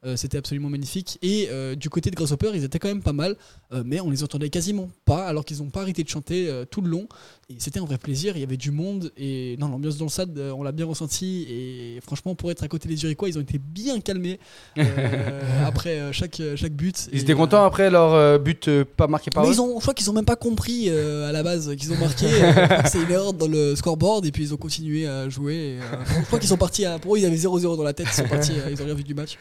euh, 0.05 0.15
c'était 0.15 0.37
absolument 0.37 0.69
magnifique 0.69 1.17
et 1.23 1.47
euh, 1.49 1.73
du 1.73 1.89
côté 1.89 2.11
de 2.11 2.15
Grasshopper 2.15 2.51
ils 2.53 2.63
étaient 2.63 2.77
quand 2.77 2.89
même 2.89 3.01
pas 3.01 3.13
mal 3.13 3.35
euh, 3.73 3.81
mais 3.83 3.99
on 4.01 4.11
les 4.11 4.23
entendait 4.23 4.49
quasiment 4.49 4.87
pas 5.03 5.25
alors 5.25 5.43
qu'ils 5.45 5.57
n'ont 5.57 5.71
pas 5.71 5.81
arrêté 5.81 6.03
de 6.03 6.09
chanter 6.09 6.47
tout 6.69 6.81
le 6.81 6.89
long 6.89 7.07
et 7.49 7.55
c'était 7.57 7.79
un 7.79 7.85
vrai 7.85 7.97
plaisir 7.97 8.37
il 8.37 8.41
y 8.41 8.43
avait 8.43 8.57
du 8.57 8.69
monde 8.69 9.11
et 9.17 9.55
non 9.59 9.67
l'ambiance 9.67 9.97
dans 9.97 10.05
le 10.05 10.11
stade 10.11 10.37
on 10.37 10.61
l'a 10.61 10.71
bien 10.71 10.85
ressenti 10.85 11.47
et 11.49 11.99
franchement 12.01 12.35
pour 12.35 12.51
être 12.51 12.63
à 12.63 12.67
côté 12.67 12.87
des 12.87 13.03
Uriquois 13.03 13.29
ils 13.29 13.37
ont 13.39 13.41
été 13.41 13.57
bien 13.57 13.99
calmés 13.99 14.39
après 15.65 16.13
chaque, 16.13 16.39
chaque 16.55 16.73
but 16.73 17.09
Ils 17.11 17.19
Et, 17.19 17.21
étaient 17.21 17.33
contents 17.33 17.65
après 17.65 17.89
leur 17.89 18.39
but 18.39 18.69
pas 18.83 19.07
marqué 19.07 19.31
par 19.31 19.43
mais 19.43 19.49
eux 19.49 19.53
ils 19.53 19.61
ont, 19.61 19.77
je 19.77 19.81
crois 19.81 19.95
qu'ils 19.95 20.09
ont 20.11 20.13
même 20.13 20.25
pas 20.25 20.35
compris 20.35 20.89
à 20.89 21.31
la 21.31 21.41
base 21.41 21.75
qu'ils 21.75 21.91
ont 21.93 21.97
marqué. 21.97 22.27
c'est 22.85 23.01
une 23.01 23.11
erreur 23.11 23.33
dans 23.33 23.47
le 23.47 23.75
scoreboard 23.75 24.25
et 24.25 24.31
puis 24.31 24.43
ils 24.43 24.53
ont 24.53 24.57
continué 24.57 25.07
à 25.07 25.29
jouer. 25.29 25.55
et, 25.55 25.79
je 26.19 26.25
crois 26.25 26.39
qu'ils 26.39 26.49
sont 26.49 26.57
partis 26.57 26.85
à, 26.85 26.99
pour 26.99 27.15
eux 27.15 27.19
ils 27.19 27.25
avaient 27.25 27.35
0-0 27.35 27.75
dans 27.75 27.83
la 27.83 27.93
tête. 27.93 28.07
Ils 28.09 28.21
sont 28.21 28.27
partis, 28.27 28.53
ils 28.69 28.81
ont 28.81 28.85
rien 28.85 28.93
vu 28.93 29.03
du 29.03 29.15
match. 29.15 29.37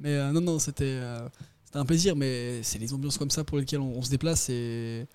Mais 0.00 0.14
euh, 0.14 0.32
non 0.32 0.40
non 0.40 0.58
c'était 0.58 0.84
euh, 0.84 1.28
c'était 1.64 1.78
un 1.78 1.84
plaisir. 1.84 2.16
Mais 2.16 2.62
c'est 2.62 2.78
les 2.78 2.92
ambiances 2.94 3.18
comme 3.18 3.30
ça 3.30 3.44
pour 3.44 3.58
lesquelles 3.58 3.80
on, 3.80 3.92
on 3.98 4.02
se 4.02 4.10
déplace 4.10 4.48
et, 4.50 5.06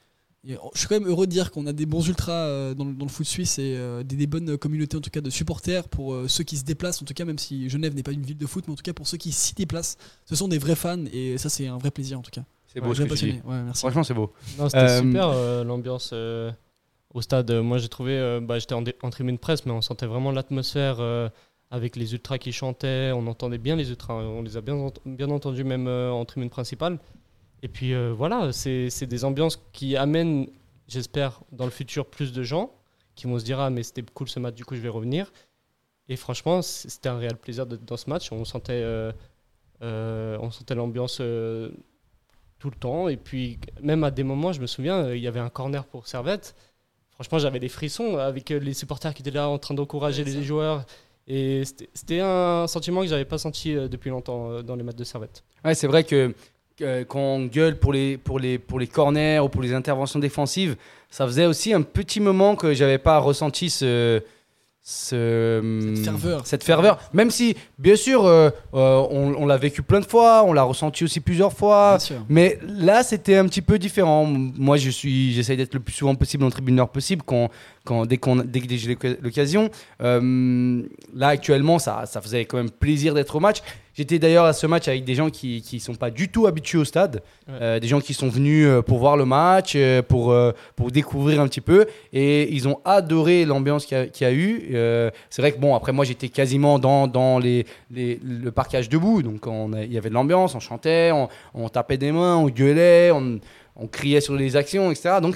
et 0.46 0.58
je 0.74 0.80
suis 0.80 0.88
quand 0.88 1.00
même 1.00 1.08
heureux 1.08 1.26
de 1.26 1.32
dire 1.32 1.52
qu'on 1.52 1.66
a 1.68 1.74
des 1.74 1.86
bons 1.86 2.06
ultras 2.08 2.34
euh, 2.48 2.74
dans, 2.74 2.84
le, 2.86 2.94
dans 2.94 3.06
le 3.06 3.12
foot 3.12 3.26
suisse 3.26 3.60
et 3.60 3.76
euh, 3.78 4.04
des, 4.04 4.16
des 4.18 4.28
bonnes 4.28 4.58
communautés 4.58 4.98
en 4.98 5.02
tout 5.02 5.10
cas 5.10 5.22
de 5.22 5.30
supporters 5.30 5.88
pour 5.88 6.14
euh, 6.14 6.28
ceux 6.28 6.44
qui 6.44 6.58
se 6.58 6.66
déplacent 6.66 7.02
en 7.02 7.06
tout 7.06 7.14
cas 7.14 7.24
même 7.26 7.40
si 7.40 7.70
Genève 7.70 7.96
n'est 7.96 8.04
pas 8.04 8.12
une 8.12 8.24
ville 8.24 8.38
de 8.38 8.46
foot 8.46 8.66
mais 8.68 8.74
en 8.74 8.76
tout 8.76 8.84
cas 8.84 8.94
pour 8.94 9.08
ceux 9.08 9.18
qui 9.18 9.32
s'y 9.32 9.54
déplacent 9.56 9.98
ce 10.26 10.36
sont 10.36 10.48
des 10.50 10.58
vrais 10.58 10.76
fans 10.76 11.06
et 11.14 11.38
ça 11.38 11.48
c'est 11.50 11.68
un 11.68 11.78
vrai 11.78 11.92
plaisir 11.92 12.20
en 12.20 12.22
tout 12.22 12.32
cas. 12.32 12.44
C'est 12.68 12.82
beau 12.82 12.90
Ouais, 12.90 12.96
ce 12.96 13.02
très 13.04 13.10
que 13.10 13.14
tu 13.16 13.26
dis. 13.26 13.32
passionné. 13.34 13.56
Ouais, 13.56 13.64
merci. 13.64 13.80
Franchement, 13.82 14.04
c'est 14.04 14.16
beau. 14.16 14.34
Non, 14.58 14.68
c'était 14.68 14.80
Euh, 14.82 15.02
super 15.02 15.30
euh, 15.30 15.64
l'ambiance 15.64 16.10
euh, 16.12 16.52
au 17.14 17.22
stade. 17.22 17.52
Euh, 17.52 17.62
Moi, 17.62 17.78
j'ai 17.78 17.88
trouvé, 17.88 18.18
euh, 18.18 18.42
bah, 18.42 18.58
j'étais 18.58 18.74
en, 18.74 18.82
dé- 18.82 18.96
en 19.04 19.12
tribune 19.12 19.38
presse, 19.38 19.64
mais 19.68 19.72
on 19.72 19.82
sentait 19.82 20.08
vraiment 20.08 20.32
l'atmosphère 20.32 20.98
euh, 21.00 21.30
avec 21.74 21.96
les 21.96 22.14
ultras 22.14 22.38
qui 22.38 22.52
chantaient. 22.52 23.12
On 23.14 23.26
entendait 23.26 23.58
bien 23.58 23.76
les 23.76 23.90
ultras. 23.90 24.14
On 24.14 24.44
les 24.44 24.58
a 24.58 24.62
bien, 24.62 24.76
ent- 24.76 24.94
bien 25.06 25.30
entendus 25.32 25.64
même 25.64 25.88
euh, 25.88 26.12
en 26.12 26.24
tribune 26.24 26.52
principale. 26.52 27.00
Et 27.64 27.68
puis 27.68 27.94
euh, 27.96 28.14
voilà, 28.16 28.52
c'est 28.54 29.08
des 29.08 29.26
ambiances 29.26 29.60
qui 29.74 29.98
amènent, 29.98 30.48
j'espère, 30.88 31.42
dans 31.52 31.66
le 31.66 31.72
futur 31.72 32.06
plus 32.06 32.32
de 32.32 32.44
gens 32.44 32.72
qui 33.16 33.26
vont 33.26 33.40
se 33.40 33.44
dire 33.46 33.60
ah 33.60 33.70
mais 33.72 33.84
c'était 33.84 34.04
cool 34.14 34.30
ce 34.30 34.40
match, 34.40 34.54
du 34.56 34.66
coup 34.66 34.76
je 34.76 34.82
vais 34.82 34.90
revenir. 34.90 35.32
Et 36.10 36.16
franchement, 36.16 36.62
c'était 36.62 37.10
un 37.10 37.18
réel 37.18 37.38
plaisir 37.38 37.66
d'être 37.66 37.86
dans 37.86 37.98
ce 37.98 38.08
match. 38.10 38.32
On 38.32 38.46
sentait, 38.46 38.84
euh, 38.84 39.12
on 39.82 40.52
sentait 40.52 40.76
l'ambiance 40.76 41.22
tout 42.60 42.70
le 42.70 42.76
temps. 42.80 43.08
Et 43.08 43.18
puis, 43.18 43.60
même 43.82 44.04
à 44.04 44.12
des 44.12 44.24
moments, 44.24 44.52
je 44.52 44.62
me 44.62 44.68
souviens, 44.68 45.12
il 45.14 45.22
y 45.22 45.28
avait 45.28 45.40
un 45.40 45.50
corner 45.50 45.86
pour 45.86 46.08
Servette. 46.08 46.56
Franchement, 47.12 47.40
j'avais 47.40 47.60
des 47.60 47.70
frissons 47.70 48.18
avec 48.18 48.50
les 48.50 48.74
supporters 48.74 49.14
qui 49.14 49.22
étaient 49.22 49.32
là 49.32 49.48
en 49.48 49.58
train 49.58 49.74
d'encourager 49.76 50.24
les 50.24 50.44
joueurs. 50.44 50.86
Et 51.28 51.64
c'était- 51.94 52.20
un 52.20 52.68
sentiment 52.68 53.02
que 53.02 53.08
j'avais 53.08 53.24
pas 53.26 53.38
senti 53.38 53.76
euh, 53.76 53.88
depuis 53.88 54.10
longtemps 54.10 54.50
euh, 54.52 54.62
dans 54.62 54.76
les 54.76 54.84
matchs 54.84 54.98
de 54.98 55.04
Servette. 55.06 55.44
Ouais, 55.64 55.74
c'est 55.74 55.88
vrai 55.88 56.04
que 56.04 56.34
euh, 56.82 57.06
quand 57.06 57.20
on 57.20 57.46
gueule 57.46 57.80
pour 57.80 57.94
les, 57.94 58.18
pour, 58.18 58.40
les, 58.40 58.58
pour 58.58 58.78
les 58.80 58.88
corners 58.88 59.40
ou 59.40 59.48
pour 59.48 59.62
les 59.62 59.74
interventions 59.74 60.20
défensives, 60.20 60.76
ça 61.10 61.26
faisait 61.26 61.46
aussi 61.46 61.72
un 61.74 61.82
petit 61.82 62.20
moment 62.20 62.56
que 62.56 62.74
j'avais 62.74 62.98
pas 62.98 63.20
ressenti 63.20 63.70
ce. 63.70 64.22
ce- 64.82 65.94
Cette 65.96 66.04
ferveur. 66.04 66.46
cette 66.48 66.64
ferveur. 66.64 67.00
Même 67.14 67.32
si, 67.32 67.56
bien 67.80 67.96
sûr, 67.96 68.26
euh, 68.26 68.50
euh, 68.74 69.08
on, 69.10 69.34
on 69.36 69.46
l'a 69.46 69.56
vécu 69.58 69.82
plein 69.82 70.02
de 70.02 70.06
fois, 70.06 70.44
on 70.46 70.52
l'a 70.52 70.64
ressenti 70.64 71.04
aussi 71.06 71.22
plusieurs 71.22 71.54
fois. 71.54 71.92
Bien 71.98 72.00
sûr. 72.06 72.26
Mais 72.28 72.60
là, 72.68 73.02
c'était 73.04 73.38
un 73.38 73.46
petit 73.48 73.62
peu 73.62 73.80
différent. 73.80 74.26
Moi, 74.26 74.76
je 74.78 74.90
suis, 74.90 75.32
j'essaye 75.34 75.56
d'être 75.58 75.74
le 75.74 75.80
plus 75.80 75.94
souvent 75.94 76.16
possible 76.16 76.44
en 76.44 76.50
tribune 76.50 76.76
nord 76.76 76.90
possible 76.90 77.22
quand, 77.26 77.50
quand, 77.86 78.06
dès, 78.06 78.18
qu'on, 78.18 78.38
dès 78.38 78.62
que 78.62 78.74
j'ai 78.76 78.88
l'oc- 78.90 79.18
l'occasion. 79.22 79.70
Euh, 80.02 80.84
là, 81.14 81.28
actuellement, 81.30 81.80
ça, 81.80 82.04
ça 82.06 82.22
faisait 82.22 82.46
quand 82.46 82.58
même 82.58 82.72
plaisir 82.72 83.14
d'être 83.14 83.36
au 83.36 83.40
match. 83.40 83.58
J'étais 83.96 84.18
d'ailleurs 84.18 84.46
à 84.46 84.54
ce 84.54 84.66
match 84.66 84.88
avec 84.88 85.04
des 85.04 85.14
gens 85.14 85.30
qui 85.30 85.64
ne 85.72 85.78
sont 85.80 85.94
pas 85.94 86.10
du 86.10 86.30
tout 86.30 86.48
habitués 86.48 86.80
au 86.80 86.86
stade, 86.86 87.22
Ouais. 87.48 87.54
Euh, 87.62 87.80
des 87.80 87.88
gens 87.88 88.00
qui 88.00 88.14
sont 88.14 88.30
venus 88.30 88.66
euh, 88.66 88.82
pour 88.82 88.98
voir 89.00 89.18
le 89.18 89.26
match, 89.26 89.78
pour, 90.08 90.34
pour 90.76 90.92
découvrir 90.92 91.42
un 91.42 91.48
petit 91.48 91.62
peu, 91.62 91.86
et 92.14 92.52
ils 92.54 92.68
ont 92.68 92.80
adoré 92.86 93.46
l'ambiance 93.46 93.86
qu'il 93.86 93.98
y 93.98 94.02
a, 94.02 94.08
qu'il 94.08 94.26
y 94.26 94.30
a 94.30 94.34
eu. 94.34 94.70
Euh, 94.74 95.12
c'est 95.30 95.42
vrai 95.42 95.52
que 95.52 95.60
bon, 95.60 95.76
après 95.76 95.92
moi 95.92 96.06
j'étais 96.06 96.30
quasiment 96.30 96.80
dans, 96.80 97.06
dans 97.08 97.38
les, 97.38 97.66
les- 97.92 98.20
le 98.24 98.50
parquage 98.52 98.88
debout, 98.90 99.22
donc 99.22 99.42
il 99.84 99.92
y 99.94 99.98
avait 99.98 100.10
de 100.10 100.14
l'ambiance, 100.16 100.56
on 100.56 100.60
chantait, 100.60 101.12
on, 101.12 101.28
on 101.54 101.68
tapait 101.70 101.98
des 101.98 102.12
mains, 102.14 102.38
on 102.38 102.48
gueulait, 102.48 103.12
on, 103.12 103.40
on 103.76 103.88
criait 103.88 104.22
sur 104.22 104.36
les 104.36 104.56
actions, 104.56 104.90
etc. 104.90 105.18
Donc 105.22 105.36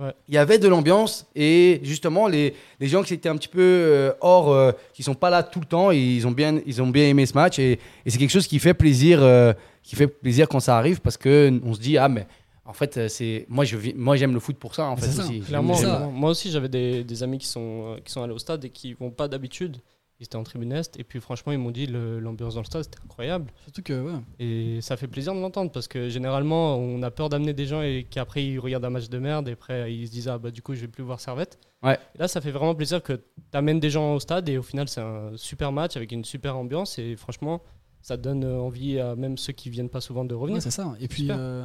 Ouais. 0.00 0.10
il 0.26 0.34
y 0.34 0.38
avait 0.38 0.58
de 0.58 0.68
l'ambiance 0.68 1.26
et 1.34 1.78
justement 1.82 2.26
les, 2.26 2.54
les 2.80 2.88
gens 2.88 3.02
qui 3.02 3.12
étaient 3.12 3.28
un 3.28 3.36
petit 3.36 3.48
peu 3.48 3.60
euh, 3.60 4.12
hors, 4.22 4.50
euh, 4.50 4.72
qui 4.94 5.02
sont 5.02 5.14
pas 5.14 5.28
là 5.28 5.42
tout 5.42 5.60
le 5.60 5.66
temps, 5.66 5.90
ils 5.90 6.26
ont 6.26 6.30
bien, 6.30 6.60
ils 6.64 6.80
ont 6.80 6.86
bien 6.86 7.06
aimé 7.08 7.26
ce 7.26 7.34
match 7.34 7.58
et, 7.58 7.72
et 8.06 8.10
c'est 8.10 8.16
quelque 8.16 8.30
chose 8.30 8.46
qui 8.46 8.58
fait 8.58 8.72
plaisir, 8.72 9.22
euh, 9.22 9.52
qui 9.82 9.94
fait 9.94 10.06
plaisir 10.06 10.48
quand 10.48 10.60
ça 10.60 10.78
arrive 10.78 11.02
parce 11.02 11.18
que 11.18 11.60
on 11.62 11.74
se 11.74 11.80
dit 11.80 11.98
ah 11.98 12.08
mais 12.08 12.26
en 12.64 12.72
fait 12.72 12.96
euh, 12.96 13.08
c'est 13.08 13.44
moi 13.50 13.66
je 13.66 13.76
moi 13.94 14.16
j'aime 14.16 14.32
le 14.32 14.40
foot 14.40 14.56
pour 14.56 14.74
ça 14.74 14.86
en 14.86 14.96
fait 14.96 15.04
c'est 15.06 15.12
ça. 15.12 15.24
aussi. 15.24 15.40
Clairement, 15.40 15.74
ça. 15.74 15.84
clairement. 15.84 16.10
moi 16.10 16.30
aussi 16.30 16.50
j'avais 16.50 16.70
des, 16.70 17.04
des 17.04 17.22
amis 17.22 17.36
qui 17.36 17.46
sont, 17.48 17.98
qui 18.02 18.10
sont 18.10 18.22
allés 18.22 18.32
au 18.32 18.38
stade 18.38 18.64
et 18.64 18.70
qui 18.70 18.94
vont 18.94 19.10
pas 19.10 19.28
d'habitude. 19.28 19.76
Ils 20.22 20.26
étaient 20.26 20.36
en 20.36 20.44
tribune 20.44 20.70
est 20.70 21.00
et 21.00 21.02
puis 21.02 21.18
franchement 21.18 21.50
ils 21.50 21.58
m'ont 21.58 21.72
dit 21.72 21.88
l'ambiance 21.88 22.54
dans 22.54 22.60
le 22.60 22.64
stade 22.64 22.84
c'était 22.84 23.00
incroyable. 23.04 23.50
Surtout 23.64 23.82
que, 23.82 24.00
ouais. 24.00 24.20
Et 24.38 24.80
ça 24.80 24.96
fait 24.96 25.08
plaisir 25.08 25.34
de 25.34 25.40
l'entendre 25.40 25.72
parce 25.72 25.88
que 25.88 26.08
généralement, 26.08 26.76
on 26.76 27.02
a 27.02 27.10
peur 27.10 27.28
d'amener 27.28 27.54
des 27.54 27.66
gens 27.66 27.82
et 27.82 28.06
qu'après 28.08 28.44
ils 28.44 28.60
regardent 28.60 28.84
un 28.84 28.90
match 28.90 29.08
de 29.08 29.18
merde 29.18 29.48
et 29.48 29.52
après 29.52 29.92
ils 29.92 30.06
se 30.06 30.12
disent 30.12 30.28
Ah 30.28 30.38
bah 30.38 30.52
du 30.52 30.62
coup, 30.62 30.74
je 30.74 30.82
vais 30.82 30.86
plus 30.86 31.02
voir 31.02 31.18
Servette. 31.18 31.58
Ouais. 31.82 31.98
Et 32.14 32.18
là, 32.18 32.28
ça 32.28 32.40
fait 32.40 32.52
vraiment 32.52 32.76
plaisir 32.76 33.02
que 33.02 33.14
tu 33.14 33.22
amènes 33.52 33.80
des 33.80 33.90
gens 33.90 34.14
au 34.14 34.20
stade 34.20 34.48
et 34.48 34.58
au 34.58 34.62
final, 34.62 34.88
c'est 34.88 35.00
un 35.00 35.32
super 35.34 35.72
match 35.72 35.96
avec 35.96 36.12
une 36.12 36.24
super 36.24 36.56
ambiance 36.56 37.00
et 37.00 37.16
franchement, 37.16 37.60
ça 38.00 38.16
donne 38.16 38.44
envie 38.44 39.00
à 39.00 39.16
même 39.16 39.36
ceux 39.36 39.52
qui 39.52 39.70
viennent 39.70 39.90
pas 39.90 40.00
souvent 40.00 40.24
de 40.24 40.36
revenir. 40.36 40.58
Ouais, 40.58 40.60
c'est 40.60 40.70
ça. 40.70 40.94
Et 41.00 41.08
puis, 41.08 41.26
euh, 41.30 41.64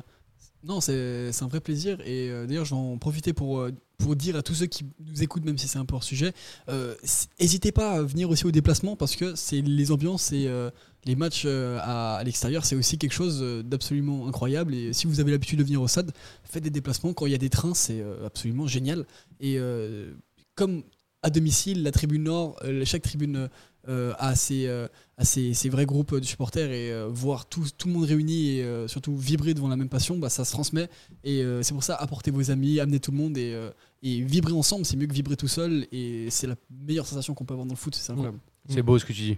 non, 0.64 0.82
c'est 0.82 1.30
un 1.42 1.48
vrai 1.48 1.60
plaisir. 1.60 2.00
Et 2.02 2.32
euh, 2.32 2.48
d'ailleurs, 2.48 2.66
je 2.66 2.74
vais 2.74 2.82
en 2.82 2.98
profiter 2.98 3.34
pour, 3.34 3.60
euh, 3.60 3.72
pour 3.98 4.16
dire 4.16 4.36
à 4.36 4.44
tous 4.44 4.54
ceux 4.56 4.66
qui 4.68 4.86
nous 5.00 5.24
écoutent, 5.24 5.46
même 5.46 5.58
si 5.58 5.68
c'est 5.68 5.80
un 5.80 5.86
peu 5.86 5.96
hors 5.96 6.04
sujet, 6.04 6.34
euh, 6.70 6.96
n'hésitez 7.40 7.72
pas 7.72 7.94
à 7.94 8.02
venir 8.04 8.30
aussi 8.30 8.46
au 8.46 8.52
déplacement 8.52 8.96
parce 8.96 9.16
que 9.16 9.36
c'est 9.36 9.62
les 9.62 9.92
ambiances 9.92 10.32
et 10.32 10.48
euh, 10.48 10.70
les 11.06 11.16
matchs 11.16 11.44
euh, 11.46 11.80
à, 11.82 12.22
l'extérieur, 12.24 12.66
c'est 12.66 12.76
aussi 12.76 12.98
quelque 12.98 13.14
chose 13.14 13.40
euh, 13.42 13.64
d'absolument 13.64 14.28
incroyable. 14.28 14.76
Et 14.76 14.94
si 14.94 15.08
vous 15.08 15.20
avez 15.20 15.32
l'habitude 15.32 15.60
de 15.60 15.64
venir 15.64 15.82
au 15.82 15.88
stade, 15.88 16.12
faites 16.44 16.64
des 16.64 16.70
déplacements. 16.70 17.14
Quand 17.14 17.26
il 17.26 17.32
y 17.32 17.36
a 17.36 17.40
des 17.40 17.50
trains, 17.50 17.74
c'est 17.74 18.02
euh, 18.02 18.26
absolument 18.26 18.68
génial. 18.68 19.06
Et 19.40 19.58
euh, 19.58 20.14
comme 20.56 20.84
à 21.24 21.30
domicile, 21.30 21.84
la 21.84 21.92
tribune 21.92 22.24
nord, 22.24 22.58
euh, 22.64 22.86
chaque 22.86 23.02
tribune 23.02 23.50
euh, 23.90 24.14
a, 24.20 24.36
ses, 24.36 24.68
euh, 24.68 24.88
a 25.18 25.26
ses, 25.26 25.54
ses 25.54 25.70
vrais 25.70 25.86
groupes 25.86 26.16
de 26.16 26.26
supporters 26.26 26.72
et 26.72 26.92
euh, 26.92 27.08
voir 27.10 27.46
tout, 27.48 27.66
tout 27.78 27.88
le 27.88 27.94
monde 27.94 28.04
réuni 28.04 28.58
et 28.58 28.64
euh, 28.64 28.88
surtout 28.88 29.16
vibrer 29.16 29.54
devant 29.54 29.70
la 29.70 29.78
même 29.78 29.90
passion, 29.90 30.18
bah, 30.18 30.30
ça 30.30 30.46
se 30.46 30.52
transmet. 30.52 30.90
Et 31.24 31.42
euh, 31.42 31.64
c'est 31.64 31.74
pour 31.74 31.84
ça, 31.84 31.96
apportez 31.96 32.32
vos 32.32 32.52
amis, 32.52 32.80
amenez 32.80 33.00
tout 33.00 33.12
le 33.12 33.18
monde 33.18 33.38
et, 33.38 33.54
euh, 33.54 33.72
et 34.04 34.22
vibrer 34.22 34.54
ensemble, 34.54 34.86
c'est 34.86 34.96
mieux 34.96 35.08
que 35.08 35.14
vibrer 35.14 35.36
tout 35.36 35.48
seul. 35.48 35.88
Et 35.92 36.28
c'est 36.30 36.48
la 36.48 36.56
meilleure 36.70 37.06
sensation 37.08 37.34
qu'on 37.34 37.46
peut 37.46 37.54
avoir 37.54 37.66
dans 37.66 37.74
le 37.74 37.78
foot, 37.78 37.96
c'est 37.96 38.12
incroyable. 38.12 38.40
C'est 38.70 38.82
beau 38.82 39.00
ce 39.00 39.06
que 39.06 39.14
tu 39.14 39.22
dis. 39.22 39.38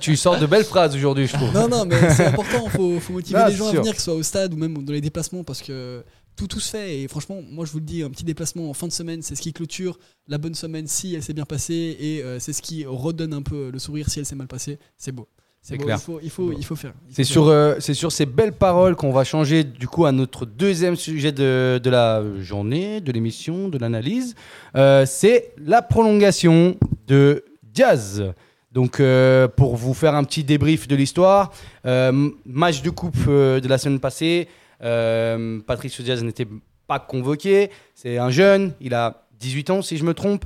Tu 0.00 0.16
sors 0.16 0.38
de 0.38 0.46
belles 0.46 0.64
phrases 0.64 0.94
aujourd'hui, 0.94 1.26
je 1.26 1.32
trouve. 1.32 1.52
Non, 1.52 1.68
non, 1.68 1.84
mais 1.84 1.96
c'est 2.14 2.26
important, 2.26 2.68
faut, 2.68 3.00
faut 3.00 3.12
motiver 3.12 3.40
Ah, 3.42 3.48
les 3.48 3.56
gens 3.56 3.68
à 3.68 3.72
venir, 3.72 3.92
que 3.92 3.98
ce 3.98 4.04
soit 4.04 4.14
au 4.14 4.22
stade 4.22 4.54
ou 4.54 4.56
même 4.56 4.84
dans 4.84 4.92
les 4.92 5.00
déplacements, 5.00 5.42
parce 5.42 5.60
que 5.60 6.04
tout, 6.36 6.46
tout 6.46 6.60
se 6.60 6.70
fait. 6.70 7.00
Et 7.00 7.08
franchement, 7.08 7.42
moi 7.42 7.64
je 7.66 7.72
vous 7.72 7.80
le 7.80 7.84
dis, 7.84 8.02
un 8.02 8.10
petit 8.10 8.24
déplacement 8.24 8.70
en 8.70 8.74
fin 8.74 8.86
de 8.86 8.92
semaine, 8.92 9.20
c'est 9.20 9.34
ce 9.34 9.42
qui 9.42 9.52
clôture 9.52 9.98
la 10.28 10.38
bonne 10.38 10.54
semaine 10.54 10.86
si 10.86 11.14
elle 11.14 11.22
s'est 11.22 11.34
bien 11.34 11.44
passée, 11.44 11.96
et 11.98 12.22
euh, 12.22 12.38
c'est 12.38 12.52
ce 12.52 12.62
qui 12.62 12.86
redonne 12.86 13.34
un 13.34 13.42
peu 13.42 13.70
le 13.70 13.78
sourire 13.80 14.08
si 14.08 14.20
elle 14.20 14.26
s'est 14.26 14.36
mal 14.36 14.46
passée. 14.48 14.78
C'est 14.96 15.12
beau. 15.12 15.28
C'est 15.64 15.78
clair. 15.78 15.96
Il 15.96 16.02
faut, 16.02 16.20
il 16.20 16.30
faut, 16.30 16.52
il 16.52 16.64
faut 16.64 16.74
faire. 16.74 16.92
C'est 17.08 17.22
sur, 17.22 17.46
euh, 17.46 17.76
c'est 17.78 17.94
sur 17.94 18.10
ces 18.10 18.26
belles 18.26 18.52
paroles 18.52 18.96
qu'on 18.96 19.12
va 19.12 19.22
changer 19.22 19.62
du 19.62 19.86
coup 19.86 20.06
à 20.06 20.10
notre 20.10 20.44
deuxième 20.44 20.96
sujet 20.96 21.30
de, 21.30 21.80
de 21.80 21.88
la 21.90 22.20
journée, 22.40 23.00
de 23.00 23.12
l'émission, 23.12 23.68
de 23.68 23.78
l'analyse. 23.78 24.34
Euh, 24.74 25.06
c'est 25.06 25.52
la 25.58 25.80
prolongation 25.80 26.76
de 27.06 27.44
Diaz. 27.62 28.24
Donc 28.72 28.98
euh, 28.98 29.46
pour 29.46 29.76
vous 29.76 29.94
faire 29.94 30.16
un 30.16 30.24
petit 30.24 30.42
débrief 30.42 30.88
de 30.88 30.96
l'histoire, 30.96 31.52
match 31.84 32.82
de 32.82 32.90
coupe 32.90 33.28
de 33.28 33.68
la 33.68 33.78
semaine 33.78 34.00
passée, 34.00 34.48
Patricio 34.80 36.02
Diaz 36.02 36.24
n'était 36.24 36.48
pas 36.88 36.98
convoqué. 36.98 37.70
C'est 37.94 38.18
un 38.18 38.30
jeune, 38.30 38.72
il 38.80 38.94
a 38.94 39.28
18 39.38 39.70
ans 39.70 39.82
si 39.82 39.96
je 39.96 40.02
me 40.02 40.12
trompe, 40.12 40.44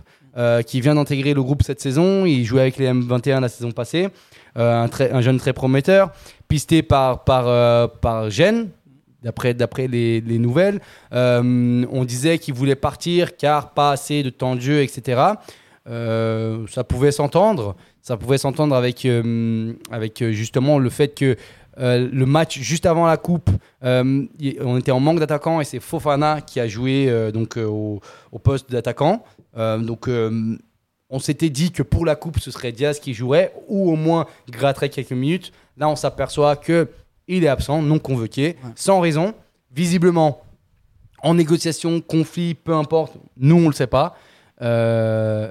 qui 0.67 0.83
vient 0.83 0.95
d'intégrer 0.95 1.33
le 1.33 1.43
groupe 1.43 1.63
cette 1.63 1.81
saison. 1.81 2.27
Il 2.27 2.45
jouait 2.45 2.61
avec 2.61 2.77
les 2.77 2.89
M21 2.89 3.41
la 3.41 3.49
saison 3.49 3.73
passée. 3.73 4.11
Euh, 4.57 4.89
un, 5.13 5.21
jeune 5.21 5.39
très 5.39 5.53
prometteur, 5.53 6.13
pisté 6.49 6.83
par, 6.83 7.25
par, 7.25 7.47
euh, 7.47 7.87
par 7.89 8.31
Gênes, 8.31 8.71
d'après, 9.23 9.53
d'après 9.53 9.87
les, 9.87 10.23
les 10.23 10.39
nouvelles. 10.39 10.81
Euh, 11.13 11.85
on 11.91 12.05
disait 12.05 12.39
qu'il 12.39 12.55
voulait 12.55 12.75
partir 12.75 13.37
car 13.37 13.75
pas 13.75 13.91
assez 13.91 14.23
de 14.23 14.31
temps 14.31 14.55
de 14.55 14.61
jeu, 14.61 14.83
etc. 14.83 15.21
Ça 15.87 16.85
pouvait 16.89 17.13
s'entendre. 17.13 17.77
Ça 18.01 18.17
pouvait 18.17 18.39
s'entendre 18.39 18.75
avec, 18.75 19.07
avec 19.91 20.25
justement 20.31 20.79
le 20.79 20.91
fait 20.91 21.09
que 21.09 21.37
le 21.77 22.25
match 22.25 22.59
juste 22.59 22.87
avant 22.87 23.07
la 23.07 23.17
coupe, 23.17 23.51
on 23.83 24.79
était 24.79 24.91
en 24.91 25.01
manque 25.01 25.21
d'attaquants 25.21 25.61
et 25.61 25.65
c'est 25.65 25.81
Fofana 25.81 26.41
qui 26.41 26.61
a 26.61 26.67
joué 26.67 27.31
donc, 27.33 27.57
au, 27.57 28.01
au 28.33 28.39
poste 28.39 28.71
d'attaquant. 28.71 29.23
Donc 29.57 30.09
on 31.11 31.19
s'était 31.19 31.51
dit 31.51 31.71
que 31.71 31.83
pour 31.83 32.05
la 32.05 32.17
coupe, 32.17 32.41
ce 32.41 32.51
serait 32.51 32.73
Diaz 32.73 32.99
qui 32.99 33.15
jouerait 33.15 33.53
ou 33.69 33.91
au 33.91 33.97
moins 33.97 34.27
gratterait 34.51 34.89
quelques 34.89 35.13
minutes. 35.13 35.53
Là, 35.77 35.89
on 35.89 35.97
s'aperçoit 35.97 36.57
que 36.57 36.89
il 37.29 37.45
est 37.45 37.49
absent, 37.49 37.83
non 37.83 37.99
convoqué, 37.99 38.57
sans 38.75 39.01
raison. 39.01 39.35
Visiblement, 39.73 40.43
en 41.23 41.35
négociation, 41.35 42.01
conflit, 42.01 42.55
peu 42.55 42.75
importe, 42.75 43.15
nous, 43.37 43.57
on 43.57 43.69
le 43.69 43.75
sait 43.75 43.87
pas. 43.87 44.17
Euh, 44.63 45.51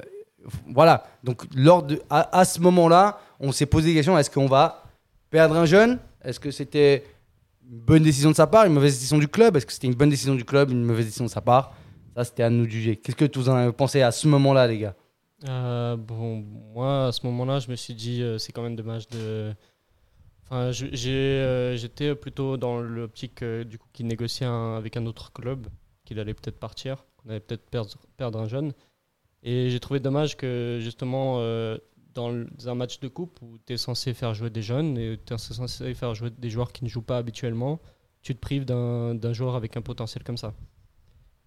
voilà. 0.74 1.04
Donc, 1.24 1.44
lors 1.56 1.84
de, 1.84 2.02
à, 2.10 2.40
à 2.40 2.46
ce 2.46 2.60
moment-là, 2.62 3.20
on 3.40 3.52
s'est 3.52 3.66
posé 3.66 3.90
des 3.90 3.96
questions 3.96 4.18
est-ce 4.18 4.30
qu'on 4.30 4.48
va 4.48 4.84
perdre 5.30 5.56
un 5.58 5.66
jeune? 5.66 6.00
Est-ce 6.24 6.40
que 6.40 6.50
c'était 6.52 7.04
une 7.70 7.80
bonne 7.80 8.04
décision 8.04 8.32
de 8.32 8.36
sa 8.36 8.48
part, 8.48 8.66
une 8.66 8.74
mauvaise 8.74 8.94
décision 8.94 9.18
du 9.18 9.28
club? 9.28 9.58
Est-ce 9.58 9.66
que 9.66 9.74
c'était 9.74 9.88
une 9.88 9.96
bonne 9.96 10.10
décision 10.10 10.36
du 10.36 10.46
club, 10.46 10.72
une 10.72 10.84
mauvaise 10.84 11.06
décision 11.06 11.26
de 11.26 11.30
sa 11.30 11.42
part? 11.42 11.74
Ça, 12.16 12.24
c'était 12.24 12.44
à 12.44 12.50
nous 12.50 12.66
de 12.66 12.72
juger. 12.72 12.96
Qu'est-ce 12.96 13.18
que 13.18 13.38
vous 13.38 13.50
en 13.50 13.56
avez 13.56 13.72
pensé 13.74 14.02
à 14.02 14.12
ce 14.12 14.28
moment-là, 14.28 14.68
les 14.68 14.80
gars? 14.80 14.96
Euh, 15.48 15.96
bon, 15.98 16.44
moi, 16.74 17.08
à 17.08 17.12
ce 17.12 17.26
moment-là, 17.28 17.60
je 17.60 17.70
me 17.70 17.76
suis 17.76 17.94
dit, 17.94 18.22
euh, 18.22 18.38
c'est 18.38 18.52
quand 18.52 18.64
même 18.64 18.76
dommage 18.76 19.08
de. 19.10 19.54
Enfin, 20.46 20.72
euh, 20.82 21.76
j'étais 21.76 22.16
plutôt 22.16 22.58
dans 22.58 22.80
l'optique 22.80 23.42
euh, 23.42 23.64
du 23.64 23.80
coup 23.80 23.88
qu'il 23.94 24.06
négociait 24.08 24.46
avec 24.46 24.96
un 24.96 25.06
autre 25.08 25.34
club, 25.34 25.68
qu'il 26.06 26.20
allait 26.20 26.36
peut-être 26.36 26.60
partir, 26.60 27.06
qu'on 27.18 27.30
allait 27.30 27.40
peut-être 27.40 27.68
perdre, 27.70 27.92
perdre 28.18 28.40
un 28.40 28.48
jeune. 28.48 28.74
Et 29.44 29.70
j'ai 29.70 29.80
trouvé 29.80 30.00
dommage 30.00 30.38
que 30.38 30.80
justement, 30.82 31.40
dans 32.16 32.46
un 32.66 32.76
match 32.76 33.00
de 33.00 33.08
coupe 33.08 33.40
où 33.44 33.60
tu 33.66 33.74
es 33.74 33.78
censé 33.78 34.14
faire 34.14 34.34
jouer 34.34 34.50
des 34.50 34.64
jeunes 34.64 34.98
et 34.98 35.20
tu 35.24 35.34
es 35.34 35.38
censé 35.38 35.94
faire 35.94 36.16
jouer 36.16 36.32
des 36.32 36.50
joueurs 36.50 36.72
qui 36.72 36.84
ne 36.84 36.90
jouent 36.90 37.04
pas 37.04 37.18
habituellement, 37.18 37.80
tu 38.22 38.34
te 38.34 38.40
prives 38.40 38.66
d'un, 38.66 39.34
joueur 39.34 39.56
avec 39.56 39.78
un 39.78 39.82
potentiel 39.82 40.24
comme 40.24 40.38
ça. 40.38 40.54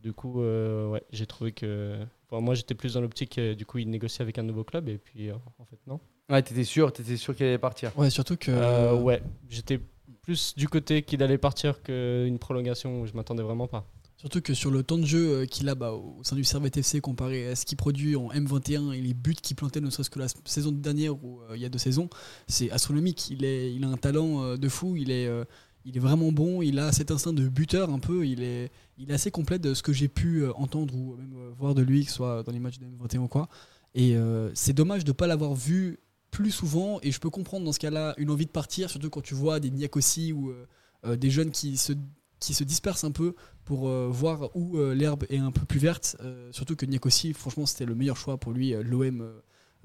Du 0.00 0.12
coup, 0.12 0.40
ouais, 0.42 1.02
j'ai 1.12 1.26
trouvé 1.26 1.52
que. 1.52 1.98
Enfin, 2.30 2.42
moi, 2.42 2.54
j'étais 2.54 2.74
plus 2.74 2.94
dans 2.94 3.00
l'optique, 3.00 3.38
euh, 3.38 3.54
du 3.54 3.66
coup, 3.66 3.78
il 3.78 3.90
négociait 3.90 4.22
avec 4.22 4.38
un 4.38 4.42
nouveau 4.42 4.64
club, 4.64 4.88
et 4.88 4.98
puis, 4.98 5.30
euh, 5.30 5.34
en 5.58 5.64
fait, 5.64 5.78
non. 5.86 6.00
Ouais, 6.30 6.42
t'étais 6.42 6.64
sûr, 6.64 6.92
t'étais 6.92 7.16
sûr 7.16 7.34
qu'il 7.34 7.46
allait 7.46 7.58
partir. 7.58 7.96
Ouais, 7.98 8.10
surtout 8.10 8.36
que. 8.36 8.50
Euh, 8.50 8.94
ouais, 8.94 9.22
j'étais 9.48 9.80
plus 10.22 10.54
du 10.56 10.68
côté 10.68 11.02
qu'il 11.02 11.22
allait 11.22 11.38
partir 11.38 11.82
qu'une 11.82 12.38
prolongation 12.38 13.00
où 13.00 13.06
je 13.06 13.14
m'attendais 13.14 13.42
vraiment 13.42 13.66
pas. 13.66 13.86
Surtout 14.18 14.40
que 14.40 14.52
sur 14.52 14.72
le 14.72 14.82
temps 14.82 14.98
de 14.98 15.06
jeu 15.06 15.46
qu'il 15.46 15.68
a 15.68 15.76
bah, 15.76 15.92
au 15.92 16.24
sein 16.24 16.34
du 16.34 16.42
Servette 16.42 16.76
FC 16.76 17.00
comparé 17.00 17.46
à 17.46 17.54
ce 17.54 17.64
qu'il 17.64 17.78
produit 17.78 18.16
en 18.16 18.30
M21 18.30 18.92
et 18.92 19.00
les 19.00 19.14
buts 19.14 19.36
qu'il 19.40 19.54
plantait 19.54 19.80
ne 19.80 19.90
serait-ce 19.90 20.10
que 20.10 20.18
la 20.18 20.26
saison 20.44 20.72
dernière 20.72 21.14
ou 21.24 21.40
euh, 21.42 21.54
il 21.54 21.62
y 21.62 21.64
a 21.64 21.68
deux 21.68 21.78
saisons, 21.78 22.10
c'est 22.48 22.68
astronomique. 22.72 23.30
Il, 23.30 23.44
est, 23.44 23.72
il 23.72 23.84
a 23.84 23.86
un 23.86 23.96
talent 23.96 24.42
euh, 24.42 24.56
de 24.56 24.68
fou, 24.68 24.96
il 24.96 25.12
est, 25.12 25.28
euh, 25.28 25.44
il 25.88 25.96
est 25.96 26.00
vraiment 26.00 26.30
bon, 26.32 26.60
il 26.60 26.78
a 26.78 26.92
cet 26.92 27.10
instinct 27.10 27.32
de 27.32 27.48
buteur 27.48 27.88
un 27.90 27.98
peu, 27.98 28.26
il 28.26 28.42
est, 28.42 28.70
assez 29.08 29.30
complet 29.30 29.58
de 29.58 29.72
ce 29.72 29.82
que 29.82 29.92
j'ai 29.92 30.08
pu 30.08 30.42
euh, 30.42 30.52
entendre 30.54 30.94
ou 30.94 31.16
même 31.16 31.34
euh, 31.34 31.50
voir 31.56 31.74
de 31.74 31.80
lui, 31.80 32.04
que 32.04 32.10
ce 32.10 32.16
soit 32.16 32.42
dans 32.42 32.52
les 32.52 32.58
matchs 32.58 32.78
de 32.78 32.84
M21 32.84 33.20
ou 33.20 33.28
quoi. 33.28 33.48
Et 33.94 34.14
euh, 34.14 34.50
c'est 34.54 34.74
dommage 34.74 35.04
de 35.04 35.10
ne 35.10 35.14
pas 35.14 35.26
l'avoir 35.26 35.54
vu 35.54 35.98
plus 36.30 36.50
souvent 36.50 36.98
et 37.02 37.10
je 37.10 37.18
peux 37.18 37.30
comprendre 37.30 37.64
dans 37.64 37.72
ce 37.72 37.78
cas-là 37.78 38.14
une 38.18 38.30
envie 38.30 38.44
de 38.44 38.50
partir, 38.50 38.90
surtout 38.90 39.08
quand 39.08 39.22
tu 39.22 39.34
vois 39.34 39.60
des 39.60 39.70
Niakossi 39.70 40.32
ou 40.34 40.52
des 41.06 41.30
jeunes 41.30 41.50
qui 41.50 41.78
se, 41.78 41.94
dispersent 42.64 43.04
un 43.04 43.12
peu 43.12 43.34
pour 43.64 43.88
voir 44.10 44.54
où 44.54 44.76
l'herbe 44.92 45.24
est 45.30 45.38
un 45.38 45.50
peu 45.50 45.64
plus 45.64 45.80
verte. 45.80 46.18
surtout 46.52 46.76
que 46.76 46.84
Niakossi, 46.84 47.32
franchement, 47.32 47.64
c'était 47.64 47.86
le 47.86 47.94
meilleur 47.94 48.18
choix 48.18 48.36
pour 48.36 48.52
lui. 48.52 48.74
L'OM, 48.82 49.26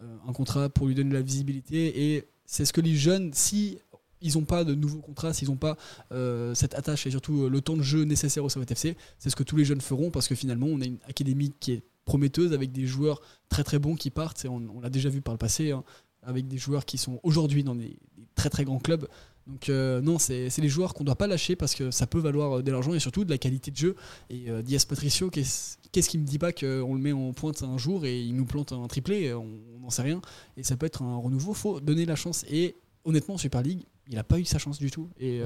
un 0.02 0.34
contrat 0.34 0.68
pour 0.68 0.88
lui 0.88 0.96
donner 0.96 1.12
de 1.12 1.16
la 1.16 1.22
visibilité. 1.22 2.14
Et 2.14 2.28
c'est 2.46 2.66
ce 2.66 2.74
que 2.74 2.82
les 2.82 2.96
jeunes, 2.96 3.32
si 3.34 3.80
ils 4.24 4.38
n'ont 4.38 4.46
pas 4.46 4.64
de 4.64 4.74
nouveaux 4.74 5.00
contrats, 5.00 5.34
s'ils 5.34 5.50
n'ont 5.50 5.58
pas 5.58 5.78
euh, 6.12 6.56
cette 6.56 6.74
attache 6.74 7.06
et 7.06 7.12
surtout 7.12 7.44
euh, 7.44 7.50
le 7.50 7.62
temps 7.62 7.78
de 7.78 7.84
jeu 7.84 8.04
nécessaire 8.04 8.44
au 8.44 8.50
Servette 8.50 8.72
FC, 8.72 8.98
c'est 9.20 9.30
ce 9.30 9.36
que 9.36 9.44
tous 9.44 9.58
les 9.58 9.66
jeunes 9.66 9.82
feront 9.82 10.10
parce 10.10 10.28
que 10.28 10.36
finalement, 10.36 10.68
on 10.68 10.82
a 10.82 10.86
une 10.86 10.98
académie 11.08 11.54
qui 11.60 11.74
est 11.74 11.84
prometteuse 12.06 12.54
avec 12.54 12.72
des 12.72 12.86
joueurs 12.86 13.22
très 13.50 13.64
très 13.64 13.80
bons 13.80 13.96
qui 13.96 14.10
partent. 14.10 14.46
On 14.50 14.82
l'a 14.82 14.90
déjà 14.90 15.10
vu 15.10 15.22
par 15.22 15.34
le 15.34 15.38
passé, 15.38 15.72
hein, 15.72 15.84
avec 16.24 16.48
des 16.48 16.58
joueurs 16.58 16.86
qui 16.86 16.98
sont 16.98 17.20
aujourd'hui 17.24 17.64
dans 17.64 17.76
des, 17.76 17.98
très 18.36 18.50
très 18.50 18.64
grands 18.64 18.80
clubs. 18.80 19.08
Donc 19.46 19.68
euh, 19.68 20.00
non, 20.02 20.20
c'est 20.20 20.50
les 20.58 20.70
joueurs 20.70 20.94
qu'on 20.94 21.04
ne 21.04 21.08
doit 21.08 21.18
pas 21.18 21.28
lâcher 21.28 21.58
parce 21.58 21.76
que 21.76 21.92
ça 21.92 22.08
peut 22.08 22.20
valoir 22.20 22.64
de 22.64 22.72
l'argent 22.72 22.94
et 22.94 23.00
surtout 23.00 23.26
de 23.26 23.30
la 23.30 23.38
qualité 23.38 23.72
de 23.72 23.78
jeu. 23.78 23.96
Et 24.30 24.46
Diaz 24.64 24.86
Patricio, 24.86 25.30
qu'est-ce 25.30 25.78
qu'est-ce 25.92 26.10
qui 26.10 26.18
me 26.18 26.26
dit 26.26 26.40
pas 26.40 26.54
qu'on 26.54 26.94
le 26.94 27.00
met 27.00 27.12
en 27.12 27.34
pointe 27.34 27.62
un 27.64 27.78
jour 27.78 28.06
et 28.06 28.22
il 28.22 28.36
nous 28.36 28.46
plante 28.46 28.72
un 28.72 28.88
triplé? 28.88 29.34
On 29.34 29.48
n'en 29.82 29.90
sait 29.90 30.02
rien. 30.02 30.22
Et 30.58 30.64
ça 30.64 30.78
peut 30.78 30.86
être 30.86 31.02
un 31.02 31.18
renouveau. 31.18 31.54
faut 31.54 31.82
donner 31.82 32.06
la 32.06 32.16
chance. 32.16 32.46
Et 32.50 32.76
honnêtement, 33.06 33.36
en 33.36 33.38
Super 33.38 33.62
League, 33.62 33.86
il 34.08 34.16
n'a 34.16 34.24
pas 34.24 34.40
eu 34.40 34.46
sa 34.46 34.58
chance 34.58 34.80
du 34.80 34.92
tout. 34.92 35.10
Et, 35.20 35.42
euh, 35.42 35.46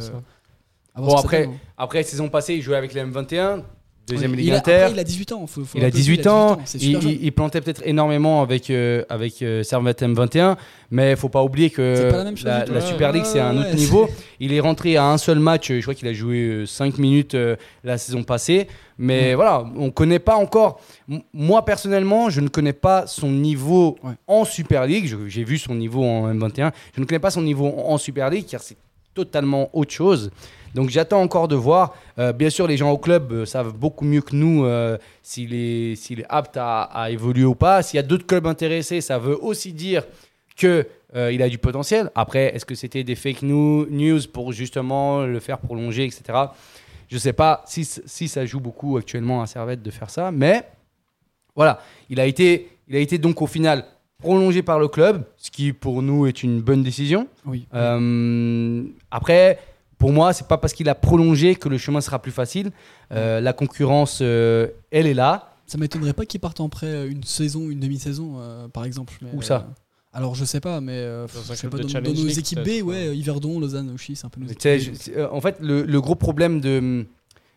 Bon, 0.96 1.16
après, 1.16 1.46
hein. 1.46 1.54
après, 1.78 2.02
saison 2.02 2.28
passée, 2.28 2.56
il 2.56 2.62
jouait 2.64 2.76
avec 2.76 2.94
les 2.94 3.04
M21, 3.04 3.64
deuxième 4.08 4.36
Ligue 4.36 4.48
il 4.48 4.54
a, 4.54 4.58
Inter. 4.58 4.74
après, 4.74 4.92
il 4.92 5.00
a 5.00 5.04
18 5.04 5.32
ans. 5.34 5.48
faut- 5.48 5.64
faut 5.64 5.78
Il 5.78 5.82
a 5.82 5.88
rappeler, 5.88 6.00
18 6.00 6.28
ans, 6.28 6.58
il, 6.80 7.32
plantait 7.32 7.62
peut-être 7.62 7.82
énormément 7.86 8.42
avec, 8.42 8.70
euh, 8.70 9.04
avec 9.10 9.42
euh, 9.42 9.64
Servette 9.64 10.02
M21, 10.02 10.58
mais 10.92 11.12
il 11.12 11.18
faut 11.18 11.30
pas 11.30 11.44
oublier 11.44 11.70
que 11.70 12.10
pas 12.10 12.24
la 12.24 12.82
chose 12.82 12.90
Super 12.90 13.12
League, 13.12 13.24
ouais, 13.24 13.30
c'est 13.30 13.40
un 13.40 13.56
ouais, 13.56 13.62
autre 13.68 13.76
niveau. 13.76 14.10
Il 14.40 14.54
est 14.54 14.60
rentré 14.60 14.98
à 14.98 15.06
un 15.06 15.18
seul 15.18 15.40
match, 15.40 15.70
euh, 15.70 15.78
je 15.78 15.82
crois 15.82 15.94
qu'il 15.94 16.08
a 16.08 16.14
joué 16.14 16.64
5 16.66 16.98
minutes 16.98 17.36
euh, 17.36 17.56
la 17.84 17.98
saison 17.98 18.24
passée, 18.24 18.68
mais 18.98 19.36
voilà, 19.36 19.66
on 19.78 19.92
connaît 19.92 20.20
pas 20.20 20.36
encore. 20.36 20.80
Moi, 21.34 21.64
personnellement, 21.66 22.30
je 22.30 22.42
ne 22.42 22.48
connais 22.48 22.74
pas 22.74 23.08
son 23.08 23.30
niveau 23.30 23.98
en 24.26 24.46
Super 24.46 24.86
League. 24.86 25.14
J'ai 25.28 25.44
vu 25.44 25.58
son 25.58 25.76
niveau 25.76 26.04
en 26.04 26.34
M21. 26.34 26.72
Je 26.96 27.02
ne 27.02 27.06
connais 27.06 27.20
pas 27.20 27.32
son 27.32 27.42
niveau 27.42 27.68
en 27.68 27.98
Super 27.98 28.30
League, 28.30 28.46
car 28.50 28.62
c'est 28.62 28.78
totalement 29.14 29.70
autre 29.74 29.92
chose. 29.92 30.32
Donc 30.76 30.90
j'attends 30.90 31.22
encore 31.22 31.48
de 31.48 31.56
voir. 31.56 31.96
Euh, 32.20 32.34
bien 32.34 32.50
sûr, 32.50 32.68
les 32.68 32.78
gens 32.78 32.92
au 32.92 32.98
club 32.98 33.32
euh, 33.32 33.46
savent 33.46 33.74
beaucoup 33.74 34.06
mieux 34.06 34.22
que 34.22 34.36
nous 34.36 34.66
euh, 34.66 34.98
s'il 35.24 35.54
est, 35.54 36.26
apte 36.30 36.58
à, 36.58 36.84
à 36.84 37.10
évoluer 37.10 37.46
ou 37.46 37.56
pas. 37.56 37.82
S'il 37.82 37.98
y 37.98 38.00
a 38.00 38.04
d'autres 38.04 38.26
clubs 38.26 38.46
intéressés, 38.48 39.02
ça 39.02 39.18
veut 39.18 39.38
aussi 39.42 39.74
dire 39.74 40.04
que 40.56 40.88
euh, 41.16 41.32
il 41.32 41.42
a 41.42 41.50
du 41.50 41.58
potentiel. 41.58 42.12
Après, 42.16 42.54
est-ce 42.56 42.66
que 42.66 42.76
c'était 42.76 43.04
des 43.04 43.16
fake 43.16 43.44
news 43.44 44.20
pour 44.34 44.52
justement 44.52 45.22
le 45.22 45.40
faire 45.40 45.60
prolonger, 45.60 46.04
etc. 46.04 46.38
Je 47.10 47.18
sais 47.18 47.34
pas 47.34 47.64
si, 47.66 47.86
si 47.86 48.28
ça 48.28 48.46
joue 48.46 48.60
beaucoup 48.60 48.98
actuellement 48.98 49.42
à 49.42 49.48
Servette 49.48 49.82
de 49.82 49.92
faire 49.92 50.10
ça, 50.10 50.32
mais 50.32 50.64
voilà, 51.56 51.82
il 52.10 52.20
a 52.20 52.26
été, 52.26 52.70
il 52.88 52.96
a 52.98 53.00
été 53.00 53.18
donc 53.18 53.42
au 53.42 53.48
final 53.48 53.86
prolongé 54.20 54.62
par 54.62 54.80
le 54.80 54.88
club, 54.90 55.24
ce 55.38 55.50
qui 55.50 55.72
pour 55.72 56.02
nous 56.02 56.26
est 56.28 56.44
une 56.44 56.60
bonne 56.60 56.84
décision. 56.84 57.28
Oui. 57.46 57.68
Après, 59.10 59.60
pour 59.98 60.12
moi, 60.12 60.34
c'est 60.34 60.48
pas 60.48 60.58
parce 60.58 60.74
qu'il 60.74 60.90
a 60.90 60.96
prolongé 60.96 61.56
que 61.56 61.70
le 61.70 61.78
chemin 61.78 62.02
sera 62.02 62.20
plus 62.22 62.32
facile. 62.32 62.72
Euh, 63.12 63.40
la 63.42 63.54
concurrence, 63.54 64.20
euh, 64.22 64.68
elle 64.92 65.08
est 65.08 65.14
là. 65.14 65.52
Ça 65.66 65.78
m'étonnerait 65.78 66.14
pas 66.14 66.26
qu'ils 66.26 66.40
partent 66.40 66.60
en 66.62 66.70
prêt 66.70 66.88
euh, 66.88 67.10
une 67.10 67.24
saison, 67.24 67.70
une 67.70 67.80
demi-saison, 67.80 68.36
euh, 68.40 68.68
par 68.68 68.86
exemple. 68.86 69.14
mais, 69.22 69.30
Où 69.34 69.42
ça 69.42 69.56
euh, 69.68 69.74
Alors 70.14 70.36
je 70.36 70.46
sais 70.46 70.60
pas, 70.62 70.80
mais 70.82 70.94
euh, 70.94 71.28
je 71.28 71.54
sais 71.56 71.68
pas, 71.68 71.78
de 71.78 71.84
dans, 71.84 72.02
nos 72.14 72.28
équipes 72.28 72.60
B, 72.60 72.84
ouais. 72.86 73.18
Yverdon, 73.18 73.60
Lausanne, 73.60 73.92
Auchy, 73.94 74.16
c'est 74.16 74.26
un 74.26 74.30
peu 74.30 74.40
nos 74.40 74.48
équipes 74.48 75.18
en 75.32 75.42
fait, 75.42 75.58
le, 75.60 75.84
le 75.84 76.02
gros 76.02 76.16
problème 76.16 76.62
de 76.62 77.06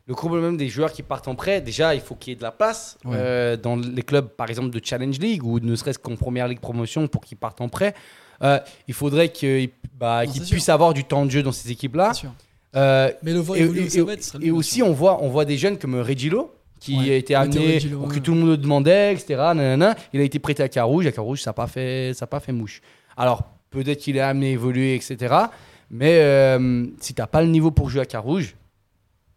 le 0.06 0.14
gros 0.14 0.28
problème 0.28 0.56
des 0.56 0.68
joueurs 0.68 0.92
qui 0.92 1.04
partent 1.04 1.28
en 1.28 1.36
prêt, 1.36 1.60
déjà, 1.60 1.94
il 1.94 2.00
faut 2.00 2.16
qu'il 2.16 2.30
y 2.30 2.32
ait 2.32 2.36
de 2.36 2.42
la 2.42 2.50
place 2.50 2.98
Ouais. 3.04 3.12
euh, 3.16 3.56
dans 3.56 3.76
les 3.76 4.02
clubs, 4.02 4.26
par 4.26 4.48
exemple 4.48 4.70
de 4.70 4.80
Challenge 4.82 5.16
League 5.20 5.44
ou 5.44 5.60
ne 5.60 5.76
serait-ce 5.76 6.00
qu'en 6.00 6.16
Première 6.16 6.48
Ligue 6.48 6.58
Promotion 6.58 7.06
pour 7.06 7.20
qu'ils 7.20 7.38
partent 7.38 7.60
en 7.60 7.68
prêt. 7.68 7.94
Euh, 8.42 8.58
il 8.88 8.94
faudrait 8.94 9.30
bah, 9.98 10.22
sûr. 10.26 10.44
puissent 10.46 10.68
avoir 10.68 10.94
du 10.94 11.04
temps 11.04 11.26
de 11.26 11.30
jeu 11.30 11.42
dans 11.42 11.52
ces 11.52 11.70
équipes-là. 11.70 12.12
Euh, 12.76 13.10
Mais 13.22 13.32
le 13.32 13.40
voir 13.40 13.58
et, 13.58 13.62
évoluer 13.62 13.82
au 13.82 13.86
et- 13.86 13.90
Servette, 13.90 14.22
ce 14.24 14.30
serait 14.32 14.44
et 14.46 14.50
aussi, 14.50 14.82
on 14.82 14.92
voit, 14.92 15.22
on 15.22 15.28
voit 15.28 15.44
des 15.44 15.58
jeunes 15.58 15.76
comme 15.78 15.96
Regilo 16.00 16.52
qui 16.78 16.96
Ouais. 16.96 17.10
a 17.10 17.14
été 17.16 17.34
amené, 17.34 17.74
Regilo, 17.74 17.98
ou 17.98 18.06
que 18.06 18.14
ouais. 18.14 18.20
tout 18.20 18.32
le 18.32 18.40
monde 18.40 18.48
le 18.50 18.56
demandait, 18.56 19.12
etc. 19.12 19.34
nanana. 19.54 19.94
Il 20.14 20.20
a 20.20 20.24
été 20.24 20.38
prêté 20.38 20.62
à 20.62 20.68
Carouge. 20.68 21.06
À 21.06 21.12
Carouge, 21.12 21.42
ça 21.42 21.50
n'a 21.50 21.54
pas, 21.54 21.66
fait- 21.66 22.12
ça 22.14 22.24
a 22.24 22.26
pas 22.26 22.40
fait 22.40 22.52
mouche. 22.52 22.80
Alors, 23.16 23.42
peut-être 23.70 23.98
qu'il 24.00 24.16
est 24.16 24.20
amené 24.20 24.48
à 24.48 24.50
évoluer, 24.52 24.94
etc. 24.94 25.34
Mais 25.90 26.20
euh, 26.22 26.86
si 27.00 27.12
tu 27.12 27.20
n'as 27.20 27.26
pas 27.26 27.42
le 27.42 27.48
niveau 27.48 27.70
pour 27.70 27.90
jouer 27.90 28.00
à 28.02 28.06
Carouge, 28.06 28.54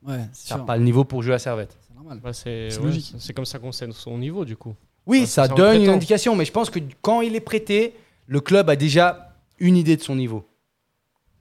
Ouais, 0.07 0.19
tu 0.47 0.53
n'as 0.53 0.59
pas 0.59 0.77
le 0.77 0.83
niveau 0.83 1.03
pour 1.05 1.23
jouer 1.23 1.33
à 1.33 1.39
Servette. 1.39 1.75
C'est 1.87 1.95
normal. 1.95 2.19
Bah, 2.21 2.33
c'est 2.33 3.33
comme 3.33 3.45
ça 3.45 3.57
qu'on 3.59 3.71
sait 3.71 3.87
son 3.91 4.17
niveau 4.17 4.43
du 4.45 4.55
coup. 4.57 4.75
Oui, 5.05 5.25
ça 5.27 5.47
donne 5.47 5.81
une 5.81 5.89
indication, 5.89 6.35
mais 6.35 6.45
je 6.45 6.51
pense 6.51 6.69
que 6.69 6.79
quand 7.01 7.21
il 7.21 7.35
est 7.35 7.39
prêté, 7.41 7.93
le 8.27 8.39
club 8.39 8.69
a 8.69 8.75
déjà 8.75 9.33
une 9.59 9.77
idée 9.77 9.95
de 9.97 10.01
son 10.01 10.15
niveau. 10.15 10.45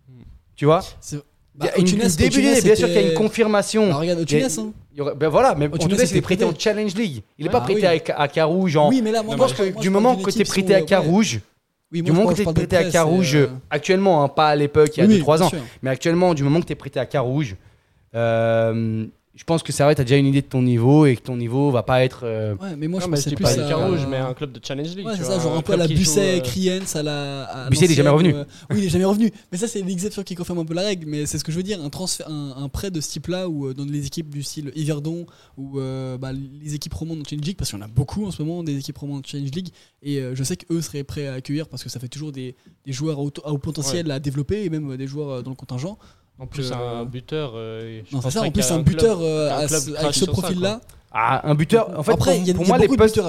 Hmm. 0.09 0.23
Tu 0.57 0.65
vois 0.65 0.83
C'est- 1.01 1.17
Il 1.55 1.59
Bah, 1.59 1.67
y 1.67 1.69
a 1.69 1.79
une, 1.79 1.85
Tunis- 1.85 2.01
une 2.05 2.07
au 2.11 2.15
début 2.17 2.31
Tunis, 2.31 2.65
bien 2.65 2.75
sûr 2.75 2.87
qu'il 2.89 2.97
y 2.97 2.99
a 2.99 3.09
une 3.09 3.15
confirmation. 3.15 3.89
Bah, 3.91 3.97
regarde, 3.97 4.19
au 4.21 4.23
Il 4.23 4.27
Tunis, 4.27 4.59
hein. 4.59 4.73
il 4.93 4.97
y 4.99 5.01
aurait- 5.03 5.15
ben 5.15 5.29
voilà, 5.29 5.55
mais 5.55 5.69
Au 5.69 5.75
en 5.75 5.77
Tunis, 5.79 6.11
il 6.11 6.17
est 6.17 6.21
prêté 6.23 6.45
en 6.45 6.49
prêté. 6.49 6.63
Challenge 6.63 6.95
League. 6.95 7.23
Il 7.37 7.43
n'est 7.45 7.49
Ouais. 7.49 7.53
pas 7.53 7.59
Ah 7.59 7.65
prêté 7.65 7.87
oui. 7.87 8.01
à, 8.11 8.21
à 8.23 8.29
Carouge. 8.29 8.75
En... 8.77 8.89
Oui, 8.89 9.03
mais 9.03 9.11
là, 9.13 9.23
moi, 9.23 9.35
je 9.35 9.39
pense 9.39 9.53
que 9.53 9.79
du 9.79 9.91
moment 9.91 10.17
que 10.17 10.31
tu 10.31 10.41
es 10.41 10.45
prêté 10.45 10.75
à. 10.75 10.81
Carouge, 10.81 11.41
du 11.93 12.03
moment 12.11 12.25
que 12.27 12.35
tu 12.35 12.41
es 12.49 12.53
prêté 12.53 12.77
à 12.79 12.85
Carouge, 12.85 13.37
actuellement, 13.69 14.25
hein, 14.25 14.29
pas 14.29 14.49
à 14.49 14.57
l'époque, 14.57 14.97
il 14.97 15.01
y 15.01 15.03
a 15.03 15.07
oui, 15.07 15.19
2-3 15.19 15.37
bien 15.37 15.47
ans, 15.47 15.51
mais 15.83 15.91
actuellement, 15.91 16.33
du 16.33 16.43
moment 16.43 16.59
que 16.61 16.65
tu 16.67 16.73
es 16.73 16.77
prêté 16.77 16.99
à 16.99 17.05
Carouge, 17.05 17.55
euh, 18.15 19.07
je 19.35 19.45
pense 19.45 19.63
que 19.63 19.73
Servette 19.73 19.99
a 19.99 20.05
déjà 20.05 20.17
une 20.17 20.27
idée 20.27 20.43
de 20.43 20.47
ton 20.47 20.61
niveau 20.61 21.07
et 21.07 21.17
que 21.17 21.23
ton 21.23 21.37
niveau 21.37 21.71
va 21.71 21.83
pas 21.83 22.05
être. 22.05 22.21
euh, 22.25 22.55
Ouais, 22.57 22.77
mais 22.77 22.87
moi, 22.87 23.01
je 23.01 23.07
non, 23.07 23.13
mais 23.13 23.17
je 23.17 23.23
pensais 23.31 23.35
plus 23.37 23.43
pas 23.45 23.51
à... 23.77 24.07
mais 24.09 24.17
un 24.19 24.35
club 24.35 24.53
de 24.53 24.61
Challenge 24.63 24.95
League. 24.95 25.07
Ouais, 25.07 25.15
c'est 25.17 25.25
ça, 25.25 25.39
genre 25.41 25.57
un 25.57 25.63
peu 25.63 25.73
à 25.73 25.77
club 25.77 25.89
la 25.89 25.95
joue, 25.95 26.01
Busset, 26.01 26.39
euh, 26.39 26.41
Kriens, 26.41 26.81
à 26.95 27.03
la. 27.03 27.45
à 27.45 27.71
Busset, 27.71 27.87
il 27.87 27.93
est 27.93 27.95
jamais 27.95 28.11
revenu. 28.11 28.35
euh, 28.35 28.45
oui, 28.71 28.77
il 28.81 28.85
est 28.85 28.89
jamais 28.91 29.07
revenu. 29.07 29.33
Mais 29.51 29.57
ça, 29.59 29.69
c'est 29.69 29.81
l'exception 29.81 30.23
qui 30.23 30.35
confirme 30.35 30.59
un 30.59 30.65
peu 30.67 30.75
la 30.75 30.83
règle. 30.83 31.07
Mais 31.09 31.25
c'est 31.27 31.39
ce 31.39 31.45
que 31.45 31.51
je 31.53 31.57
veux 31.57 31.63
dire, 31.63 31.83
un 31.83 31.89
transfert, 31.89 32.29
un, 32.29 32.55
un 32.57 32.69
prêt 32.69 32.91
de 32.91 33.01
ce 33.01 33.11
type-là, 33.11 33.49
ou 33.49 33.73
dans 33.73 33.85
les 33.87 34.07
équipes 34.07 34.29
du 34.29 34.43
style 34.43 34.71
Yverdon, 34.77 35.27
ou 35.57 35.81
euh, 35.81 36.19
bah, 36.19 36.33
les 36.33 36.75
équipes 36.75 36.95
romandes 36.95 37.21
en 37.21 37.25
Challenge 37.25 37.47
League, 37.47 37.57
parce 37.57 37.71
qu'il 37.71 37.79
y 37.79 37.83
en 37.83 37.85
a 37.87 37.89
beaucoup 37.89 38.27
en 38.27 38.31
ce 38.31 38.43
moment 38.43 38.63
des 38.63 38.77
équipes 38.77 38.99
romandes 38.99 39.21
en 39.25 39.27
Challenge 39.29 39.51
League, 39.55 39.69
et 40.03 40.19
euh, 40.21 40.35
je 40.35 40.45
sais 40.45 40.57
qu'eux 40.57 40.83
seraient 40.83 41.05
prêts 41.05 41.27
à 41.27 41.35
accueillir 41.35 41.69
parce 41.69 41.83
que 41.83 41.89
ça 41.89 42.01
fait 42.01 42.09
toujours 42.09 42.33
des, 42.33 42.55
des 42.85 42.93
joueurs 42.93 43.19
à 43.19 43.23
haut, 43.23 43.33
à 43.45 43.53
haut 43.53 43.59
potentiel 43.59 44.11
à 44.11 44.19
développer, 44.21 44.65
et 44.65 44.69
même 44.69 44.91
euh, 44.93 44.97
des 44.99 45.07
joueurs 45.07 45.31
euh, 45.31 45.43
dans 45.43 45.51
le 45.51 45.57
contingent. 45.57 45.97
En 46.43 46.47
plus, 46.47 46.73
un 46.73 47.05
buteur. 47.05 47.53
euh, 47.55 48.03
je 48.11 48.15
Non, 48.17 48.21
c'est 48.21 48.31
ça, 48.33 48.43
en 48.43 48.51
plus, 48.51 48.71
un 48.71 48.83
club- 48.83 48.85
buteur 48.87 49.19
euh, 49.21 49.51
avec 49.51 50.15
ce 50.15 50.25
profil-là. 50.25 50.81
Ah, 51.13 51.49
un 51.49 51.55
buteur. 51.55 51.97
En 51.99 52.03
fait, 52.03 52.13
Après, 52.13 52.33
pour, 52.33 52.41
il 52.43 52.47
y 52.49 52.51
a, 52.51 52.55
pour 52.55 52.63
y 52.65 52.67
a 52.67 52.69
moi, 52.69 52.79
les 52.79 52.89
postes, 52.89 53.21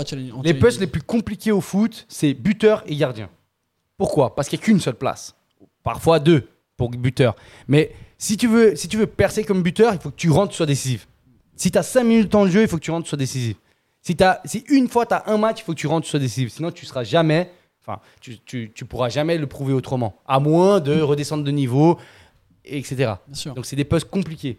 les 0.44 0.54
postes 0.54 0.80
les 0.80 0.88
plus 0.88 1.02
compliqués 1.02 1.52
au 1.52 1.62
foot, 1.62 2.06
c'est 2.08 2.34
buteur 2.34 2.82
et 2.88 2.96
gardien. 2.96 3.30
Pourquoi? 3.98 4.34
Parce 4.36 4.48
qu'il 4.50 4.58
n'y 4.58 4.64
a 4.64 4.66
qu'une 4.66 4.80
seule 4.80 4.96
place. 4.96 5.36
Parfois 5.84 6.20
deux 6.20 6.48
pour 6.78 6.90
buteur. 6.90 7.36
Mais 7.68 7.92
si 8.18 8.36
tu, 8.38 8.48
veux, 8.48 8.76
si 8.76 8.88
tu 8.88 8.98
veux 8.98 9.06
percer 9.06 9.44
comme 9.44 9.62
buteur, 9.62 9.94
il 9.94 10.00
faut 10.00 10.10
que 10.10 10.16
tu 10.16 10.32
rentres, 10.32 10.52
tu 10.52 10.58
sois 10.58 10.66
décisif. 10.66 11.08
Si 11.56 11.70
tu 11.72 11.78
as 11.78 11.84
5 11.84 12.04
minutes 12.04 12.26
de 12.26 12.30
temps 12.30 12.46
de 12.46 12.50
jeu, 12.50 12.62
il 12.64 12.68
faut 12.68 12.78
que 12.78 12.82
tu 12.82 12.90
rentres, 12.92 13.04
tu 13.04 13.10
sois 13.10 13.18
décisif. 13.18 13.58
Si, 14.02 14.16
t'as- 14.16 14.42
si 14.46 14.64
une 14.70 14.88
fois 14.88 15.06
tu 15.06 15.14
as 15.14 15.24
un 15.28 15.38
match, 15.38 15.60
il 15.60 15.64
faut 15.64 15.74
que 15.74 15.80
tu 15.80 15.88
rentres, 15.88 16.06
tu 16.06 16.10
sois 16.10 16.20
décisif. 16.20 16.52
Sinon, 16.54 16.72
tu 16.72 16.86
seras 16.86 17.04
jamais. 17.04 17.52
Enfin, 17.86 18.00
tu, 18.22 18.40
tu, 18.40 18.72
tu 18.74 18.86
pourras 18.86 19.10
jamais 19.10 19.38
le 19.38 19.46
prouver 19.46 19.74
autrement. 19.74 20.16
À 20.26 20.40
moins 20.40 20.80
de 20.80 21.02
redescendre 21.02 21.44
de 21.44 21.52
niveau, 21.52 22.00
etc. 22.66 23.14
Donc 23.56 23.66
c'est 23.66 23.76
des 23.76 23.84
postes 23.86 24.10
compliqués, 24.10 24.58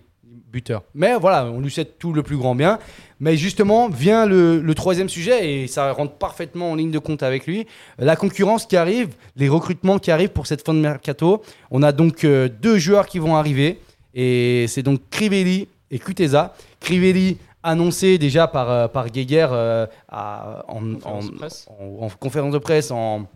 buteur. 0.53 0.83
Mais 0.95 1.15
voilà, 1.17 1.47
on 1.47 1.61
lui 1.61 1.71
souhaite 1.71 1.99
tout 1.99 2.13
le 2.13 2.23
plus 2.23 2.37
grand 2.37 2.55
bien. 2.55 2.79
Mais 3.21 3.37
justement, 3.37 3.89
vient 3.89 4.27
le, 4.27 4.61
le 4.61 4.75
troisième 4.75 5.09
sujet, 5.09 5.63
et 5.63 5.67
ça 5.67 5.93
rentre 5.93 6.15
parfaitement 6.15 6.73
en 6.73 6.75
ligne 6.75 6.91
de 6.91 6.99
compte 6.99 7.23
avec 7.23 7.47
lui, 7.47 7.67
la 7.99 8.17
concurrence 8.17 8.67
qui 8.67 8.77
arrive, 8.77 9.15
les 9.37 9.49
recrutements 9.49 9.99
qui 9.99 10.11
arrivent 10.11 10.31
pour 10.31 10.47
cette 10.47 10.65
fin 10.65 10.75
de 10.75 10.81
mercato. 10.81 11.43
On 11.71 11.83
a 11.83 11.93
donc 11.93 12.25
euh, 12.25 12.49
deux 12.49 12.79
joueurs 12.79 13.07
qui 13.07 13.19
vont 13.19 13.37
arriver, 13.37 13.79
et 14.15 14.67
c'est 14.69 14.83
donc 14.83 15.01
Crivelli 15.11 15.69
et 15.91 15.99
Kuteza. 15.99 16.55
Crivelli 16.81 17.39
annoncé 17.63 18.19
déjà 18.19 18.47
par, 18.47 18.71
euh, 18.71 18.89
par 18.89 19.11
Geiger 19.11 19.49
euh, 19.51 19.87
à- 20.09 20.65
en, 20.69 20.81
Conférence 20.97 21.67
en 22.01 22.09
conférence 22.21 22.53
de 22.53 22.59
presse 22.59 22.91
en, 22.91 23.27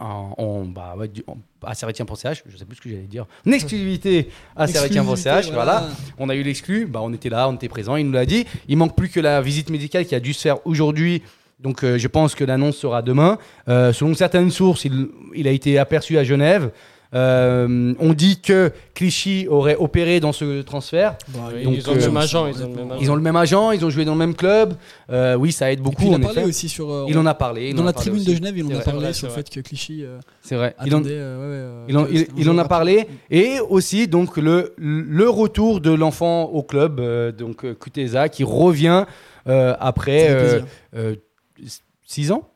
en- 0.00 0.64
bah, 0.64 0.94
ouais, 0.98 1.08
du- 1.08 1.22
en- 1.26 1.36
à 1.64 1.74
Servetien.ch, 1.74 2.42
je 2.48 2.56
sais 2.56 2.64
plus 2.64 2.76
ce 2.76 2.80
que 2.80 2.88
j'allais 2.88 3.02
dire, 3.02 3.26
en 3.46 3.52
exclusivité 3.52 4.28
à 4.56 4.66
Servetien.ch, 4.66 5.50
voilà. 5.52 5.88
On 6.18 6.28
a 6.28 6.34
eu 6.34 6.42
l'exclu, 6.42 6.86
bah, 6.86 7.00
on 7.02 7.12
était 7.12 7.28
là, 7.28 7.48
on 7.48 7.54
était 7.54 7.68
présent, 7.68 7.96
il 7.96 8.06
nous 8.06 8.12
l'a 8.12 8.26
dit. 8.26 8.46
Il 8.68 8.76
manque 8.76 8.96
plus 8.96 9.08
que 9.08 9.20
la 9.20 9.40
visite 9.40 9.70
médicale 9.70 10.04
qui 10.06 10.14
a 10.14 10.20
dû 10.20 10.32
se 10.32 10.40
faire 10.42 10.58
aujourd'hui. 10.66 11.22
Donc 11.60 11.84
euh, 11.84 11.96
je 11.96 12.08
pense 12.08 12.34
que 12.34 12.42
l'annonce 12.42 12.76
sera 12.76 13.02
demain. 13.02 13.38
Euh, 13.68 13.92
selon 13.92 14.14
certaines 14.14 14.50
sources, 14.50 14.84
il, 14.84 15.08
il 15.34 15.46
a 15.46 15.52
été 15.52 15.78
aperçu 15.78 16.18
à 16.18 16.24
Genève. 16.24 16.72
Euh, 17.14 17.94
on 17.98 18.12
dit 18.14 18.40
que 18.40 18.72
Clichy 18.94 19.46
aurait 19.48 19.76
opéré 19.76 20.18
dans 20.20 20.32
ce 20.32 20.62
transfert. 20.62 21.16
Bah, 21.28 21.40
Donc, 21.62 21.74
ils 21.76 21.88
ont 21.90 21.94
le 21.94 22.02
euh, 22.02 22.06
même 22.06 22.16
agent. 22.16 22.46
Ils 22.46 22.62
ont 22.62 22.66
le 22.68 22.74
même 22.74 22.90
agent. 22.90 23.00
Ils 23.02 23.10
ont 23.10 23.14
le 23.16 23.20
même 23.22 23.36
agent, 23.36 23.70
ils 23.72 23.84
ont 23.84 23.90
joué 23.90 24.04
dans 24.04 24.12
le 24.12 24.18
même 24.18 24.34
club. 24.34 24.74
Euh, 25.10 25.34
oui, 25.34 25.52
ça 25.52 25.70
aide 25.70 25.80
beaucoup 25.80 25.96
puis 25.96 26.06
il 26.06 26.12
a 26.14 26.16
en 26.16 26.20
parlé 26.20 26.38
effet. 26.40 26.48
aussi 26.48 26.68
sur. 26.68 26.90
euh, 26.90 27.06
Il 27.08 27.18
en 27.18 27.26
a 27.26 27.34
parlé. 27.34 27.68
il 27.68 27.74
dans 27.74 27.82
en 27.82 27.86
la 27.86 27.92
tribune 27.92 28.20
aussi. 28.20 28.30
de 28.30 28.34
Genève, 28.36 28.56
il 28.56 28.64
en 28.64 28.78
a 28.78 28.80
parlé 28.82 29.12
sur 29.12 29.28
le 29.28 29.32
fait 29.34 29.48
que 29.50 29.60
Clichy 29.60 30.04
euh, 30.04 30.18
C'est 30.42 30.56
vrai. 30.56 30.74
Il 30.86 30.94
en, 30.94 30.98
attendait. 30.98 31.10
euh, 31.14 31.84
euh, 31.90 32.06
il 32.10 32.26
il- 32.38 32.48
il 32.48 32.58
a 32.58 32.64
parlé. 32.64 33.06
Et 33.30 33.58
aussi, 33.60 34.08
donc, 34.08 34.36
le, 34.38 34.74
le 34.78 35.28
retour 35.28 35.80
de 35.80 35.90
l'enfant 35.92 36.44
au 36.44 36.62
club, 36.62 36.98
euh, 37.00 37.30
donc 37.32 37.66
Kuteza, 37.78 38.28
qui 38.28 38.42
revient 38.44 39.04
euh, 39.48 39.74
après 39.80 40.20
Ça 40.20 40.26
fait 40.26 40.64
euh, 40.96 41.14
plaisir. 41.54 41.78
6 42.06 42.32
ans 42.32 42.48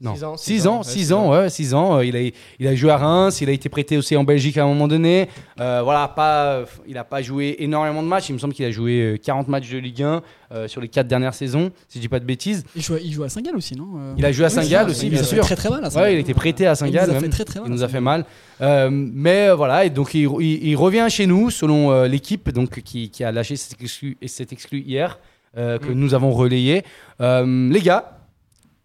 non, 0.00 0.14
Six 0.14 0.24
ans, 0.24 0.36
6 0.36 0.44
six 0.44 0.66
ans, 0.66 0.74
ans, 0.74 0.78
ouais, 0.78 0.84
6 0.84 0.92
six 0.94 1.12
ans, 1.12 1.30
ouais, 1.32 1.48
6 1.50 1.74
ans. 1.74 1.96
Euh, 1.98 2.04
Il 2.04 2.16
a, 2.16 2.20
il 2.60 2.66
a 2.68 2.74
joué 2.74 2.90
à 2.90 2.96
Reims, 2.98 3.40
il 3.40 3.48
a 3.48 3.52
été 3.52 3.68
prêté 3.68 3.96
aussi 3.96 4.16
en 4.16 4.22
Belgique 4.24 4.56
à 4.56 4.62
un 4.64 4.66
moment 4.68 4.86
donné. 4.86 5.28
Euh, 5.60 5.80
voilà, 5.82 6.06
pas, 6.08 6.62
il 6.86 6.94
n'a 6.94 7.02
pas 7.04 7.20
joué 7.20 7.56
énormément 7.58 8.02
de 8.02 8.08
matchs. 8.08 8.28
Il 8.28 8.34
me 8.34 8.38
semble 8.38 8.54
qu'il 8.54 8.64
a 8.64 8.70
joué 8.70 9.00
euh, 9.00 9.16
40 9.16 9.48
matchs 9.48 9.68
de 9.70 9.78
Ligue 9.78 10.02
1 10.04 10.22
euh, 10.52 10.68
sur 10.68 10.80
les 10.80 10.86
4 10.88 11.08
dernières 11.08 11.34
saisons, 11.34 11.72
si 11.88 11.98
je 11.98 12.02
dis 12.02 12.08
pas 12.08 12.20
de 12.20 12.24
bêtises. 12.24 12.64
Il 12.76 12.82
joue, 12.82 12.94
à- 12.94 13.00
il 13.00 13.12
joue 13.12 13.24
à 13.24 13.28
Saint-Gall 13.28 13.56
aussi, 13.56 13.74
non 13.76 13.88
euh? 13.98 14.14
Il 14.16 14.24
a 14.24 14.30
joué 14.30 14.44
à 14.44 14.50
Saint-Gall 14.50 14.88
aussi, 14.88 15.06
il 15.06 15.10
bien 15.10 15.20
a 15.20 15.24
sûr. 15.24 15.44
Très 15.44 15.56
très 15.56 15.68
mal 15.70 15.84
à 15.84 15.90
Saint-Gall. 15.90 16.08
Ouais, 16.10 16.14
il 16.14 16.20
était 16.20 16.34
prêté 16.34 16.66
à 16.66 16.72
Il 16.72 16.76
Saint-Gall 16.76 17.04
nous 17.06 17.10
a 17.10 17.14
même. 17.14 17.22
fait 17.24 17.28
très 17.30 17.44
très 17.44 17.60
mal. 17.60 17.68
Il 17.68 17.72
nous 17.74 17.82
a 17.82 17.88
fait 17.88 18.00
mal. 18.00 18.24
Euh, 18.60 18.88
mais 18.90 19.48
euh, 19.48 19.54
voilà, 19.56 19.84
et 19.84 19.90
donc 19.90 20.14
il, 20.14 20.28
il- 20.40 20.68
il 20.68 20.76
revient 20.76 21.06
chez 21.10 21.26
nous 21.26 21.50
selon 21.50 21.90
euh, 21.90 22.06
l'équipe 22.08 22.50
donc 22.50 22.82
qui, 22.82 23.10
qui 23.10 23.24
a 23.24 23.32
lâché 23.32 23.56
cet 23.56 23.80
exclu, 23.82 24.16
cet 24.26 24.52
exclu 24.52 24.80
hier 24.80 25.18
euh, 25.56 25.78
que 25.78 25.88
Mm. 25.88 25.94
nous 25.94 26.14
avons 26.14 26.30
relayé. 26.32 26.82
Euh, 27.20 27.68
les 27.72 27.80
gars, 27.80 28.17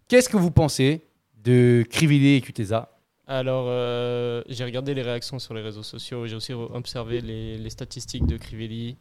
qu'est-ce 0.08 0.28
que 0.28 0.36
vous 0.36 0.50
pensez 0.50 1.06
de 1.42 1.84
Crivillier 1.90 2.36
et 2.36 2.40
Kuteza 2.40 2.98
Alors, 3.26 3.66
euh, 3.68 4.42
j'ai 4.48 4.64
regardé 4.64 4.94
les 4.94 5.02
réactions 5.02 5.38
sur 5.38 5.54
les 5.54 5.62
réseaux 5.62 5.82
sociaux. 5.82 6.26
J'ai 6.26 6.36
aussi 6.36 6.52
observé 6.52 7.20
les, 7.20 7.70
statistiques 7.70 8.26
de 8.26 8.36
Crivelli. 8.36 8.96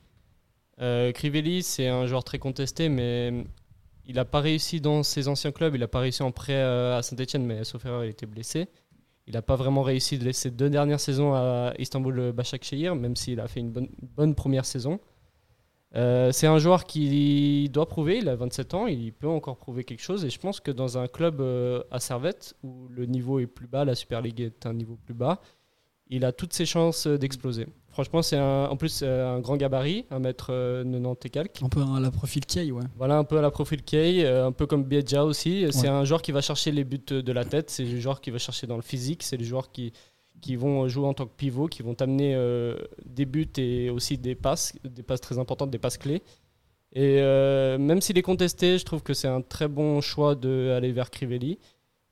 Euh, 0.82 1.12
Crivelli, 1.12 1.64
c'est 1.64 1.88
un 1.88 2.06
joueur 2.06 2.24
très 2.24 2.40
contesté, 2.40 2.90
mais 2.90 3.46
il 4.06 4.16
n'a 4.16 4.26
pas 4.26 4.42
réussi 4.42 4.82
dans 4.82 5.04
ses 5.04 5.28
anciens 5.28 5.52
clubs. 5.52 5.76
Il 5.76 5.80
n'a 5.80 5.88
pas 5.88 6.00
réussi 6.00 6.24
en 6.24 6.32
prêt 6.32 6.62
à 6.62 7.02
Saint-Etienne, 7.02 7.46
mais 7.46 7.64
sauf 7.64 7.86
erreur, 7.86 8.04
il 8.04 8.10
était 8.10 8.26
blessé. 8.26 8.68
Il 9.26 9.34
n'a 9.34 9.42
pas 9.42 9.56
vraiment 9.56 9.84
réussi 9.84 10.18
de 10.18 10.32
ces 10.34 10.52
deux 10.52 10.70
dernières 10.70 11.00
saisons 11.00 11.34
à 11.34 11.74
Istanbul 11.80 12.34
Başakşehir, 12.34 12.96
même 12.96 13.16
s'il 13.16 13.40
a 13.40 13.48
fait 13.48 13.62
une 13.62 13.72
bonne 13.72 14.36
première 14.36 14.66
saison. 14.66 15.00
Euh, 15.96 16.32
c'est 16.32 16.48
un 16.48 16.58
joueur 16.58 16.86
qui 16.86 17.70
doit 17.70 17.88
prouver, 17.88 18.18
il 18.18 18.28
a 18.28 18.36
27 18.36 18.74
ans, 18.74 18.88
il 18.88 19.14
peut 19.14 19.28
encore 19.28 19.58
prouver 19.58 19.84
quelque 19.84 20.02
chose 20.02 20.26
et 20.26 20.30
je 20.30 20.40
pense 20.40 20.60
que 20.60 20.72
dans 20.72 20.98
un 20.98 21.08
club 21.08 21.40
euh, 21.40 21.84
à 21.92 22.00
Servette 22.00 22.56
où 22.64 22.88
le 22.90 23.06
niveau 23.06 23.40
est 23.40 23.46
plus 23.48 23.68
bas, 23.68 23.86
la 23.86 23.94
Super 23.94 24.22
League 24.22 24.42
est 24.42 24.66
un 24.66 24.74
niveau 24.74 24.96
plus 24.96 25.14
bas, 25.14 25.40
il 26.08 26.26
a 26.26 26.32
toutes 26.32 26.54
ses 26.54 26.66
chances 26.66 27.06
euh, 27.06 27.20
d'exploser. 27.20 27.68
Franchement, 27.90 28.24
c'est 28.24 28.40
en 28.40 28.76
plus 28.76 29.04
un 29.04 29.40
grand 29.40 29.56
gabarit, 29.56 30.08
1m90 30.10 31.16
et 31.26 31.30
quelques. 31.30 31.62
Un 31.62 31.70
peu 31.70 31.84
à 31.84 32.00
la 32.00 32.10
profil 32.10 32.44
Kay, 32.44 32.72
ouais. 32.72 32.82
Voilà, 32.98 33.20
un 33.20 33.24
peu 33.24 33.38
à 33.38 33.42
la 33.44 33.52
profil 33.52 33.84
Kay, 33.84 34.26
un 34.26 34.52
peu 34.52 34.66
comme 34.66 34.84
Biedja 34.84 35.24
aussi. 35.24 35.68
C'est 35.70 35.90
un 35.90 36.04
joueur 36.04 36.24
qui 36.24 36.32
va 36.32 36.42
chercher 36.42 36.72
les 36.72 36.86
buts 36.86 37.06
de 37.08 37.32
la 37.32 37.46
tête, 37.46 37.70
c'est 37.70 37.86
le 37.86 38.00
joueur 38.00 38.20
qui 38.20 38.32
va 38.32 38.40
chercher 38.40 38.66
dans 38.66 38.78
le 38.78 38.82
physique, 38.82 39.22
c'est 39.22 39.38
le 39.38 39.44
joueur 39.44 39.72
qui, 39.72 39.94
qui 40.44 40.58
vont 40.58 40.90
jouer 40.90 41.08
en 41.08 41.14
tant 41.14 41.26
que 41.26 41.32
pivot, 41.36 41.68
qui 41.68 41.84
vont 41.84 41.96
t'amener 41.96 42.36
euh, 42.36 42.76
des 43.06 43.26
buts 43.26 43.48
et 43.58 43.90
aussi 43.90 44.18
des 44.18 44.36
passes, 44.36 44.74
des 44.84 45.02
passes 45.02 45.22
très 45.22 45.40
importantes, 45.40 45.72
des 45.72 45.80
passes 45.80 45.98
clés. 45.98 46.22
Et 46.92 47.22
euh, 47.22 47.78
même 47.78 48.02
s'il 48.02 48.18
est 48.18 48.24
contesté, 48.24 48.78
je 48.78 48.84
trouve 48.84 49.02
que 49.02 49.14
c'est 49.14 49.30
un 49.30 49.42
très 49.42 49.70
bon 49.70 50.02
choix 50.02 50.36
d'aller 50.36 50.92
vers 50.92 51.10
Crivelli. 51.10 51.60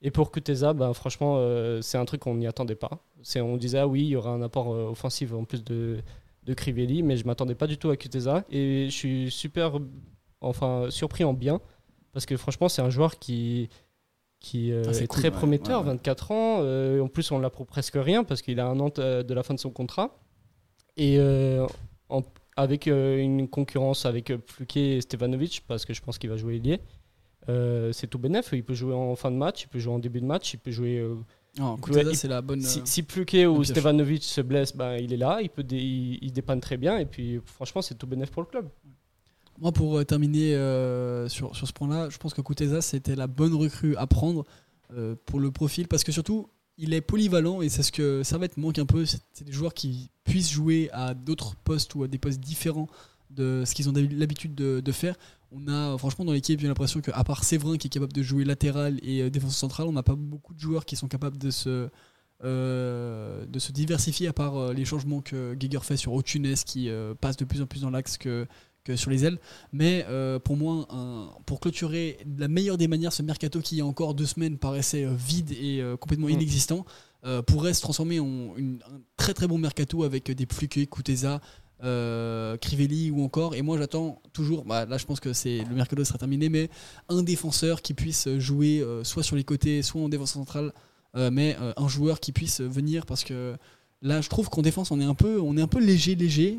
Et 0.01 0.11
pour 0.11 0.31
Kuteza, 0.31 0.73
ben, 0.73 0.93
franchement, 0.93 1.35
euh, 1.37 1.81
c'est 1.81 1.97
un 1.97 2.05
truc 2.05 2.21
qu'on 2.21 2.35
n'y 2.35 2.47
attendait 2.47 2.75
pas. 2.75 3.03
On 3.35 3.57
disait, 3.57 3.79
ah 3.79 3.87
oui, 3.87 4.03
il 4.03 4.07
y 4.07 4.15
aura 4.15 4.31
un 4.31 4.41
apport 4.41 4.69
offensif 4.69 5.33
en 5.33 5.43
plus 5.43 5.63
de, 5.63 5.99
de 6.43 6.53
Crivelli, 6.53 7.03
mais 7.03 7.17
je 7.17 7.27
m'attendais 7.27 7.53
pas 7.53 7.67
du 7.67 7.77
tout 7.77 7.89
à 7.89 7.97
Kuteza. 7.97 8.45
Et 8.49 8.85
je 8.85 8.95
suis 8.95 9.29
super 9.29 9.73
enfin, 10.39 10.87
surpris 10.89 11.25
en 11.25 11.33
bien 11.33 11.59
Parce 12.13 12.25
que 12.25 12.37
franchement, 12.37 12.69
c'est 12.69 12.81
un 12.81 12.89
joueur 12.89 13.19
qui, 13.19 13.69
qui 14.41 14.73
euh, 14.73 14.83
Ah, 14.87 14.91
est 14.91 15.07
cool, 15.07 15.19
très 15.19 15.29
ouais, 15.29 15.31
prometteur, 15.37 15.81
ouais, 15.81 15.87
ouais. 15.87 15.93
24 15.93 16.31
ans. 16.31 16.57
euh, 16.61 16.99
en 16.99 17.07
plus, 17.07 17.31
on 17.31 17.39
l'apprend 17.39 17.63
presque 17.63 17.95
rien 17.95 18.23
parce 18.25 18.41
qu'il 18.41 18.59
a 18.59 18.65
un 18.67 18.79
an 18.81 18.89
euh, 18.99 19.23
de 19.23 19.33
la 19.33 19.43
fin 19.43 19.53
de 19.53 19.59
son 19.59 19.69
contrat. 19.69 20.17
Et 20.97 21.17
euh, 21.19 21.65
en- 22.09 22.23
avec 22.57 22.87
euh, 22.87 23.17
une 23.17 23.47
concurrence 23.47 24.05
avec 24.05 24.29
euh, 24.31 24.37
Fluquet 24.45 24.97
et 24.97 25.01
Stevanovic, 25.01 25.63
parce 25.67 25.85
que 25.85 25.93
je 25.93 26.01
pense 26.01 26.17
qu'il 26.17 26.29
va 26.29 26.35
jouer 26.37 26.55
ailier, 26.57 26.81
euh, 27.49 27.91
c'est 27.93 28.07
tout 28.07 28.19
bénef. 28.19 28.49
Il 28.51 28.63
peut 28.63 28.73
jouer 28.73 28.93
en 28.93 29.15
fin 29.15 29.31
de 29.31 29.37
match, 29.37 29.63
il 29.63 29.67
peut 29.67 29.79
jouer 29.79 29.93
en 29.93 29.99
début 29.99 30.19
de 30.19 30.25
match, 30.25 30.53
il 30.53 30.57
peut 30.57 30.71
jouer. 30.71 30.97
euh, 30.97 31.15
Non, 31.59 31.77
il 31.87 32.15
c'est 32.15 32.27
la 32.27 32.41
bonne. 32.41 32.61
si, 32.61 32.79
euh, 32.79 32.83
si 32.85 33.03
Pluquet 33.03 33.45
ou. 33.45 33.63
Stevanovic 33.63 34.23
se 34.23 34.41
blesse, 34.41 34.75
ben, 34.75 34.97
il 34.97 35.13
est 35.13 35.17
là, 35.17 35.39
il, 35.41 35.49
peut 35.49 35.63
dé- 35.63 35.77
il, 35.77 36.19
il 36.21 36.33
dépanne 36.33 36.59
très 36.61 36.77
bien. 36.77 36.97
Et 36.97 37.05
puis, 37.05 37.39
franchement, 37.45 37.81
c'est 37.81 37.95
tout 37.95 38.07
bénéf 38.07 38.31
pour 38.31 38.41
le 38.41 38.47
club. 38.47 38.67
Moi, 39.61 39.71
pour 39.71 39.99
euh, 39.99 40.03
terminer 40.03 40.55
euh, 40.55 41.29
sur, 41.29 41.55
sur 41.55 41.67
ce 41.67 41.71
point-là, 41.71 42.09
je 42.09 42.17
pense 42.17 42.33
que 42.33 42.41
Kuteza, 42.41 42.81
c'était 42.81 43.15
la 43.15 43.27
bonne 43.27 43.53
recrue 43.53 43.95
à 43.95 44.07
prendre 44.07 44.43
euh, 44.91 45.15
pour 45.27 45.39
le 45.39 45.51
profil, 45.51 45.87
parce 45.87 46.03
que 46.03 46.11
surtout, 46.11 46.49
il 46.79 46.95
est 46.95 47.01
polyvalent 47.01 47.61
et 47.61 47.69
c'est 47.69 47.83
ce 47.83 47.91
que 47.91 48.23
Servette 48.23 48.57
manque 48.57 48.79
un 48.79 48.87
peu. 48.87 49.05
C'est 49.05 49.43
des 49.43 49.51
joueurs 49.51 49.75
qui 49.75 50.09
puissent 50.23 50.49
jouer 50.49 50.89
à 50.93 51.13
d'autres 51.13 51.55
postes 51.55 51.93
ou 51.93 52.01
à 52.01 52.07
des 52.07 52.17
postes 52.17 52.39
différents 52.39 52.87
de 53.29 53.61
ce 53.63 53.75
qu'ils 53.75 53.87
ont 53.87 53.93
l'habitude 53.93 54.55
de, 54.55 54.91
faire. 54.91 55.15
On 55.51 55.67
a, 55.67 55.95
franchement, 55.99 56.25
dans 56.25 56.33
l'équipe, 56.33 56.59
j'ai 56.59 56.67
l'impression 56.67 56.99
qu'à 56.99 57.23
part 57.23 57.43
Séverin 57.43 57.77
qui 57.77 57.85
est 57.85 57.91
capable 57.91 58.13
de 58.13 58.23
jouer 58.23 58.43
latéral 58.43 58.99
et 59.03 59.21
euh, 59.21 59.29
défenseur 59.29 59.59
central, 59.59 59.87
on 59.87 59.93
n'a 59.93 60.01
pas 60.01 60.15
beaucoup 60.15 60.55
de 60.55 60.59
joueurs 60.59 60.85
qui 60.85 60.95
sont 60.95 61.07
capables 61.07 61.37
de 61.37 61.51
se, 61.51 61.87
de 62.43 63.59
se 63.59 63.71
diversifier, 63.71 64.27
à 64.27 64.33
part 64.33 64.73
les 64.73 64.85
changements 64.85 65.21
que 65.21 65.53
Geiger 65.53 65.81
fait 65.83 65.97
sur 65.97 66.13
Otunes 66.13 66.55
qui 66.65 66.89
passe 67.19 67.37
de 67.37 67.45
plus 67.45 67.61
en 67.61 67.67
plus 67.67 67.81
dans 67.81 67.91
l'axe 67.91 68.17
que, 68.17 68.47
que 68.83 68.95
sur 68.95 69.11
les 69.11 69.25
ailes. 69.25 69.39
Mais 69.73 70.05
euh, 70.09 70.39
pour 70.39 70.57
moi, 70.57 70.87
un- 70.89 71.29
pour 71.45 71.59
clôturer 71.59 72.17
de 72.25 72.39
la 72.41 72.47
meilleure 72.47 72.77
des 72.77 72.87
manières 72.87 73.13
ce 73.13 73.21
mercato 73.23 73.59
qui, 73.61 73.75
il 73.75 73.77
y 73.79 73.81
a 73.81 73.85
encore 73.85 74.13
deux 74.13 74.25
semaines, 74.25 74.57
paraissait 74.57 75.05
euh, 75.05 75.13
vide 75.15 75.51
et 75.51 75.81
euh, 75.81 75.97
complètement 75.97 76.27
Mm. 76.27 76.31
inexistant, 76.31 76.85
euh, 77.25 77.41
pourrait 77.43 77.73
se 77.75 77.81
transformer 77.81 78.19
en 78.19 78.55
une- 78.57 78.79
un 78.91 78.99
très 79.17 79.33
très 79.33 79.47
bon 79.47 79.57
mercato 79.59 80.03
avec 80.03 80.31
des 80.31 80.45
Pluquet, 80.47 80.87
Kuteza, 80.87 81.39
Crivelli 82.61 83.11
ou 83.11 83.23
encore. 83.23 83.55
Et 83.55 83.61
moi, 83.61 83.77
j'attends 83.77 84.21
toujours, 84.33 84.65
bah, 84.65 84.85
là 84.85 84.97
je 84.97 85.05
pense 85.05 85.19
que 85.19 85.33
c'est 85.33 85.63
le 85.69 85.75
mercato 85.75 86.03
sera 86.03 86.17
terminé, 86.17 86.49
mais 86.49 86.69
un 87.09 87.23
défenseur 87.23 87.81
qui 87.81 87.93
puisse 87.93 88.27
jouer 88.37 88.85
soit 89.03 89.23
sur 89.23 89.35
les 89.35 89.43
côtés, 89.43 89.81
soit 89.81 90.01
en 90.01 90.09
défense 90.09 90.31
centrale, 90.33 90.73
mais 91.15 91.57
un 91.77 91.87
joueur 91.87 92.19
qui 92.19 92.31
puisse 92.31 92.61
venir 92.61 93.05
parce 93.07 93.23
que 93.23 93.55
là, 94.03 94.21
je 94.21 94.29
trouve 94.29 94.49
qu'en 94.49 94.61
défense, 94.61 94.91
on 94.91 94.99
est 95.01 95.05
un 95.05 95.15
peu, 95.15 95.39
on 95.41 95.57
est 95.57 95.61
un 95.61 95.67
peu 95.67 95.79
léger, 95.79 96.15
léger. 96.15 96.57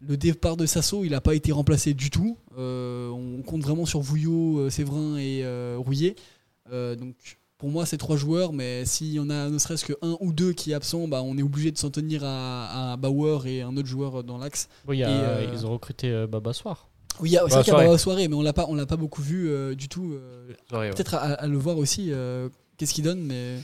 Le 0.00 0.16
départ 0.16 0.56
de 0.56 0.66
Sasso, 0.66 1.04
il 1.04 1.10
n'a 1.12 1.20
pas 1.20 1.34
été 1.34 1.52
remplacé 1.52 1.94
du 1.94 2.10
tout. 2.10 2.36
Euh, 2.58 3.08
on 3.10 3.42
compte 3.42 3.62
vraiment 3.62 3.86
sur 3.86 4.00
Vouillot, 4.00 4.58
euh, 4.60 4.70
Séverin 4.70 5.16
et 5.16 5.40
euh, 5.44 5.76
Rouillet. 5.78 6.16
Euh, 6.72 6.94
donc 6.96 7.14
pour 7.58 7.70
moi, 7.70 7.86
c'est 7.86 7.96
trois 7.96 8.16
joueurs, 8.16 8.52
mais 8.52 8.84
s'il 8.84 9.12
y 9.12 9.18
en 9.20 9.30
a 9.30 9.48
ne 9.48 9.56
serait-ce 9.58 9.84
que 9.86 9.94
un 10.02 10.16
ou 10.20 10.32
deux 10.32 10.52
qui 10.52 10.72
est 10.72 10.74
absent, 10.74 11.08
bah, 11.08 11.22
on 11.22 11.38
est 11.38 11.42
obligé 11.42 11.72
de 11.72 11.78
s'en 11.78 11.90
tenir 11.90 12.22
à, 12.24 12.92
à 12.92 12.96
Bauer 12.98 13.46
et 13.46 13.62
un 13.62 13.74
autre 13.76 13.88
joueur 13.88 14.22
dans 14.22 14.36
l'axe. 14.36 14.68
Euh, 15.08 15.46
Ils 15.54 15.64
ont 15.66 15.72
recruté 15.72 16.10
euh, 16.10 16.26
Baba 16.26 16.52
Soir. 16.52 16.88
Oui, 17.20 17.30
il 17.30 17.32
y 17.32 17.38
a- 17.38 17.44
c'est 17.48 17.54
vrai 17.54 17.64
qu'il 17.64 17.72
y 17.72 17.76
a. 17.76 17.78
Bauer 17.86 17.98
soirée, 17.98 18.28
mais 18.28 18.34
on 18.34 18.42
l'a 18.42 18.52
pas, 18.52 18.66
on 18.68 18.74
l'a 18.74 18.84
pas 18.84 18.96
beaucoup 18.98 19.22
vu 19.22 19.48
euh, 19.48 19.74
du 19.74 19.88
tout. 19.88 20.12
euh. 20.12 20.52
Peut-être 20.90 21.14
à, 21.14 21.18
à 21.32 21.46
le 21.46 21.56
voir 21.56 21.78
aussi. 21.78 22.08
euh, 22.12 22.50
Qu'est-ce 22.76 22.92
qu'il 22.92 23.04
donne, 23.04 23.20
mais 23.22 23.54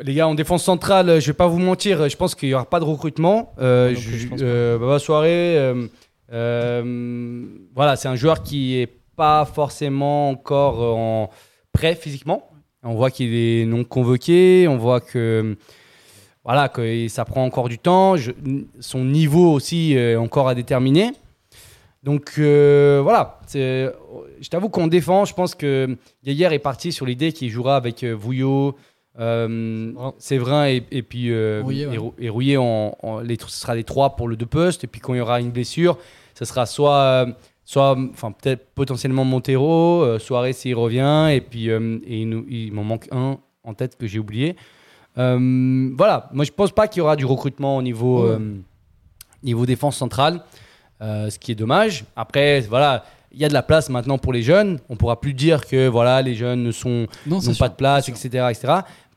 Les 0.00 0.14
gars, 0.14 0.28
en 0.28 0.34
défense 0.34 0.64
centrale, 0.64 1.20
je 1.20 1.26
vais 1.26 1.32
pas 1.32 1.46
vous 1.46 1.58
mentir, 1.58 2.08
je 2.08 2.16
pense 2.16 2.34
qu'il 2.34 2.48
y 2.48 2.54
aura 2.54 2.64
pas 2.64 2.80
de 2.80 2.84
recrutement. 2.84 3.52
Euh, 3.58 3.90
Moi 3.90 3.94
non 3.94 4.00
plus, 4.00 4.10
je 4.12 4.16
je- 4.18 4.28
pense 4.28 4.40
euh, 4.42 4.78
Baba 4.78 4.98
Soirée, 4.98 5.56
euh, 6.32 7.46
voilà, 7.74 7.96
c'est 7.96 8.08
un 8.08 8.16
joueur 8.16 8.42
qui 8.42 8.76
est 8.78 8.88
pas 9.16 9.44
forcément 9.44 10.30
encore 10.30 10.80
en 10.98 11.30
prêt 11.72 11.94
physiquement. 11.94 12.50
On 12.82 12.94
voit 12.94 13.10
qu'il 13.10 13.34
est 13.34 13.64
non 13.66 13.84
convoqué, 13.84 14.66
on 14.68 14.76
voit 14.76 15.00
que 15.00 15.56
voilà 16.44 16.68
que 16.68 17.08
ça 17.08 17.24
prend 17.24 17.44
encore 17.44 17.68
du 17.68 17.78
temps. 17.78 18.16
Je- 18.16 18.32
son 18.80 19.04
niveau 19.04 19.52
aussi 19.52 19.92
est 19.94 20.16
encore 20.16 20.48
à 20.48 20.54
déterminer. 20.54 21.12
Donc 22.02 22.32
euh, 22.38 23.00
voilà, 23.02 23.40
je 23.54 24.48
t'avoue 24.50 24.68
qu'en 24.68 24.88
défense, 24.88 25.30
je 25.30 25.34
pense 25.34 25.54
que 25.54 25.96
Gaillard 26.22 26.52
est 26.52 26.58
parti 26.58 26.92
sur 26.92 27.06
l'idée 27.06 27.32
qu'il 27.32 27.48
jouera 27.48 27.76
avec 27.76 28.02
euh, 28.04 28.12
Vouillot, 28.12 28.74
euh. 29.20 29.92
Séverin 30.18 30.66
et, 30.68 30.82
et 30.90 31.02
puis 31.02 31.30
euh, 31.30 31.62
ouais. 31.62 31.76
et 31.76 31.96
Rou- 31.98 32.14
et 32.18 32.28
Rouillet 32.28 32.56
en, 32.56 32.96
en- 33.02 33.20
les, 33.20 33.36
ce 33.38 33.48
sera 33.60 33.74
les 33.74 33.84
trois 33.84 34.16
pour 34.16 34.28
le 34.28 34.36
deux 34.36 34.46
postes. 34.46 34.84
Et 34.84 34.86
puis 34.86 35.00
quand 35.00 35.14
il 35.14 35.18
y 35.18 35.20
aura 35.20 35.40
une 35.40 35.50
blessure, 35.50 35.98
ce 36.34 36.44
sera 36.44 36.66
soit, 36.66 36.94
euh, 36.96 37.26
soit 37.64 37.96
enfin 38.10 38.32
peut-être 38.32 38.66
potentiellement 38.74 39.24
Montero, 39.24 40.02
euh, 40.02 40.18
Soirée 40.18 40.52
s'il 40.52 40.74
revient, 40.74 41.28
et 41.32 41.40
puis 41.40 41.70
euh, 41.70 41.98
et 42.06 42.22
il, 42.22 42.28
nous- 42.28 42.44
il 42.48 42.72
m'en 42.72 42.84
manque 42.84 43.08
un 43.12 43.38
en 43.62 43.74
tête 43.74 43.96
que 43.96 44.06
j'ai 44.06 44.18
oublié. 44.18 44.56
Voilà, 45.16 46.28
moi 46.32 46.44
je 46.44 46.50
pense 46.52 46.72
pas 46.72 46.88
qu'il 46.88 46.98
y 46.98 47.02
aura 47.02 47.16
du 47.16 47.24
recrutement 47.24 47.76
au 47.76 47.82
niveau, 47.82 48.28
Ouais. 48.28 48.38
niveau 49.42 49.64
défense 49.66 49.96
centrale, 49.96 50.40
ce 51.00 51.38
qui 51.38 51.52
est 51.52 51.54
dommage. 51.54 52.04
Après, 52.16 52.60
voilà, 52.62 53.04
il 53.32 53.38
y 53.40 53.44
a 53.44 53.48
de 53.48 53.54
la 53.54 53.62
place 53.62 53.88
maintenant 53.90 54.18
pour 54.18 54.32
les 54.32 54.42
jeunes. 54.42 54.78
On 54.88 54.96
pourra 54.96 55.20
plus 55.20 55.34
dire 55.34 55.66
que 55.66 55.88
voilà, 55.88 56.22
les 56.22 56.34
jeunes 56.34 56.62
ne 56.62 56.72
sont 56.72 57.06
n'ont 57.26 57.40
sûr, 57.40 57.56
pas 57.58 57.68
de 57.68 57.74
place, 57.74 58.08
etc., 58.08 58.28
etc. 58.50 58.72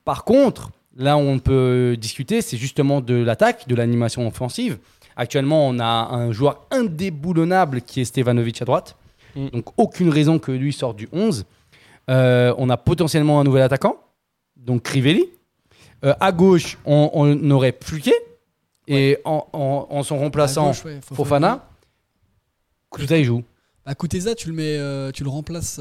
Par 0.07 0.23
contre, 0.23 0.71
là 0.95 1.17
où 1.17 1.19
on 1.19 1.37
peut 1.37 1.97
discuter, 1.99 2.41
c'est 2.41 2.55
justement 2.55 3.01
de 3.01 3.13
l'attaque, 3.15 3.67
de 3.67 3.75
l'animation 3.75 4.25
offensive. 4.25 4.77
Actuellement, 5.17 5.67
on 5.67 5.79
a 5.79 5.83
un 5.85 6.31
joueur 6.31 6.65
indéboulonnable 6.71 7.81
qui 7.81 7.99
est 7.99 8.05
Stevanovic 8.05 8.61
à 8.61 8.65
droite. 8.65 8.95
Mm. 9.35 9.47
Donc, 9.49 9.65
aucune 9.75 10.07
raison 10.07 10.39
que 10.39 10.53
lui 10.53 10.71
sorte 10.71 10.95
du 10.95 11.09
11. 11.11 11.43
Euh, 12.09 12.55
on 12.57 12.69
a 12.69 12.77
potentiellement 12.77 13.41
un 13.41 13.43
nouvel 13.43 13.63
attaquant, 13.63 13.97
donc 14.55 14.83
Crivelli. 14.83 15.25
Euh, 16.05 16.13
à 16.21 16.31
gauche, 16.31 16.77
on, 16.85 17.09
on 17.13 17.51
aurait 17.51 17.73
Pluquet. 17.73 18.15
Et 18.87 19.17
en, 19.25 19.45
en- 19.51 19.87
en 19.89 20.03
son 20.03 20.17
remplaçant, 20.19 20.67
À 20.67 20.71
gauche, 20.71 20.85
ouais, 20.85 20.99
Fofana. 21.01 21.67
Tout 22.97 23.05
ça, 23.07 23.17
il 23.17 23.25
joue. 23.25 23.43
Bah, 23.85 23.93
Kuteza, 23.93 24.35
tu 24.35 24.47
le 24.47 24.53
mets, 24.53 24.77
euh, 24.77 25.11
tu 25.11 25.25
le 25.25 25.29
remplaces. 25.29 25.79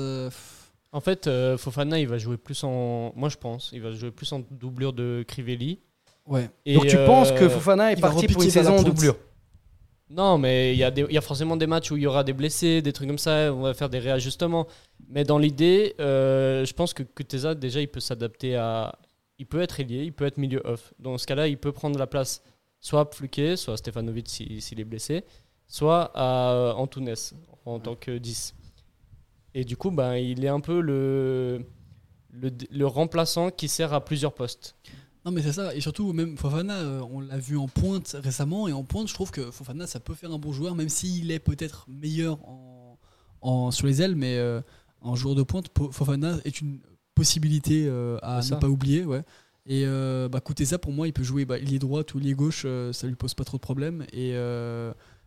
Euh, 0.96 0.98
En 0.98 1.00
fait, 1.00 1.26
euh, 1.26 1.56
Fofana, 1.58 1.98
il 2.00 2.08
va 2.08 2.18
jouer 2.18 2.36
plus 2.36 2.62
en. 2.64 3.12
Moi, 3.14 3.28
je 3.28 3.36
pense, 3.36 3.70
il 3.72 3.80
va 3.82 3.90
jouer 3.92 4.10
plus 4.10 4.32
en 4.32 4.40
doublure 4.50 4.92
de 4.92 5.24
Crivelli. 5.26 5.80
ouais. 6.26 6.50
Et, 6.64 6.74
Donc, 6.74 6.86
tu 6.86 6.96
euh, 6.96 7.06
penses 7.06 7.32
que 7.32 7.48
Fofana 7.48 7.92
est 7.92 7.96
il 7.96 8.00
parti 8.00 8.26
pour 8.28 8.42
une 8.42 8.50
saison 8.50 8.78
en 8.78 8.82
doublure? 8.82 9.16
Non, 10.08 10.38
mais 10.38 10.72
il 10.72 10.78
y, 10.78 10.84
a 10.84 10.90
des- 10.92 11.02
il 11.08 11.12
y 11.14 11.18
a 11.18 11.20
forcément 11.20 11.56
des 11.56 11.66
matchs 11.66 11.90
où 11.90 11.96
il 11.96 12.04
y 12.04 12.06
aura 12.06 12.22
des 12.22 12.32
blessés, 12.32 12.80
des 12.80 12.92
trucs 12.92 13.08
comme 13.08 13.18
ça, 13.18 13.52
on 13.52 13.62
va 13.62 13.74
faire 13.74 13.88
des 13.88 13.98
réajustements. 13.98 14.66
Mais 15.08 15.24
dans 15.24 15.36
l'idée, 15.38 15.94
euh, 15.98 16.64
je 16.64 16.72
pense 16.74 16.94
que 16.94 17.02
Kuteza, 17.02 17.54
déjà, 17.56 17.80
il 17.80 17.88
peut 17.88 18.00
s'adapter 18.00 18.54
à. 18.56 18.96
Il 19.38 19.46
peut 19.46 19.60
être 19.60 19.80
ailier, 19.80 20.04
il 20.04 20.12
peut 20.12 20.24
être 20.24 20.38
milieu 20.38 20.62
off. 20.64 20.94
Dans 20.98 21.18
ce 21.18 21.26
cas-là, 21.26 21.48
il 21.48 21.58
peut 21.58 21.72
prendre 21.72 21.98
la 21.98 22.06
place 22.06 22.42
soit 22.80 23.10
Fluquet, 23.12 23.56
soit 23.56 23.76
Stefanovic 23.76 24.28
si- 24.28 24.60
s'il 24.60 24.80
est 24.80 24.84
blessé, 24.84 25.24
soit 25.66 26.10
à 26.14 26.52
euh, 26.52 26.72
Antunes 26.72 27.12
en 27.66 27.78
tant 27.80 27.96
que 27.96 28.16
10. 28.16 28.54
Et 29.58 29.64
du 29.64 29.76
coup, 29.78 29.90
ben, 29.90 30.14
il 30.16 30.44
est 30.44 30.48
un 30.48 30.60
peu 30.60 30.80
le, 30.80 31.64
le, 32.30 32.50
le 32.70 32.86
remplaçant 32.86 33.50
qui 33.50 33.68
sert 33.68 33.94
à 33.94 34.04
plusieurs 34.04 34.34
postes. 34.34 34.76
Non, 35.24 35.32
mais 35.32 35.40
c'est 35.40 35.54
ça. 35.54 35.74
Et 35.74 35.80
surtout, 35.80 36.12
même 36.12 36.36
Fofana, 36.36 36.74
euh, 36.74 37.00
on 37.10 37.20
l'a 37.20 37.38
vu 37.38 37.56
en 37.56 37.66
pointe 37.66 38.16
récemment. 38.22 38.68
Et 38.68 38.72
en 38.74 38.84
pointe, 38.84 39.08
je 39.08 39.14
trouve 39.14 39.30
que 39.30 39.50
Fofana, 39.50 39.86
ça 39.86 39.98
peut 39.98 40.12
faire 40.14 40.30
un 40.30 40.38
bon 40.38 40.52
joueur, 40.52 40.74
même 40.74 40.90
s'il 40.90 41.30
est 41.30 41.38
peut-être 41.38 41.86
meilleur 41.88 42.38
en, 42.46 42.98
en- 43.40 43.70
sur 43.70 43.86
les 43.86 44.02
ailes. 44.02 44.14
Mais 44.14 44.36
euh, 44.36 44.60
en 45.00 45.16
joueur 45.16 45.34
de 45.34 45.42
pointe, 45.42 45.70
Po- 45.70 45.90
Fofana 45.90 46.36
est 46.44 46.60
une 46.60 46.80
possibilité 47.14 47.86
euh, 47.88 48.18
à 48.22 48.42
ne 48.42 48.56
pas 48.56 48.68
oublier. 48.68 49.06
Ouais. 49.06 49.22
Et 49.64 49.84
euh, 49.86 50.28
bah, 50.28 50.40
Kuteza, 50.40 50.78
pour 50.78 50.92
moi, 50.92 51.08
il 51.08 51.14
peut 51.14 51.24
jouer 51.24 51.46
bah, 51.46 51.58
ailier 51.58 51.78
droit 51.78 52.02
ou 52.14 52.18
ailier 52.18 52.34
gauche. 52.34 52.64
euh, 52.66 52.92
ça 52.92 53.06
lui 53.06 53.16
pose 53.16 53.32
pas 53.32 53.44
trop 53.44 53.56
de 53.56 53.62
problèmes. 53.62 54.02
Et 54.12 54.32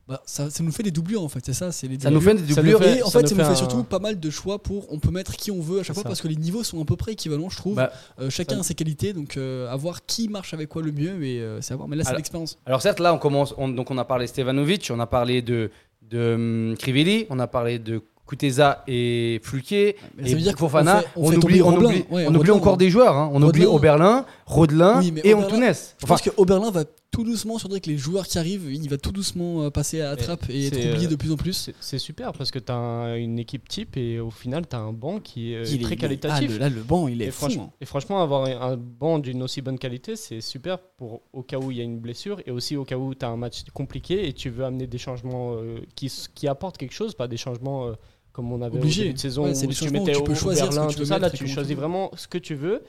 bah, 0.10 0.22
ça, 0.26 0.50
ça 0.50 0.64
nous 0.64 0.72
fait 0.72 0.84
des 0.84 0.92
doublures, 0.92 1.24
en 1.24 1.30
fait. 1.30 1.40
C'est 1.46 1.54
ça. 1.54 1.72
C'est 1.72 1.88
les 1.88 2.00
Ça 2.00 2.10
nous 2.10 2.20
fait 2.20 2.34
des 2.34 2.54
doublures. 2.56 2.80
fait- 2.80 2.98
et 2.98 3.04
en 3.04 3.10
fait, 3.12 3.28
ça 3.28 3.36
nous 3.36 3.40
fait 3.42 3.46
fait 3.46 3.52
un- 3.52 3.56
surtout 3.56 3.84
pas 3.84 4.00
mal 4.00 4.20
de 4.20 4.30
choix 4.30 4.58
pour. 4.58 4.92
On 4.92 4.98
peut 5.00 5.12
mettre 5.12 5.36
qui 5.38 5.52
on 5.52 5.62
veut 5.62 5.80
à 5.82 5.84
chaque 5.84 5.94
fois 5.94 6.04
ça. 6.04 6.10
parce 6.10 6.22
que 6.22 6.28
les 6.28 6.36
niveaux 6.36 6.64
sont 6.64 6.82
à 6.82 6.86
peu 6.86 6.96
près 6.96 7.12
équivalents, 7.14 7.50
je 7.50 7.58
trouve. 7.58 7.76
Bah, 7.76 7.92
Euh, 8.20 8.30
chacun 8.30 8.60
a 8.60 8.64
ses 8.64 8.74
qualités, 8.74 9.14
donc 9.14 9.38
euh, 9.38 9.70
à 9.72 9.76
voir 9.76 10.06
qui 10.06 10.28
marche 10.28 10.54
avec 10.54 10.68
quoi 10.70 10.82
le 10.82 10.92
mieux, 10.92 11.24
et 11.24 11.40
euh, 11.40 11.62
c'est 11.62 11.74
à 11.74 11.78
voir. 11.78 11.88
Mais 11.88 11.96
là, 11.96 12.04
c'est 12.04 12.16
l'expérience. 12.16 12.58
Alors 12.66 12.82
certes, 12.82 13.00
là, 13.00 13.14
on 13.14 13.18
commence. 13.20 13.54
on- 13.58 13.70
donc 13.70 13.92
on 13.92 13.98
a 14.00 14.06
parlé 14.06 14.26
Stevanovic, 14.28 14.90
on 14.94 15.00
a 15.00 15.06
parlé 15.08 15.42
de 15.42 15.70
de 16.10 16.34
hum, 16.72 16.76
Crivelli, 16.78 17.28
on 17.30 17.38
a 17.38 17.46
parlé 17.46 17.78
de 17.78 18.02
Kuteza 18.28 18.84
et 18.88 19.40
Fluquet 19.44 19.96
Mais 20.18 20.24
et 20.24 20.30
ça 20.30 20.36
veut 20.36 20.42
dire 20.42 20.58
Fofana. 20.58 21.04
on 21.16 21.32
on, 21.32 21.36
oublie, 21.36 21.62
on 21.62 21.76
oublie, 21.76 22.04
Ouais, 22.10 22.26
on 22.28 22.34
oublie 22.36 22.50
encore 22.52 22.74
hein. 22.74 22.78
des 22.78 22.90
joueurs. 22.90 23.16
hein. 23.16 23.30
On 23.34 23.42
oublie 23.44 23.66
Rodelin. 23.66 23.76
Oberlin, 23.76 24.26
Rodelin 24.48 25.00
Oui, 25.00 25.12
mais 25.12 25.22
et 25.24 25.34
Antunes. 25.36 25.62
Je 25.64 25.70
Enfin, 26.04 26.08
pense 26.08 26.22
que 26.22 26.30
Oberlin 26.38 26.72
va 26.72 26.84
tout 27.12 27.24
doucement, 27.24 27.58
surtout 27.58 27.74
avec 27.74 27.86
les 27.88 27.98
joueurs 27.98 28.28
qui 28.28 28.38
arrivent, 28.38 28.72
il 28.72 28.88
va 28.90 28.98
tout 28.98 29.12
doucement 29.12 29.64
euh, 29.64 29.70
passer 29.70 30.00
à 30.02 30.06
la 30.08 30.14
Et 30.14 30.18
trappe 30.24 30.50
et 30.50 30.68
être 30.68 30.76
c'est, 30.76 30.90
oublié 30.92 31.08
euh, 31.08 31.10
de 31.10 31.16
plus 31.16 31.32
en 31.32 31.36
plus. 31.38 31.72
C'est- 31.80 31.98
super 31.98 32.32
parce 32.34 32.52
que 32.52 32.60
tu 32.60 32.72
as 32.72 33.16
une 33.18 33.40
équipe 33.40 33.68
type 33.68 33.98
et 33.98 34.20
au 34.20 34.30
final, 34.30 34.68
tu 34.68 34.76
as 34.76 34.80
un 34.80 34.94
banc 34.94 35.20
qui 35.20 35.54
est 35.54 35.64
Il 35.70 35.82
est- 35.82 35.84
très 35.84 35.92
il 35.92 35.94
est- 35.94 35.96
qualitatif. 35.98 36.50
ah, 36.52 36.54
le- 36.54 36.60
là, 36.60 36.70
le 36.70 36.82
banc, 36.84 37.08
il 37.08 37.22
est 37.22 37.26
et, 37.26 37.32
fou. 37.32 37.48
franch- 37.48 37.60
hein. 37.60 37.70
et 37.82 37.86
franchement, 37.86 38.22
avoir 38.22 38.46
un 38.46 38.78
banc 38.78 39.20
d'une 39.20 39.42
aussi 39.44 39.62
bonne 39.62 39.80
qualité, 39.80 40.16
c'est 40.16 40.40
super 40.42 40.78
pour 40.80 41.22
au 41.34 41.42
cas 41.44 41.58
où 41.58 41.72
il 41.72 41.78
y 41.78 41.82
a 41.82 41.84
une 41.84 42.00
blessure 42.00 42.40
et 42.46 42.52
aussi 42.52 42.76
au 42.78 42.86
cas 42.86 42.98
où 42.98 43.14
tu 43.16 43.26
as 43.26 43.30
un 43.30 43.38
match 43.38 43.64
compliqué 43.74 44.28
et 44.28 44.34
tu 44.34 44.50
veux 44.50 44.64
amener 44.66 44.88
des 44.88 44.98
changements 44.98 45.56
euh, 45.56 45.80
qui, 45.96 46.12
qui 46.36 46.48
apportent 46.48 46.78
quelque 46.78 46.94
chose, 46.94 47.16
pas 47.16 47.28
des 47.28 47.38
changements 47.38 47.88
euh, 47.88 47.94
comme 48.32 48.52
on 48.52 48.62
avait 48.62 48.78
Obligé. 48.78 49.02
au 49.02 49.04
début 49.06 49.14
de 49.16 49.20
saison 49.20 49.44
Ouais, 49.46 49.52
où 49.66 49.74
tu 49.74 49.90
mettais 49.90 50.12
tu 50.14 50.24
peux 50.24 50.32
au- 50.32 50.36
choisir 50.36 50.70
Berlin, 50.70 50.88
tout 50.88 51.04
ça. 51.06 51.18
Là, 51.20 51.28
et 51.28 51.32
tu 51.38 51.48
choisis 51.48 51.76
vraiment 51.76 52.12
ce 52.16 52.28
que 52.28 52.38
tu 52.38 52.54
veux. 52.56 52.84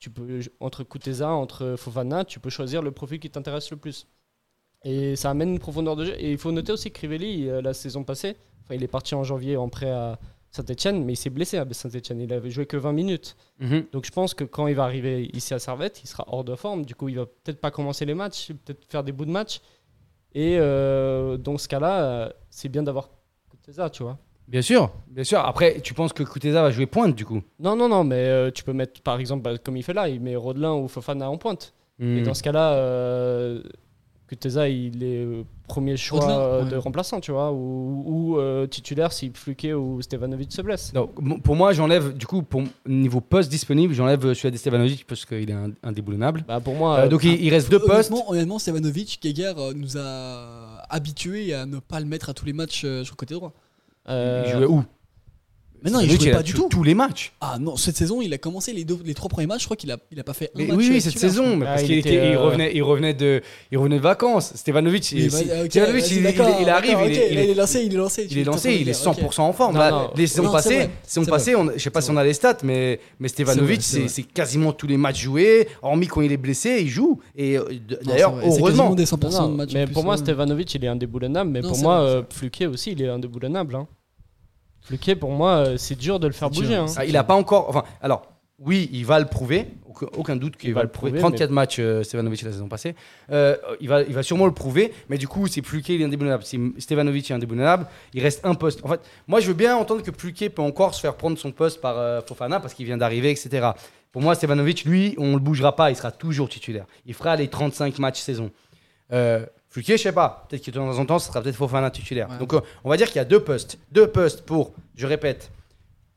Tu 0.00 0.10
peux, 0.10 0.40
entre 0.60 0.82
Kuteza, 0.82 1.28
entre 1.28 1.76
Fofana, 1.76 2.24
tu 2.24 2.40
peux 2.40 2.50
choisir 2.50 2.82
le 2.82 2.90
profil 2.90 3.20
qui 3.20 3.30
t'intéresse 3.30 3.70
le 3.70 3.76
plus. 3.76 4.06
Et 4.82 5.14
ça 5.14 5.30
amène 5.30 5.50
une 5.50 5.58
profondeur 5.58 5.94
de 5.94 6.06
jeu. 6.06 6.14
Et 6.18 6.32
il 6.32 6.38
faut 6.38 6.52
noter 6.52 6.72
aussi 6.72 6.90
que 6.90 6.98
Crivelli, 6.98 7.48
euh, 7.48 7.60
la 7.60 7.74
saison 7.74 8.02
passée, 8.02 8.36
enfin, 8.64 8.74
il 8.74 8.82
est 8.82 8.88
parti 8.88 9.14
en 9.14 9.24
janvier 9.24 9.56
en 9.56 9.68
prêt 9.68 9.90
à 9.90 10.18
Saint-Etienne, 10.50 11.04
mais 11.04 11.12
il 11.12 11.16
s'est 11.16 11.30
blessé 11.30 11.58
à 11.58 11.66
Saint-Etienne. 11.70 12.20
Il 12.20 12.32
avait 12.32 12.50
joué 12.50 12.66
que 12.66 12.76
20 12.76 12.92
minutes. 12.92 13.36
Mhm. 13.58 13.86
Donc 13.92 14.06
je 14.06 14.10
pense 14.10 14.34
que 14.34 14.44
quand 14.44 14.66
il 14.66 14.74
va 14.74 14.84
arriver 14.84 15.30
ici 15.32 15.54
à 15.54 15.58
Servette, 15.58 16.02
il 16.02 16.06
sera 16.06 16.24
hors 16.28 16.44
de 16.44 16.56
forme. 16.56 16.84
Du 16.84 16.94
coup, 16.94 17.08
il 17.08 17.16
va 17.16 17.26
peut-être 17.26 17.60
pas 17.60 17.70
commencer 17.70 18.04
les 18.04 18.14
matchs, 18.14 18.52
peut-être 18.64 18.84
faire 18.90 19.04
des 19.04 19.12
bouts 19.12 19.26
de 19.26 19.30
match. 19.30 19.60
Et 20.32 20.56
euh, 20.58 21.36
dans 21.36 21.58
ce 21.58 21.68
cas-là, 21.68 22.02
euh, 22.02 22.30
c'est 22.48 22.68
bien 22.68 22.82
d'avoir 22.82 23.10
Kuteza, 23.50 23.90
tu 23.90 24.02
vois. 24.02 24.18
Bien 24.50 24.62
sûr, 24.62 24.90
bien 25.08 25.22
sûr. 25.24 25.38
Après, 25.38 25.80
tu 25.80 25.94
penses 25.94 26.12
que 26.12 26.22
Kuteza 26.24 26.60
va 26.62 26.70
jouer 26.72 26.86
pointe 26.86 27.14
du 27.14 27.24
coup? 27.24 27.40
Non, 27.60 27.76
non, 27.76 27.88
non, 27.88 28.02
mais 28.04 28.16
euh, 28.26 28.50
tu 28.50 28.64
peux 28.64 28.72
mettre, 28.72 29.00
par 29.00 29.18
exemple, 29.20 29.42
bah, 29.42 29.56
comme 29.62 29.76
il 29.76 29.82
fait 29.84 29.94
là, 29.94 30.08
il 30.08 30.20
met 30.20 30.34
Rodelin 30.36 30.72
ou 30.74 30.88
Fofana 30.88 31.30
en 31.30 31.38
pointe. 31.38 31.72
Et 32.00 32.04
Mhm. 32.04 32.22
dans 32.24 32.34
ce 32.34 32.42
cas-là, 32.42 32.72
euh, 32.72 33.62
Kuteza, 34.26 34.68
il 34.68 35.02
est 35.04 35.24
euh, 35.24 35.42
premier 35.68 35.96
choix 35.96 36.20
Rodelin, 36.20 36.64
ouais. 36.64 36.70
de 36.70 36.76
remplaçant, 36.76 37.20
tu 37.20 37.30
vois, 37.32 37.52
ou, 37.52 38.02
ou, 38.06 38.38
euh, 38.38 38.66
titulaire 38.66 39.12
si 39.12 39.30
Fluke 39.34 39.66
ou 39.76 40.00
Stevanovic 40.02 40.52
se 40.52 40.62
blesse. 40.62 40.92
Pour 41.44 41.56
moi, 41.56 41.72
j'enlève, 41.72 42.16
du 42.16 42.26
coup, 42.26 42.42
pour 42.42 42.62
niveau 42.86 43.20
poste 43.20 43.50
disponible, 43.50 43.92
j'enlève 43.94 44.32
celui 44.34 44.50
de 44.52 44.56
Stevanovic 44.56 45.06
parce 45.06 45.24
qu'il 45.26 45.48
est 45.50 45.56
indéboulonnable. 45.84 46.44
Bah, 46.48 46.58
pour 46.60 46.74
moi, 46.74 46.96
Euh, 46.96 47.04
euh, 47.04 47.08
donc, 47.08 47.22
il, 47.24 47.40
il 47.44 47.50
reste 47.50 47.70
deux 47.70 47.78
postes. 47.78 48.10
Honnêtement, 48.10 48.30
honnêtement 48.30 48.58
Stevanovic, 48.58 49.18
Geiger 49.22 49.52
euh, 49.58 49.72
nous 49.76 49.96
a 49.96 50.82
habitués 50.88 51.52
à 51.54 51.66
ne 51.66 51.78
pas 51.78 52.00
le 52.00 52.06
mettre 52.06 52.30
à 52.30 52.34
tous 52.34 52.46
les 52.46 52.52
matchs 52.52 52.82
euh, 52.84 53.04
sur 53.04 53.14
le 53.14 53.16
côté 53.18 53.34
droit. 53.34 53.52
Euh, 54.10 54.44
Il 54.46 54.52
jouait 54.52 54.66
où? 54.66 54.84
Mais 55.82 55.90
non, 55.90 56.00
il 56.00 56.10
jouait 56.10 56.30
pas 56.32 56.42
du 56.42 56.52
tout. 56.52 56.68
Tous 56.68 56.82
les 56.82 56.92
matchs. 56.94 57.32
Ah 57.40 57.56
non, 57.58 57.74
cette 57.74 57.96
saison, 57.96 58.20
il 58.20 58.34
a 58.34 58.36
commencé 58.36 58.70
les, 58.74 58.84
deux, 58.84 58.98
les 59.02 59.14
trois 59.14 59.30
premiers 59.30 59.46
matchs. 59.46 59.60
Je 59.62 59.64
crois 59.64 59.78
qu'il 59.78 59.90
a, 59.90 59.96
il 60.12 60.20
a 60.20 60.22
pas 60.22 60.34
fait 60.34 60.50
un 60.54 60.58
Mais 60.58 60.66
match. 60.66 60.76
oui, 60.76 60.88
euh, 60.88 60.92
oui, 60.92 61.00
cette 61.00 61.18
saison, 61.18 61.56
mais 61.56 61.64
parce 61.64 61.80
Ah, 61.80 61.82
il 61.84 61.86
qu'il 61.86 61.98
était, 62.00 62.14
était, 62.16 62.28
il 62.32 62.34
euh, 62.34 62.38
revenait, 62.40 62.72
il 62.74 62.82
revenait 62.82 63.14
de, 63.14 63.40
il 63.72 63.78
revenait 63.78 63.96
de 63.96 64.02
vacances. 64.02 64.52
Stevanovic, 64.56 65.08
Oui, 65.14 65.20
il, 65.20 65.24
il- 65.24 65.80
arrive, 65.80 66.04
il, 66.10 66.26
est- 67.16 67.50
il 67.50 67.56
lancé, 67.56 67.80
il 67.82 67.94
est 67.94 67.96
lancé. 67.96 68.26
il 68.30 68.36
est 68.38 68.44
lancé, 68.44 68.74
il 68.74 68.86
est 68.90 68.92
100% 68.92 69.40
en 69.40 69.52
forme. 69.54 69.72
Non, 69.72 69.80
Là, 69.80 69.90
non. 69.90 70.10
les 70.14 70.26
saisons 70.26 70.52
passées, 70.52 70.90
saisons 71.02 71.24
passées, 71.24 71.56
on- 71.56 71.70
je 71.74 71.78
sais 71.78 71.88
pas 71.88 72.02
si 72.02 72.10
on 72.10 72.16
a 72.18 72.24
les 72.24 72.34
stats, 72.34 72.58
mais, 72.62 73.00
mais 73.18 73.28
Stevanovic, 73.28 73.80
C'est 73.80 74.22
quasiment 74.24 74.74
tous 74.74 74.86
les 74.86 74.98
matchs 74.98 75.22
joués, 75.22 75.66
hormis 75.80 76.08
quand 76.08 76.20
il 76.20 76.30
est 76.30 76.36
blessé, 76.36 76.80
il 76.82 76.88
joue. 76.88 77.20
Et 77.34 77.56
euh, 77.56 77.64
d'ailleurs, 78.04 78.34
heureusement. 78.36 78.66
quasiment 78.66 78.94
des 78.94 79.04
Non, 79.04 79.08
100% 79.16 79.32
non, 79.44 79.48
de 79.48 79.54
matchs. 79.56 79.70
mais 79.72 79.86
pour 79.86 80.04
moi. 80.04 80.18
Stevanovic, 80.18 80.74
il 80.74 80.84
est 80.84 80.88
indéboulonnable. 80.88 81.48
Mais 81.50 81.62
pour 81.62 81.78
moi, 81.78 82.00
euh, 82.00 82.22
Fluke 82.28 82.64
aussi, 82.70 82.92
il 82.92 83.00
est 83.00 83.08
indéboulonnable. 83.08 83.78
Fluke, 84.82 85.14
pour 85.18 85.30
moi, 85.30 85.56
euh, 85.66 85.76
c'est 85.76 85.96
dur 85.96 86.18
de 86.20 86.26
le 86.26 86.32
faire 86.32 86.50
bouger. 86.50 86.74
hein. 86.74 86.86
Ah, 86.96 87.04
il 87.04 87.16
a 87.16 87.24
pas 87.24 87.34
encore. 87.34 87.68
Enfin, 87.68 87.84
alors, 88.02 88.22
oui, 88.58 88.88
il 88.92 89.04
va 89.06 89.18
le 89.18 89.26
prouver. 89.26 89.68
Aucun, 90.16 90.36
doute 90.36 90.56
qu'il 90.56 90.70
Il 90.70 90.72
va, 90.74 90.80
va 90.80 90.84
le 90.84 90.90
prouver. 90.90 91.10
prouver, 91.12 91.20
34 91.20 91.50
matchs, 91.50 91.76
euh, 91.78 92.02
Stevanovic, 92.02 92.40
la 92.42 92.52
saison 92.52 92.68
passée. 92.68 92.94
Euh, 93.30 93.56
il, 93.80 93.88
va, 93.88 94.02
il 94.02 94.14
va 94.14 94.22
sûrement 94.22 94.46
le 94.46 94.52
prouver. 94.52 94.94
Mais 95.10 95.18
du 95.18 95.28
coup, 95.28 95.46
c'est 95.46 95.60
Pluquet, 95.60 95.94
il 95.94 96.00
est 96.00 96.04
indéboulonnable. 96.04 96.42
Si 96.44 96.58
Stevanovic 96.78 97.30
est 97.30 97.34
indéboulonnable, 97.34 97.86
il 98.14 98.22
reste 98.22 98.40
un 98.46 98.54
poste. 98.54 98.80
En 98.84 98.88
fait, 98.88 99.00
moi, 99.28 99.40
je 99.40 99.48
veux 99.48 99.54
bien 99.54 99.76
entendre 99.76 100.02
que 100.02 100.10
Pluquet 100.10 100.48
peut 100.48 100.62
encore 100.62 100.94
se 100.94 101.00
faire 101.00 101.16
prendre 101.16 101.36
son 101.36 101.52
poste 101.52 101.80
par 101.82 101.98
euh, 101.98 102.20
Fofana 102.26 102.60
parce 102.60 102.72
qu'il 102.72 102.86
vient 102.86 102.96
d'arriver, 102.96 103.30
etc. 103.30 103.70
Pour 104.12 104.22
moi, 104.22 104.34
Stevanovic, 104.34 104.84
lui, 104.84 105.14
on 105.18 105.34
le 105.34 105.40
bougera 105.40 105.76
pas. 105.76 105.90
Il 105.90 105.96
sera 105.96 106.12
toujours 106.12 106.48
titulaire. 106.48 106.86
Il 107.04 107.12
fera 107.14 107.36
les 107.36 107.48
35 107.48 107.98
matchs 107.98 108.20
saison. 108.20 108.50
Euh, 109.70 109.72
Fluquier, 109.72 109.96
je 109.96 110.02
sais 110.02 110.12
pas. 110.12 110.46
Peut-être 110.48 110.64
que 110.64 110.70
de 110.70 110.76
temps 110.76 110.98
en 110.98 111.06
temps, 111.06 111.18
ce 111.18 111.28
sera 111.28 111.40
peut-être 111.42 111.54
Fofana 111.56 111.90
titulaire. 111.90 112.28
Ouais. 112.28 112.38
Donc, 112.38 112.52
euh, 112.54 112.60
on 112.84 112.90
va 112.90 112.96
dire 112.96 113.06
qu'il 113.06 113.16
y 113.16 113.20
a 113.20 113.24
deux 113.24 113.40
postes. 113.40 113.78
Deux 113.92 114.08
postes 114.08 114.42
pour, 114.42 114.72
je 114.96 115.06
répète, 115.06 115.50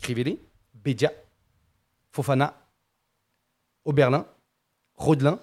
Crivelli, 0.02 0.40
Bedia, 0.84 1.12
Fofana, 2.12 2.54
Oberlin, 3.86 4.26
Rodelin 4.96 5.40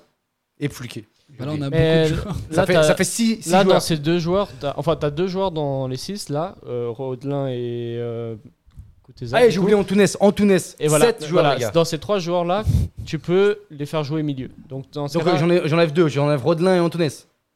et 0.58 0.68
Fluquet. 0.68 1.04
Bah 1.38 1.46
là, 1.46 1.52
on 1.56 1.62
a 1.62 1.70
Mais 1.70 2.08
beaucoup 2.10 2.16
de 2.16 2.22
joueurs. 2.22 2.36
Ça 2.50 2.66
fait, 2.66 2.72
t'as- 2.72 2.82
ça 2.82 2.96
fait 2.96 3.04
six, 3.04 3.42
six 3.42 3.50
Là, 3.50 3.62
dans 3.62 3.70
joueurs. 3.70 3.82
ces 3.82 3.96
deux 3.96 4.18
joueurs, 4.18 4.48
t'as- 4.58 4.74
enfin, 4.76 4.96
tu 4.96 5.06
as 5.06 5.10
deux 5.10 5.28
joueurs 5.28 5.52
dans 5.52 5.86
les 5.86 5.96
six, 5.96 6.28
là, 6.28 6.56
euh, 6.66 6.88
Rodelin 6.90 7.46
et 7.48 7.96
euh, 7.98 8.34
du 9.18 9.26
j'ai 9.50 9.58
oublié 9.58 9.74
Antunes. 9.76 10.06
Antunes, 10.20 10.58
Et 10.78 10.88
voilà, 10.88 11.06
7 11.06 11.20
joueurs, 11.26 11.42
voilà, 11.44 11.54
les 11.56 11.60
gars. 11.62 11.70
dans 11.70 11.84
ces 11.84 11.98
trois 11.98 12.18
joueurs-là, 12.18 12.64
tu 13.04 13.18
peux 13.18 13.58
les 13.70 13.86
faire 13.86 14.02
jouer 14.04 14.22
milieu. 14.22 14.50
Donc, 14.68 14.90
dans 14.92 15.06
euh, 15.06 15.66
j'enlève 15.66 15.92
deux. 15.92 16.08
J'enlève 16.08 16.42
Rodelin 16.42 16.76
et 16.76 16.80
Antunes. 16.80 17.08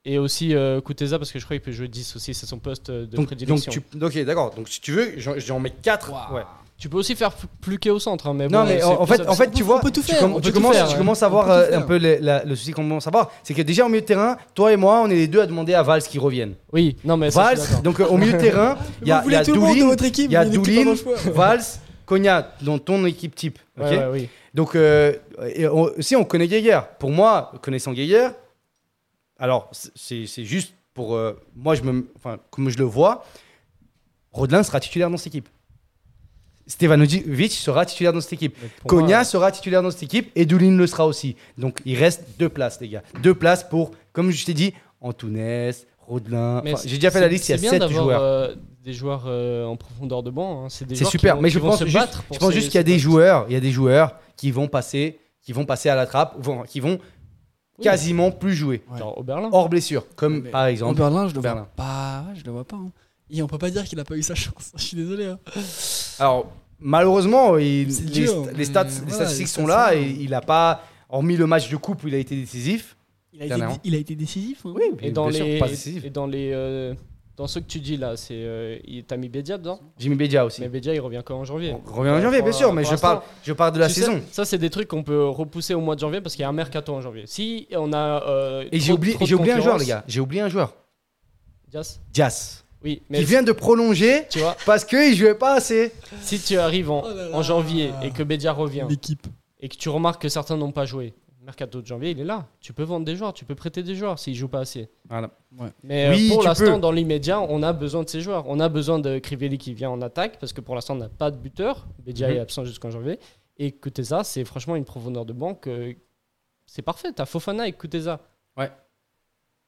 Et 0.05 0.18
aussi 0.18 0.55
euh, 0.55 0.80
Kuteza, 0.80 1.18
parce 1.18 1.32
que 1.32 1.38
je 1.38 1.44
crois 1.44 1.57
qu'il 1.57 1.64
peut 1.64 1.72
jouer 1.72 1.88
10 1.88 2.16
aussi, 2.16 2.34
c'est 2.34 2.46
son 2.46 2.59
poste 2.59 2.90
euh, 2.90 3.00
de 3.02 3.07
Donc, 3.07 3.16
donc 3.16 3.26
prédilection. 3.28 3.72
tu, 3.72 3.82
ok, 4.02 4.24
d'accord. 4.24 4.55
Donc 4.55 4.68
si 4.68 4.80
tu 4.80 4.92
veux, 4.92 5.12
j'en 5.18 5.61
mets 5.61 5.70
4. 5.70 6.11
Waouh. 6.12 6.34
Ouais. 6.36 6.42
Tu 6.76 6.88
peux 6.88 6.96
aussi 6.98 7.14
faire 7.14 7.30
Pluquet 7.61 7.90
au 7.90 8.00
centre, 8.00 8.26
hein, 8.26 8.34
mais 8.34 8.48
Non, 8.48 8.62
bon, 8.64 8.66
mais 8.68 8.82
en, 8.82 9.07
fait, 9.07 9.18
ça- 9.18 9.30
en 9.30 9.34
fait, 9.34 9.50
tu 9.52 9.62
vois, 9.62 9.76
on 9.76 9.80
peut 9.80 9.92
tout 9.92 10.00
tu 10.02 10.09
faire, 10.09 10.18
tu 10.42 10.52
commences, 10.52 10.74
faire, 10.74 10.86
tu 10.88 10.92
ouais. 10.92 10.98
commences 10.98 11.22
à 11.22 11.28
voir 11.28 11.48
euh, 11.48 11.68
un 11.72 11.82
peu 11.82 11.96
les- 11.96 12.18
la- 12.18 12.44
le 12.44 12.57
souci 12.57 12.72
qu'on 12.72 12.82
commence 12.82 13.07
à 13.07 13.11
voir, 13.11 13.30
c'est 13.44 13.55
que 13.55 13.62
déjà 13.62 13.86
au 13.86 13.88
milieu 13.88 14.00
de 14.00 14.07
terrain, 14.07 14.36
toi 14.55 14.72
et 14.72 14.76
moi, 14.76 15.00
on 15.05 15.09
est 15.09 15.14
les 15.14 15.28
deux 15.28 15.40
à 15.40 15.46
demander 15.46 15.72
à 15.72 15.82
Valls 15.84 16.02
qui 16.02 16.18
revienne. 16.18 16.55
Oui, 16.72 16.96
non, 17.05 17.16
mais 17.16 17.30
ça, 17.30 17.44
Valls, 17.44 17.59
d'accord. 17.59 17.82
donc 17.82 18.00
euh, 18.00 18.07
au 18.09 18.18
milieu 18.18 18.32
de 18.32 18.38
terrain, 18.38 18.76
il 19.02 19.09
y 19.09 19.12
a, 19.12 19.14
y 19.14 19.18
a 19.18 19.22
voulez 19.22 19.42
tout 19.44 19.55
le 19.55 19.61
monde 19.61 19.68
de 19.70 19.74
Doulin, 19.76 19.86
votre 19.88 20.05
équipe, 20.05 20.30
il 20.30 20.34
y 20.34 20.36
a 20.36 20.44
Doulin. 20.44 20.94
Valls, 21.32 21.62
Cogna, 22.07 22.50
dans 22.61 22.78
ton 22.78 23.07
équipe 23.07 23.34
type. 23.36 23.59
ok 23.80 23.84
Ouais, 23.86 23.96
ouais, 23.98 24.07
oui. 24.12 24.28
Donc, 24.52 24.74
euh, 24.74 25.12
et 25.55 25.66
on- 25.68 25.90
si 26.00 26.16
on 26.16 26.24
connaît 26.24 26.48
Geiger, 26.48 26.80
pour 26.98 27.11
moi, 27.11 27.52
connaissant 27.62 27.92
Geiger, 27.92 28.28
alors 29.45 29.70
c'est 29.95 30.26
juste 30.45 30.72
pour 30.95 31.14
euh, 31.14 31.34
moi, 31.55 31.74
je 31.74 31.82
me, 31.82 32.09
enfin, 32.16 32.38
comme 32.51 32.70
je 32.70 32.78
le 32.78 32.84
vois, 32.84 33.24
Rodelin 34.32 34.62
sera 34.62 34.80
titulaire 34.80 35.11
dans 35.11 35.16
cette 35.18 35.28
équipe. 35.34 35.49
Stevanovic 36.66 37.53
sera 37.53 37.84
titulaire 37.84 38.12
dans 38.14 38.22
cette 38.22 38.32
équipe. 38.32 38.57
Cogna 38.86 39.16
moi, 39.16 39.24
sera 39.24 39.53
titulaire 39.53 39.82
dans 39.82 39.90
cette 39.90 40.05
équipe 40.05 40.30
et 40.34 40.47
Doulin 40.47 40.76
le 40.76 40.86
sera 40.86 41.07
aussi. 41.07 41.36
Donc 41.59 41.78
il 41.84 41.99
reste 41.99 42.24
deux 42.38 42.49
places, 42.49 42.80
les 42.80 42.88
gars. 42.88 43.03
Deux 43.22 43.34
places 43.34 43.64
pour, 43.64 43.90
comme 44.12 44.30
je 44.30 44.45
t'ai 44.47 44.55
dit, 44.55 44.72
Antunes, 45.03 45.72
Rodelin. 45.99 46.62
J'ai 46.86 46.97
déjà 46.97 47.11
fait 47.11 47.20
la 47.20 47.28
liste, 47.28 47.49
il 47.49 47.53
y 47.53 47.55
a 47.55 47.59
bien 47.59 47.70
sept 47.70 47.82
joueurs. 47.90 48.22
euh, 48.22 48.55
des 48.82 48.95
joueurs 48.95 49.24
euh, 49.26 49.66
en 49.66 49.76
profondeur 49.76 50.22
de 50.22 50.30
banc. 50.30 50.64
hein. 50.64 50.68
C'est 50.70 50.86
super, 51.05 51.36
vont- 51.36 51.42
mais 51.42 51.51
je 51.51 51.59
pense 51.59 51.78
se 51.80 51.84
juste, 51.86 51.99
je 52.32 52.38
pense 52.38 52.53
juste 52.53 52.68
qu'il 52.70 52.78
y 52.78 52.80
a 52.80 52.82
des 52.84 52.99
joueurs, 52.99 53.45
il 53.49 53.53
y 53.53 53.57
a 53.57 53.61
des 53.61 53.70
joueurs 53.72 54.16
qui 54.36 54.51
vont 54.51 54.68
passer, 54.68 55.18
qui 55.42 55.53
vont 55.53 55.64
passer 55.66 55.90
à 55.90 55.95
la 55.95 56.07
trappe, 56.07 56.34
vont- 56.38 56.62
qui 56.62 56.80
vont 56.80 56.99
Oui. 57.79 57.85
quasiment 57.85 58.31
plus 58.31 58.55
jouer 58.55 58.83
Genre 58.97 59.18
Oberlin. 59.18 59.49
hors 59.53 59.68
blessure, 59.68 60.05
comme 60.14 60.43
Mais 60.43 60.51
par 60.51 60.66
exemple. 60.66 60.97
Berlin, 60.99 61.29
je 61.29 61.35
le 61.35 61.41
Berlin. 61.41 61.62
vois 61.62 61.70
pas. 61.77 62.25
Ouais, 62.29 62.35
je 62.39 62.45
le 62.45 62.53
vois 62.53 62.64
pas. 62.64 62.77
hein. 62.77 62.91
Et 63.31 63.43
on 63.43 63.47
peut 63.49 63.59
pas 63.59 63.70
dire 63.70 63.85
qu'il 63.85 63.99
a 63.99 64.05
pas 64.05 64.16
eu 64.16 64.22
sa 64.22 64.35
chance. 64.35 64.72
Je 64.77 64.83
suis 64.83 64.97
désolé. 64.97 65.25
hein. 65.27 65.39
Alors 66.20 66.53
malheureusement, 66.79 67.57
il- 67.59 67.89
les, 67.89 68.11
dur, 68.11 68.47
les 68.55 68.64
stats, 68.64 68.85
voilà, 68.85 69.07
les 69.07 69.12
statistiques 69.12 69.49
sont 69.49 69.66
là 69.66 69.95
et 69.95 70.03
il 70.20 70.33
a 70.35 70.41
pas, 70.41 70.83
hormis 71.09 71.37
le 71.37 71.47
match 71.47 71.68
de 71.70 71.77
coupe 71.77 72.05
où 72.05 72.09
il 72.09 72.14
a 72.14 72.18
été 72.18 72.37
décisif. 72.37 72.97
Il 73.33 73.43
a, 73.43 73.47
été, 73.47 73.64
il 73.83 73.95
a 73.95 73.99
été 73.99 74.14
décisif. 74.14 74.64
hein. 74.66 74.75
Et 75.03 75.11
dans 75.11 75.29
les 75.29 75.59
pas 75.59 75.66
décisif. 75.68 76.05
et 76.05 76.11
dans 76.11 76.27
les 76.29 76.51
euh, 76.53 76.95
dans 77.37 77.47
ceux 77.49 77.61
que 77.61 77.66
tu 77.66 77.80
dis 77.80 77.97
là, 77.97 78.16
c'est 78.16 78.35
euh, 78.37 78.78
il- 78.87 79.05
t'as 79.05 79.16
mis 79.16 79.28
Bedia 79.28 79.59
dedans. 79.59 79.80
Jimmy 79.99 80.14
Bedia 80.14 80.45
aussi. 80.45 80.61
Mais 80.61 80.68
Bedia 80.68 80.95
il 80.95 81.01
revient 81.01 81.22
quand 81.24 81.37
en 81.39 81.45
janvier. 81.45 81.74
On 81.89 81.93
revient 81.93 82.11
en 82.11 82.20
janvier, 82.20 82.43
bien 82.43 82.53
sûr, 82.53 82.72
mais 82.72 82.85
je 82.85 82.95
parle, 82.97 83.20
je 83.43 83.53
parle 83.53 83.72
de 83.74 83.80
la 83.80 83.89
tu 83.89 83.95
sais, 83.95 84.01
saison. 84.03 84.20
ça 84.30 84.45
c'est 84.45 84.59
des 84.59 84.70
trucs 84.70 84.87
qu'on 84.89 85.03
peut 85.03 85.26
repousser 85.28 85.74
au 85.74 85.80
mois 85.80 85.95
de 85.97 86.01
janvier 86.01 86.20
parce 86.20 86.35
qu'il 86.37 86.43
y 86.43 86.47
a 86.47 86.49
un 86.49 86.53
mercato 86.53 86.93
en 86.95 87.01
janvier. 87.01 87.24
Si 87.26 87.66
on 87.72 87.93
a 87.93 88.22
euh, 88.28 88.64
Et 88.70 88.78
j'ai 88.78 88.87
trop- 88.89 88.95
oublié, 88.99 89.14
trop 89.14 89.24
de 89.24 89.28
j'ai 89.28 89.35
oublié 89.35 89.53
un 89.53 89.57
joueur, 89.57 89.74
concurrence- 89.74 89.80
les 89.82 89.87
gars. 89.89 90.05
J'ai 90.07 90.20
oublié 90.20 90.43
un 90.43 90.49
joueur. 90.49 90.74
Dias 91.70 91.99
Dias. 92.12 92.61
Oui, 92.85 93.03
mais 93.09 93.18
Qui 93.20 93.24
vient 93.24 93.43
de 93.43 93.53
prolonger 93.53 94.24
tu 94.28 94.41
vois, 94.41 94.55
parce 94.66 94.85
qu'il 94.85 95.14
jouait 95.16 95.35
pas 95.35 95.55
assez. 95.55 95.91
si 96.20 96.39
tu 96.39 96.59
arrives 96.59 96.91
en, 96.91 97.03
Oh 97.05 97.09
là 97.09 97.28
là. 97.30 97.37
en 97.37 97.43
janvier 97.43 97.91
et 98.03 98.11
que 98.11 98.22
Bedia 98.22 98.53
revient 98.53 98.85
L'équipe. 98.89 99.26
et 99.59 99.68
que 99.68 99.76
tu 99.76 99.89
remarques 99.89 100.20
que 100.20 100.28
certains 100.28 100.57
n'ont 100.59 100.70
pas 100.70 100.85
joué, 100.85 101.14
mercato 101.45 101.80
de 101.80 101.86
janvier, 101.86 102.11
il 102.11 102.20
est 102.20 102.24
là. 102.24 102.47
Tu 102.61 102.72
peux 102.72 102.82
vendre 102.82 103.05
des 103.07 103.14
joueurs, 103.16 103.32
tu 103.32 103.45
peux 103.45 103.55
prêter 103.55 103.82
des 103.82 103.95
joueurs 103.95 104.18
s'ils 104.18 104.34
jouent 104.34 104.49
pas 104.49 104.61
assez. 104.61 104.88
Voilà. 105.09 105.30
Mais 105.82 106.09
Oui, 106.11 106.28
euh, 106.30 106.34
pour 106.34 106.42
l'instant, 106.42 106.78
dans 106.78 106.90
l'immédiat, 106.92 107.40
on 107.40 107.62
a 107.62 107.72
besoin 107.72 108.03
de 108.03 108.09
ces 108.09 108.20
joueurs. 108.20 108.45
On 108.49 108.59
a 108.61 108.68
besoin 108.68 108.99
de 108.99 109.18
Crivelli 109.18 109.59
qui 109.59 109.74
vient 109.74 109.90
en 109.90 110.01
attaque 110.03 110.38
parce 110.40 110.53
que 110.53 110.61
pour 110.61 110.74
l'instant, 110.74 110.95
on 110.95 110.99
n'a 110.99 111.09
pas 111.09 111.30
de 111.30 111.36
buteur. 111.36 111.86
Bedia 112.05 112.28
Mhm. 112.28 112.36
est 112.36 112.40
absent 112.40 112.64
jusqu'en 112.64 112.90
janvier. 112.90 113.18
Et 113.59 113.70
Kuteza, 113.72 114.24
c'est 114.24 114.45
franchement 114.45 114.74
une 114.76 114.84
profondeur 114.84 115.24
de 115.24 115.32
banque. 115.32 115.66
euh, 115.68 115.92
c'est 116.66 116.82
parfait. 116.82 117.12
T'as 117.12 117.26
Fofana 117.26 117.68
et 117.68 117.72
Kuteza. 117.72 118.20
Ouais. 118.57 118.70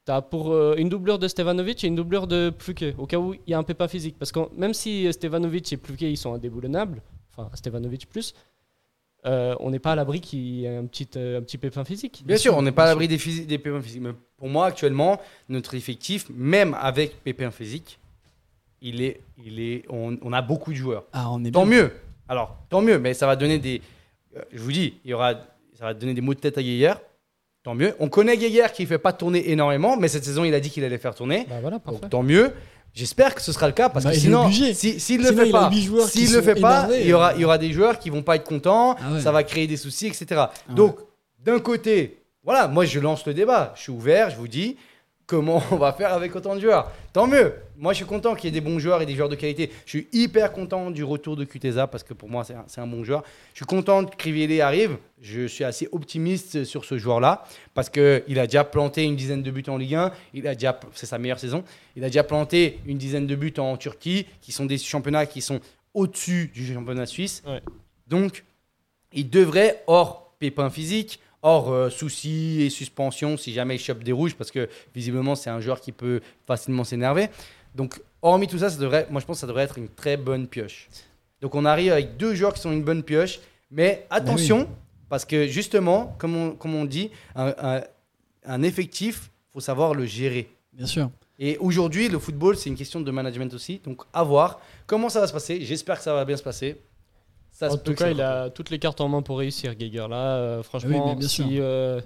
T'as 0.05 0.23
pour 0.23 0.53
euh, 0.53 0.77
une 0.79 0.89
doublure 0.89 1.19
de 1.19 1.27
Stevanovic 1.29 1.83
et 1.83 1.89
une 1.89 1.97
doublure 1.97 2.27
de 2.29 2.51
Pluquet, 2.51 2.95
au 2.97 3.07
cas 3.07 3.19
où 3.19 3.35
il 3.35 3.41
y 3.51 3.55
a 3.55 3.59
un 3.59 3.65
pépin 3.65 3.89
physique. 3.89 4.17
Parce 4.19 4.31
que 4.33 4.39
même 4.57 4.73
si 4.73 5.13
Stevanovic 5.13 5.73
et 5.73 5.77
Pluquet 5.77 6.11
ils 6.11 6.17
sont 6.17 6.33
indéboulonnables, 6.33 7.03
enfin 7.37 7.51
Stevanovic 7.55 8.09
plus, 8.09 8.33
euh, 9.27 9.55
on 9.61 9.71
n'est 9.71 9.79
pas 9.79 9.93
à 9.93 9.95
l'abri 9.97 10.21
qu'il 10.21 10.39
y 10.41 10.65
ait 10.67 10.77
un 10.77 10.87
petit, 10.87 11.09
euh, 11.17 11.39
un 11.39 11.43
petit 11.43 11.59
pépin 11.59 11.85
physique. 11.85 12.23
Bien 12.25 12.37
sûr, 12.37 12.57
on 12.57 12.63
n'est 12.63 12.73
pas 12.73 12.85
à 12.85 12.87
l'abri 12.87 13.09
des, 13.09 13.19
pépins 13.59 13.81
physiques. 13.83 14.03
Mais 14.03 14.13
pour 14.37 14.49
moi, 14.49 14.67
actuellement, 14.67 15.21
notre 15.49 15.75
effectif, 15.75 16.27
même 16.31 16.77
avec 16.81 17.23
pépins 17.25 17.51
physiques, 17.51 17.99
il 18.83 19.03
est, 19.03 19.21
il 19.45 19.59
est, 19.61 19.85
on, 19.89 20.17
on 20.23 20.33
a 20.33 20.43
beaucoup 20.43 20.71
de 20.71 20.77
joueurs. 20.77 21.05
Ah, 21.13 21.31
on 21.31 21.45
est 21.45 21.51
Tant 21.51 21.67
bien. 21.67 21.83
mieux. 21.83 21.93
Alors, 22.29 22.57
tant 22.69 22.83
mieux, 22.83 22.99
mais 22.99 23.15
ça 23.15 23.27
va 23.27 23.37
donner 23.37 23.59
des. 23.59 23.81
euh, 24.37 24.43
je 24.53 24.61
vous 24.61 24.73
dis, 24.73 24.95
il 25.05 25.11
y 25.11 25.15
aura, 25.15 25.35
ça 25.75 25.85
va 25.87 25.95
donner 25.95 26.15
des 26.15 26.21
mots 26.21 26.35
de 26.35 26.41
tête 26.41 26.59
à 26.59 26.63
Geiger. 26.63 26.95
Tant 27.63 27.75
mieux. 27.75 27.95
On 27.99 28.09
connaît 28.09 28.37
Geiger 28.37 28.67
qui 28.73 28.83
ne 28.83 28.87
fait 28.87 28.99
pas 28.99 29.13
tourner 29.13 29.51
énormément, 29.51 29.97
mais 29.97 30.07
cette 30.07 30.25
saison, 30.25 30.45
il 30.45 30.55
a 30.55 30.61
dit 30.61 30.71
qu'il 30.71 30.85
allait 30.85 30.99
faire 30.99 31.17
tourner. 31.17 31.47
Bah 31.49 31.57
voilà, 31.61 31.81
Donc, 31.85 32.09
tant 32.11 32.23
mieux. 32.23 32.53
J'espère 32.97 33.35
que 33.35 33.43
ce 33.43 33.53
sera 33.53 33.67
le 33.67 33.75
cas 33.75 33.91
parce 33.91 34.07
Bah, 34.07 34.13
que 34.13 34.17
sinon, 34.17 34.51
si- 34.51 34.75
s'il 34.99 35.21
ne 35.21 35.29
le 35.31 35.37
fait 35.37 35.51
pas, 35.51 35.71
s'il 36.09 36.33
le 36.33 36.41
fait 36.41 36.55
pas, 36.55 36.89
il 36.99 37.07
y 37.07 37.13
aura, 37.13 37.35
il 37.35 37.43
y 37.43 37.45
aura 37.45 37.59
des 37.59 37.71
joueurs 37.71 37.99
qui 37.99 38.09
vont 38.09 38.23
pas 38.23 38.37
être 38.37 38.45
contents. 38.45 38.97
Ah 38.99 39.13
ouais. 39.13 39.21
Ça 39.21 39.31
va 39.33 39.43
créer 39.45 39.67
des 39.67 39.77
soucis, 39.77 40.07
etc. 40.07 40.27
ouais. 40.31 40.75
Donc, 40.75 40.97
d'un 41.45 41.59
côté, 41.59 42.23
voilà, 42.43 42.69
moi 42.69 42.87
je 42.87 42.99
lance 42.99 43.27
le 43.27 43.35
débat. 43.35 43.75
Je 43.77 43.83
suis 43.83 43.93
ouvert, 43.93 44.31
je 44.31 44.37
vous 44.37 44.49
dis 44.49 44.79
comment 45.27 45.63
on 45.71 45.77
va 45.77 45.93
faire 45.93 46.13
avec 46.13 46.35
autant 46.37 46.55
de 46.55 46.61
joueurs. 46.61 46.93
Tant 47.13 47.27
mieux. 47.27 47.55
Moi, 47.77 47.93
je 47.93 47.99
suis 47.99 48.07
content 48.07 48.35
qu'il 48.35 48.45
y 48.47 48.49
ait 48.49 48.61
des 48.61 48.67
bons 48.67 48.79
joueurs 48.79 49.03
et 49.03 49.07
des 49.07 49.15
joueurs 49.15 49.29
de 49.29 49.35
qualité. 49.35 49.71
Je 49.85 49.91
suis 49.91 50.09
hyper 50.13 50.53
content 50.53 50.91
du 50.91 51.05
retour 51.05 51.37
de 51.37 51.45
Kuteza 51.45 51.87
parce 51.87 52.05
que 52.05 52.15
pour 52.15 52.29
moi, 52.29 52.45
c'est 52.45 52.81
un, 52.81 52.87
bon 52.87 53.05
joueur. 53.05 53.23
Je 53.53 53.59
suis 53.59 53.67
content 53.67 54.05
que 54.05 54.17
Crivelli 54.17 54.61
arrive. 54.61 54.97
Je 55.21 55.47
suis 55.47 55.65
assez 55.65 55.89
optimiste 55.93 56.65
sur 56.65 56.85
ce 56.85 56.97
joueur-là 56.97 57.45
parce 57.75 57.91
qu'il 57.91 58.39
a 58.39 58.47
déjà 58.47 58.65
planté 58.65 59.03
une 59.03 59.17
dizaine 59.17 59.43
de 59.43 59.51
buts 59.51 59.65
en 59.69 59.77
Ligue 59.77 59.97
1. 59.97 60.13
Il 60.35 60.47
a 60.47 60.55
déjà, 60.55 60.79
c'est 60.95 61.07
sa 61.07 61.19
meilleure 61.19 61.41
saison. 61.41 61.65
Il 61.97 62.05
a 62.05 62.07
déjà 62.07 62.25
planté 62.25 62.81
une 62.87 62.99
dizaine 62.99 63.27
de 63.27 63.35
buts 63.35 63.55
en 63.59 63.77
Turquie, 63.77 64.27
qui 64.41 64.53
sont 64.53 64.67
des 64.67 64.79
championnats 64.79 65.27
qui 65.27 65.41
sont 65.41 65.61
au-dessus 65.93 66.51
du 66.55 66.73
championnat 66.73 67.07
suisse. 67.07 67.43
Ouais. 67.47 67.61
Donc, 68.07 68.45
il 69.13 69.29
devrait, 69.29 69.83
hors 69.87 70.35
pépin 70.39 70.71
physique, 70.71 71.21
hors 71.47 71.71
euh, 71.73 71.91
soucis 71.91 72.63
et 72.63 72.71
suspension, 72.71 73.37
si 73.37 73.53
jamais 73.53 73.77
il 73.77 73.79
chope 73.79 74.03
des 74.03 74.13
rouges, 74.13 74.35
parce 74.35 74.51
que 74.51 74.69
visiblement, 74.95 75.35
c'est 75.37 75.51
un 75.51 75.61
joueur 75.61 75.81
qui 75.81 75.93
peut 75.93 76.21
facilement 76.47 76.83
s'énerver. 76.85 77.29
Donc, 77.75 78.01
hormis 78.21 78.49
tout 78.49 78.59
ça, 78.59 78.69
ça 78.69 78.79
devrait, 78.79 79.07
moi 79.11 79.21
je 79.21 79.27
pense 79.27 79.37
que 79.37 79.41
ça 79.43 79.47
devrait 79.47 79.63
être 79.65 79.79
une 79.79 79.89
très 79.89 80.17
bonne 80.17 80.47
pioche. 80.49 80.89
Donc, 81.41 81.55
on 81.55 81.65
arrive 81.65 81.93
avec 81.93 82.17
deux 82.17 82.35
joueurs 82.35 82.53
qui 82.55 82.61
sont 82.61 82.73
une 82.73 82.83
bonne 82.83 83.03
pioche, 83.03 83.39
mais 83.71 84.07
attention, 84.11 84.69
parce 85.09 85.25
que 85.25 85.47
justement, 85.47 86.17
comme 86.19 86.35
on, 86.37 86.51
comme 86.53 86.75
on 86.75 86.85
dit, 86.85 87.11
un, 87.37 87.55
un- 87.59 87.83
un 88.49 88.63
effectif, 88.63 89.31
faut 89.53 89.61
savoir 89.61 89.95
le 89.95 90.05
gérer. 90.05 90.49
Bien 90.73 90.87
sûr. 90.87 91.11
Et 91.39 91.59
aujourd'hui, 91.59 92.09
le 92.09 92.19
football, 92.19 92.57
c'est 92.57 92.71
une 92.71 92.77
question 92.77 93.01
de 93.01 93.11
management 93.11 93.53
aussi. 93.55 93.81
Donc, 93.85 94.03
à 94.13 94.23
voir 94.25 94.61
comment 94.87 95.09
ça 95.09 95.21
va 95.21 95.27
se 95.27 95.33
passer. 95.33 95.61
J'espère 95.63 95.99
que 95.99 96.03
ça 96.05 96.15
va 96.15 96.25
bien 96.25 96.37
se 96.37 96.43
passer. 96.43 96.81
Ça 97.59 97.73
En 97.73 97.79
tout 97.79 97.95
cas, 97.95 98.11
il 98.11 98.21
a 98.21 98.51
toutes 98.51 98.69
les 98.69 98.79
cartes 98.79 99.01
en 99.01 99.09
main 99.09 99.23
pour 99.23 99.39
réussir, 99.39 99.75
Geiger. 99.75 100.07
Là, 100.11 100.37
euh, 100.37 100.63
franchement, 100.63 101.19
sûr. 101.23 101.31
si, 101.47 101.59
euh, 101.59 102.03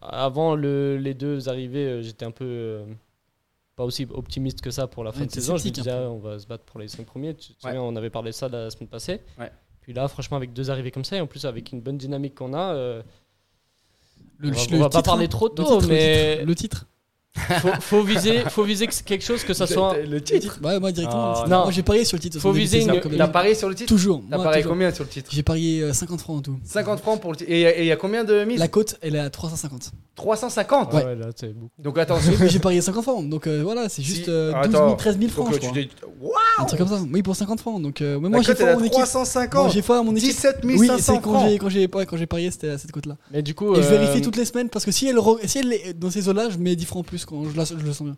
avant 0.00 0.54
le- 0.54 0.96
les 0.96 1.12
deux 1.12 1.50
arrivées, 1.50 1.84
euh, 1.86 2.02
j'étais 2.02 2.24
un 2.24 2.30
peu 2.30 2.46
euh, 2.46 2.84
pas 3.76 3.84
aussi 3.84 4.06
optimiste 4.10 4.62
que 4.62 4.70
ça 4.70 4.86
pour 4.86 5.04
la 5.04 5.12
fin 5.12 5.20
Ouais, 5.20 5.26
de 5.26 5.32
saison. 5.32 5.58
Je 5.58 5.64
me 5.66 5.70
disais, 5.70 5.90
ah, 5.90 6.08
on 6.10 6.16
va 6.18 6.38
se 6.38 6.46
battre 6.46 6.64
pour 6.64 6.80
les 6.80 6.88
cinq 6.88 7.04
premiers. 7.04 7.34
Tu 7.34 7.52
te 7.52 7.66
Ouais. 7.66 7.76
on 7.76 7.94
avait 7.94 8.08
parlé 8.08 8.30
de 8.30 8.34
ça 8.34 8.48
la 8.48 8.70
semaine 8.70 8.88
passée. 8.88 9.20
Ouais. 9.38 9.52
Puis 9.82 9.92
là, 9.92 10.08
franchement, 10.08 10.38
avec 10.38 10.54
deux 10.54 10.70
arrivées 10.70 10.90
comme 10.90 11.04
ça, 11.04 11.16
et 11.16 11.20
en 11.20 11.26
plus 11.26 11.44
avec 11.44 11.70
une 11.72 11.82
bonne 11.82 11.98
dynamique 11.98 12.34
qu'on 12.34 12.54
a, 12.54 12.72
Le, 14.38 14.48
on 14.48 14.50
va, 14.50 14.64
le 14.70 14.76
on 14.76 14.80
va 14.80 14.88
pas 14.88 15.02
parler 15.02 15.28
trop 15.28 15.48
Le 15.48 15.54
tôt, 15.54 15.76
titre, 15.78 15.88
mais 15.88 16.42
Le 16.42 16.54
titre. 16.54 16.86
Faut, 17.60 17.68
faut 17.80 18.02
viser, 18.02 18.40
faut 18.50 18.62
viser 18.64 18.86
que 18.86 18.94
c'est 18.94 19.04
quelque 19.04 19.24
chose 19.24 19.44
que 19.44 19.54
ça 19.54 19.66
soit. 19.66 19.96
Le 19.98 20.20
titre 20.22 20.58
Ouais, 20.62 20.78
moi 20.80 20.92
directement. 20.92 21.34
Ah, 21.36 21.44
non. 21.48 21.62
Moi 21.64 21.70
j'ai 21.70 21.82
parié 21.82 22.04
sur 22.04 22.16
le 22.16 22.22
titre. 22.22 22.38
Faut 22.38 22.52
viser 22.52 22.82
une- 22.82 23.00
T'as 23.16 23.28
parié 23.28 23.54
sur 23.54 23.68
le 23.68 23.74
titre 23.74 23.88
Toujours. 23.88 24.22
T'as 24.30 24.36
parié 24.38 24.62
toujours. 24.62 24.72
combien 24.74 24.92
sur 24.92 25.04
le 25.04 25.10
titre 25.10 25.30
J'ai 25.32 25.42
parié 25.42 25.82
euh, 25.82 25.92
50 25.92 26.20
francs 26.20 26.38
en 26.38 26.42
tout. 26.42 26.56
50 26.64 27.00
francs 27.00 27.20
pour 27.20 27.30
le 27.32 27.36
titre. 27.36 27.50
Et 27.50 27.80
il 27.80 27.86
y 27.86 27.92
a 27.92 27.96
combien 27.96 28.24
de 28.24 28.44
mises 28.44 28.58
La 28.58 28.68
cote, 28.68 28.96
elle 29.02 29.14
est 29.16 29.20
à 29.20 29.30
350. 29.30 29.92
350 30.16 30.88
Ah 30.92 30.96
ouais, 30.96 31.16
là, 31.16 31.26
c'est 31.34 31.52
beaucoup. 31.52 31.70
Donc 31.78 31.98
attention. 31.98 32.32
Mais 32.40 32.48
j'ai 32.48 32.58
parié 32.58 32.80
50 32.80 33.02
francs. 33.02 33.28
Donc 33.28 33.46
euh, 33.46 33.60
voilà, 33.62 33.88
c'est 33.88 34.02
juste 34.02 34.24
Si- 34.24 34.30
euh, 34.30 34.52
12 34.52 34.74
Attends. 34.74 34.86
000, 34.86 34.96
13 34.96 35.18
000 35.18 35.30
francs. 35.30 35.44
Donc, 35.50 35.54
je 35.54 35.58
euh, 35.58 35.60
tu 35.60 35.66
crois. 35.70 35.82
dis- 35.82 35.90
Waouh 36.20 36.32
Un 36.60 36.64
truc 36.64 36.78
comme 36.78 36.88
ça. 36.88 37.00
Oui, 37.12 37.22
pour 37.22 37.36
50 37.36 37.60
francs. 37.60 37.82
Donc 37.82 38.00
euh, 38.00 38.18
moi 38.18 38.40
j'ai 38.42 38.52
est 38.52 38.62
à 38.62 38.74
mon 38.76 38.82
à 38.82 38.86
équipe. 38.86 38.92
350 38.92 39.62
Moi 39.64 39.68
j'ai 39.72 39.92
à 39.92 40.02
mon 40.02 40.14
équipe. 40.16 40.28
17 40.30 40.60
Oui, 40.64 40.86
500 40.86 40.98
c'est 40.98 41.12
quand 41.20 41.32
francs 41.34 41.48
j'ai 41.50 41.58
quand 41.58 41.68
j'ai 41.68 41.88
ouais, 41.92 42.06
quand 42.06 42.16
j'ai 42.16 42.26
parié 42.26 42.50
c'était 42.50 42.70
à 42.70 42.78
cette 42.78 42.92
cote 42.92 43.06
là. 43.06 43.16
Mais 43.32 43.42
du 43.42 43.54
coup, 43.54 43.74
Et 43.74 43.82
je 43.82 43.86
euh, 43.86 43.90
vérifie 43.98 44.22
toutes 44.22 44.36
les 44.36 44.44
semaines 44.44 44.68
parce 44.68 44.84
que 44.84 44.90
si 44.92 45.06
elle 45.08 45.16
re- 45.16 45.38
si 45.46 45.58
elle 45.58 45.72
est 45.72 45.92
dans 45.94 46.10
ces 46.10 46.28
eaux-là, 46.28 46.48
je 46.50 46.58
mets 46.58 46.76
10 46.76 46.84
francs 46.84 47.00
en 47.00 47.04
plus 47.08 47.24
quand 47.42 47.50
je, 47.50 47.56
la- 47.56 47.64
je 47.80 47.86
le 47.86 47.92
sens 47.92 48.06
bien. 48.06 48.16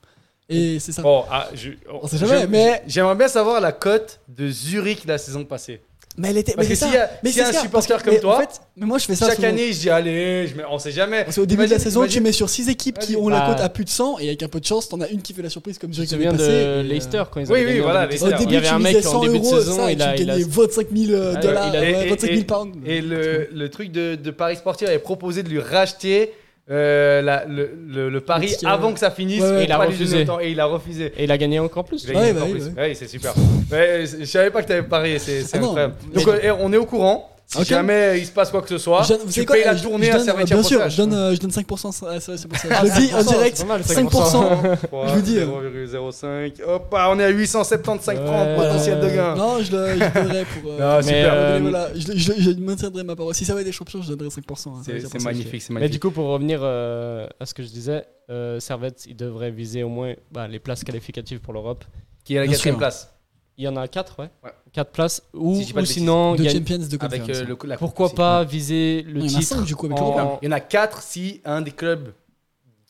Et 0.49 0.79
c'est 0.79 0.93
ça. 0.93 1.03
Bon, 1.03 1.25
ah, 1.31 1.49
je, 1.55 1.71
On 2.03 2.07
sait 2.07 2.19
jamais, 2.19 2.43
je- 2.43 2.47
mais- 2.47 2.83
J'aimerais 2.87 3.17
bien 3.17 3.29
savoir 3.29 3.61
la 3.61 3.73
cote 3.73 4.21
de 4.29 4.49
Zurich 4.49 5.05
la 5.07 5.19
saison 5.19 5.45
passée. 5.45 5.81
Mais 6.19 6.31
elle 6.31 6.39
était. 6.39 6.53
Parce 6.55 6.67
mais 6.67 6.73
que 6.73 6.79
c'est 6.79 6.85
s'il 6.87 6.95
ça. 6.95 6.99
y 6.99 7.03
a- 7.03 7.11
Mais 7.23 7.29
s'il 7.31 7.39
y 7.39 7.41
a 7.43 7.45
c'est 7.45 7.51
un 7.51 7.53
ça, 7.59 7.61
supporter 7.63 7.99
que- 7.99 8.05
comme 8.05 8.15
mais 8.15 8.21
toi, 8.21 8.37
En 8.37 8.41
fait, 8.41 8.61
mais 8.77 8.87
moi 8.87 8.97
je 8.97 9.05
fais 9.05 9.15
ça. 9.17 9.27
Chaque 9.27 9.35
souvent. 9.37 9.49
année, 9.49 9.71
je 9.75 9.81
dis 9.81 9.91
allez, 9.91 10.47
je 10.47 10.55
me- 10.55 10.63
on 10.71 10.79
sait 10.79 10.91
jamais. 10.93 11.25
Parce 11.25 11.37
qu'au 11.37 11.45
début 11.45 11.57
de 11.65 11.69
la 11.69 11.75
Imagine- 11.77 11.85
saison, 11.85 12.01
imagine- 12.05 12.21
tu 12.21 12.25
mets 12.25 12.33
sur 12.33 12.49
6 12.49 12.71
équipes 12.71 12.99
qui 13.01 13.13
Vas-y. 13.15 13.23
ont 13.23 13.29
la 13.29 13.41
Bah. 13.41 13.47
cote 13.55 13.61
à 13.61 13.69
plus 13.69 13.85
de 13.85 13.91
100 13.91 14.19
et 14.19 14.29
avec 14.29 14.43
un 14.43 14.49
peu 14.49 14.59
de 14.61 14.65
chance, 14.65 14.89
t'en 14.89 14.99
as 15.03 15.09
une 15.09 15.21
qui 15.21 15.35
fait 15.35 15.43
la 15.43 15.51
surprise 15.51 15.77
comme 15.79 15.91
Je 15.93 15.97
Zurich 16.05 16.13
me 16.13 16.17
l'année 16.25 16.39
souviens 16.39 16.39
passée. 16.39 16.53
de 16.53 16.57
et, 16.57 16.65
euh, 16.65 16.83
Leicester 16.85 17.23
quand 17.31 17.41
ils 17.41 17.47
Oui, 17.49 17.53
avaient 17.53 17.59
oui, 17.61 17.67
gagné 17.67 17.81
en 17.81 17.83
voilà, 17.83 18.01
début 18.07 18.07
de 18.07 18.13
Leicester. 18.13 18.27
Au 18.27 18.31
saison. 18.31 18.39
début, 18.39 18.51
Il 18.51 18.55
y 18.55 18.57
avait 18.57 18.67
tu 18.69 18.73
un 18.73 18.79
misais 18.79 18.93
mec 18.95 19.03
100 19.05 19.17
en 19.17 19.21
début 19.21 19.39
de 19.41 19.45
euros, 19.45 19.59
saison, 19.59 19.77
ça, 19.77 19.93
il 19.93 20.03
a, 20.03 20.15
tu 20.15 20.23
il 20.23 20.31
a 20.31 20.35
gagnais 20.39 20.49
25 20.49 20.87
000 20.91 21.13
euh, 21.13 21.35
dollars, 21.35 21.69
il 21.69 21.77
a- 21.77 21.81
ouais, 21.81 22.07
et- 22.07 22.09
25 22.09 22.31
et- 22.31 22.35
000 22.35 22.47
pounds. 22.47 22.77
Et 22.87 23.01
le, 23.03 23.49
le 23.53 23.69
truc 23.69 23.93
de, 23.93 24.15
de 24.15 24.31
Paris 24.31 24.57
Sportif 24.57 24.89
avait 24.89 24.99
proposé 25.01 25.43
de 25.43 25.51
lui 25.51 25.61
racheter 25.61 26.33
euh, 26.71 27.23
la- 27.23 27.45
le, 27.45 27.71
le, 27.89 28.09
le 28.11 28.21
pari 28.21 28.55
avant 28.65 28.89
ouais. 28.89 28.95
que 28.95 28.99
ça 29.01 29.11
finisse. 29.11 29.41
Ouais, 29.43 29.49
ouais. 29.51 29.55
pour 29.55 29.63
Il 29.65 29.73
a 29.73 29.79
refusé. 29.79 30.27
Et 30.43 30.51
il 30.51 30.61
a 30.61 30.67
refusé. 30.67 31.13
Et 31.17 31.25
il 31.25 31.31
a 31.33 31.39
gagné 31.39 31.59
encore 31.61 31.85
plus. 31.85 32.05
Il 32.09 32.17
a 32.17 32.21
Ouais, 32.21 32.33
bah 32.33 32.41
oui, 32.45 32.53
plus. 32.53 32.69
bah 32.71 32.83
Ouais, 32.83 32.95
c'est 32.95 33.07
super. 33.09 33.33
Ouais, 33.71 34.05
je 34.19 34.25
savais 34.25 34.51
pas 34.51 34.63
que 34.63 34.67
tu 34.67 34.73
avais 34.73 34.83
parié, 34.83 35.19
c'est 35.19 35.43
c'est 35.43 35.57
Ah 35.59 35.61
non. 35.61 35.67
incroyable. 35.69 35.95
Mais- 36.13 36.25
Donc 36.25 36.35
euh, 36.35 36.55
on 36.61 36.73
est 36.73 36.77
au 36.77 36.87
courant. 36.87 37.31
Si 37.49 37.65
jamais 37.65 38.19
il 38.19 38.27
se 38.27 38.33
passe 38.33 38.51
quoi 38.51 38.61
que 38.61 38.69
ce 38.69 38.77
soit, 38.79 39.03
Je 39.03 39.15
tu 39.15 39.31
savez 39.33 39.47
quoi, 39.47 39.55
payes 39.57 39.65
la 39.65 39.77
je- 39.77 39.83
tournée 39.85 40.07
je 40.07 40.17
à 40.17 40.19
Servetien 40.19 40.57
Bien 40.57 40.63
sûr, 40.65 40.91
je 40.91 40.97
donne, 40.97 41.15
euh, 41.15 41.33
je 41.35 41.39
donne 41.41 41.53
5%. 41.53 41.93
ça- 41.93 42.19
ça- 42.19 42.37
c'est 42.37 42.49
pour 42.49 42.59
ça. 42.59 42.69
Ah, 42.73 42.83
Je 42.85 42.87
le 42.93 43.07
dis 43.07 43.15
en 43.15 43.19
5%, 43.19 43.31
direct. 43.33 43.57
c'est 43.57 43.63
pas 43.65 43.69
mal, 43.69 43.83
5%. 43.85 44.61
Je 45.09 45.15
vous 45.15 45.23
dis, 45.23 45.39
euh. 45.39 45.47
0,05. 45.47 46.61
Hop, 46.67 46.93
ah, 46.97 47.11
on 47.13 47.19
est 47.21 47.25
à 47.25 47.29
875 47.29 48.17
francs 48.19 48.29
Ouais. 48.49 48.57
potentiel 48.57 49.01
de 49.01 49.09
gain. 49.09 49.35
Non, 49.37 49.63
je 49.63 49.71
le 49.77 49.95
je 49.95 50.13
donnerai 50.21 50.45
pour. 50.45 50.73
euh, 50.73 50.79
Ah, 50.81 50.97
Mais, 50.99 51.03
super. 51.05 51.33
euh, 51.35 51.59
voilà, 51.63 51.89
je, 51.95 52.13
je, 52.17 52.33
je 52.43 52.51
maintiendrai 52.59 53.05
ma 53.05 53.15
parole. 53.15 53.35
Si 53.35 53.45
ça 53.45 53.55
va 53.55 53.61
être 53.61 53.67
des 53.67 53.73
champions, 53.73 54.03
je 54.03 54.09
donnerai 54.13 54.29
5%. 54.31 54.71
hein, 54.71 54.83
C'est 54.85 54.93
être 54.97 55.03
c'est 55.03 55.19
5%, 55.19 55.25
magnifique, 55.25 55.63
Mais 55.71 55.75
magnifique. 55.75 55.93
du 55.93 56.01
coup, 56.01 56.11
pour 56.11 56.27
revenir 56.27 56.61
euh, 56.63 57.29
à 57.39 57.47
ce 57.47 57.55
que 57.55 57.63
je 57.63 57.69
disais, 57.69 58.05
euh, 58.29 58.59
Servette, 58.59 59.05
il 59.07 59.15
devrait 59.17 59.53
viser 59.53 59.85
au 59.85 59.89
moins 59.89 60.15
bah, 60.33 60.49
les 60.49 60.59
places 60.59 60.83
qualificatives 60.83 61.39
pour 61.41 61.53
l'Europe. 61.53 61.85
Qui 62.25 62.35
est 62.35 62.39
à 62.39 62.41
la 62.41 62.49
quatrième 62.49 62.77
place 62.77 63.13
Il 63.57 63.65
y 63.65 63.69
en 63.69 63.77
a 63.77 63.87
4, 63.87 64.19
ouais. 64.19 64.29
Ouais. 64.43 64.51
4 64.77 64.91
places. 64.93 65.23
Ou, 65.33 65.57
Si 65.57 65.73
sinon, 65.87 66.35
De 66.35 66.47
Champions 66.49 66.77
de 66.79 66.99
avec 67.03 67.29
euh, 67.31 67.45
le, 67.47 67.57
la 67.67 67.79
pourquoi 67.79 68.09
coupe 68.09 68.17
pas 68.19 68.45
viser 68.45 69.03
le 69.03 69.21
il 69.23 69.31
y 69.31 69.35
en 69.35 69.39
a 69.39 69.41
titre 69.41 69.63
du 69.65 69.75
coup, 69.75 69.87
avec 69.87 69.99
en- 69.99 70.17
l'Europe. 70.17 70.39
Il 70.43 70.45
y 70.45 70.49
en 70.49 70.53
a 70.53 70.61
4 70.61 71.03
si 71.03 71.41
un 71.47 71.63
des 71.63 71.71
clubs 71.71 72.13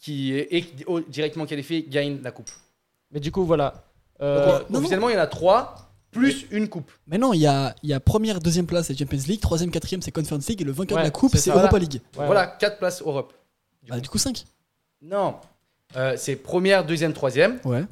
qui 0.01 0.35
est 0.35 0.77
directement 1.09 1.47
qualifié 1.47 1.85
gagne 1.89 2.19
la 2.23 2.33
coupe. 2.33 2.51
Mais 3.13 3.21
du 3.21 3.31
coup, 3.31 3.45
voilà. 3.45 3.71
Donc, 4.19 4.23
Euh, 4.23 4.61
non, 4.71 4.79
officiellement, 4.81 5.09
il 5.11 5.15
y 5.15 5.17
en 5.17 5.21
a 5.21 5.27
3 5.29 5.93
plus 6.11 6.47
une 6.51 6.69
coupe. 6.69 6.91
Mais 7.07 7.19
non, 7.19 7.33
il 7.33 7.41
y 7.41 7.47
a, 7.47 7.75
il 7.85 7.91
y 7.91 7.93
a 7.93 8.01
première, 8.01 8.41
deuxième 8.41 8.67
place, 8.67 8.87
c'est 8.89 8.99
Champions 8.99 9.21
League, 9.29 9.41
troisième, 9.41 9.71
quatrième, 9.71 10.03
c'est 10.03 10.11
Conference 10.11 10.49
League, 10.49 10.63
et 10.63 10.65
le 10.65 10.73
vainqueur 10.73 10.97
Ouais, 10.97 11.03
de 11.03 11.07
la 11.07 11.11
coupe, 11.13 11.37
c'est. 11.37 11.51
Europa 11.51 11.69
Voilà. 11.71 11.85
League. 11.85 12.01
ouais, 12.19 12.27
Voilà, 12.27 12.47
4 12.47 12.79
places 12.79 13.01
Europe. 13.03 13.33
Du 13.83 13.91
Bah, 13.91 13.97
coup. 13.97 14.03
du 14.03 14.09
coup, 14.09 14.19
5. 14.19 14.45
Non, 15.03 15.37
Euh, 15.95 16.15
c'est 16.17 16.35
première, 16.35 16.85
deuxième, 16.85 17.13
troisième. 17.13 17.61
Ouais. 17.65 17.85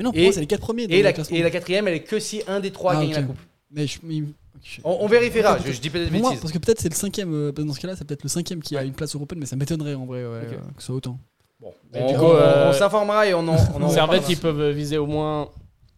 Mais 0.00 0.04
non, 0.04 0.12
pour 0.12 0.18
Et- 0.20 0.24
moi, 0.24 0.32
c'est 0.32 0.40
les 0.40 0.46
4 0.46 0.60
premiers. 0.60 0.86
dans 0.86 0.94
Et 0.94 0.98
le 0.98 1.02
la, 1.04 1.12
classement. 1.12 1.36
et 1.36 1.42
la 1.42 1.50
quatrième, 1.50 1.86
elle 1.88 1.94
est 1.94 2.02
que 2.04 2.18
si 2.18 2.42
un 2.48 2.58
des 2.58 2.70
trois 2.70 2.94
Ah, 2.94 3.00
gagne 3.00 3.10
ok. 3.10 3.16
la 3.16 3.22
coupe. 3.24 3.36
Mais 3.70 3.86
je. 3.86 3.98
mais- 4.02 4.22
ok. 4.22 4.80
On, 4.82 4.96
on 5.02 5.06
vérifiera, 5.08 5.58
je, 5.58 5.72
je 5.72 5.78
dis 5.80 5.90
peut-être 5.90 6.10
Pour 6.10 6.20
moi, 6.20 6.30
bêtises. 6.30 6.40
parce 6.40 6.52
que 6.54 6.58
peut-être 6.58 6.80
c'est 6.80 6.88
le 6.88 6.94
cinquième. 6.94 7.34
euh, 7.34 7.52
dans 7.52 7.74
ce 7.74 7.80
cas-là, 7.80 7.96
c'est 7.96 8.06
peut-être 8.06 8.22
le 8.22 8.30
cinquième 8.30 8.62
qui 8.62 8.76
a 8.78 8.80
Ouais. 8.80 8.86
une 8.86 8.94
place 8.94 9.14
européenne, 9.14 9.40
mais 9.40 9.46
ça 9.46 9.56
m'étonnerait 9.56 9.94
en 9.94 10.06
vrai 10.06 10.24
ouais, 10.24 10.38
Ok. 10.46 10.52
euh, 10.54 10.56
que 10.74 10.80
ce 10.80 10.86
soit 10.86 10.94
autant. 10.96 11.18
Bon, 11.60 11.74
Mais 11.92 12.00
on, 12.02 12.06
du 12.12 12.14
coup, 12.18 12.24
on- 12.24 12.34
euh, 12.34 12.70
on 12.70 12.72
s'informera 12.72 13.26
et 13.28 13.34
on 13.34 13.40
en, 13.40 13.42
on 13.48 13.82
en 13.82 13.88
Servette, 13.90 14.22
reparlera. 14.22 14.30
ils 14.30 14.38
peuvent 14.38 14.70
viser 14.70 14.96
au 14.96 15.06
moins. 15.06 15.50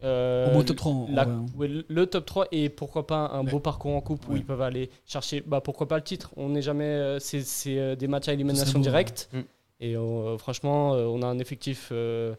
euh, 0.05 0.50
Au 0.50 0.55
moins 0.55 0.64
top 0.64 0.76
3 0.78 0.90
en- 0.92 1.05
en 1.05 1.14
la- 1.14 1.22
vrai, 1.24 1.32
hein. 1.32 1.46
ouais, 1.57 1.70
le 1.86 2.07
top 2.07 2.26
3 2.26 2.46
et 2.50 2.68
pourquoi 2.70 3.07
pas 3.07 3.30
un 3.32 3.44
beau 3.44 3.61
parcours 3.61 3.94
en 3.94 4.00
coupe 4.00 4.26
où 4.28 4.32
Ouais. 4.32 4.38
ils 4.40 4.44
peuvent 4.44 4.61
aller 4.62 4.90
chercher 5.07 5.44
bah 5.46 5.61
pourquoi 5.61 5.86
pas 5.86 5.94
le 5.96 6.03
titre 6.03 6.32
on 6.36 6.48
n'est 6.48 6.61
jamais 6.62 6.86
euh, 6.86 7.20
c'est 7.20 7.42
c'est, 7.42 7.78
euh, 7.78 7.94
des 7.94 8.09
matchs 8.09 8.26
à 8.26 8.32
élimination 8.32 8.80
beau, 8.80 8.82
directe 8.82 9.28
ouais. 9.32 9.38
Mm. 9.38 9.44
et 9.78 9.96
euh, 9.96 10.36
franchement 10.38 10.94
euh, 10.94 11.05
on 11.05 11.22
a 11.22 11.26
un 11.26 11.38
effectif 11.38 11.90
euh, 11.92 12.34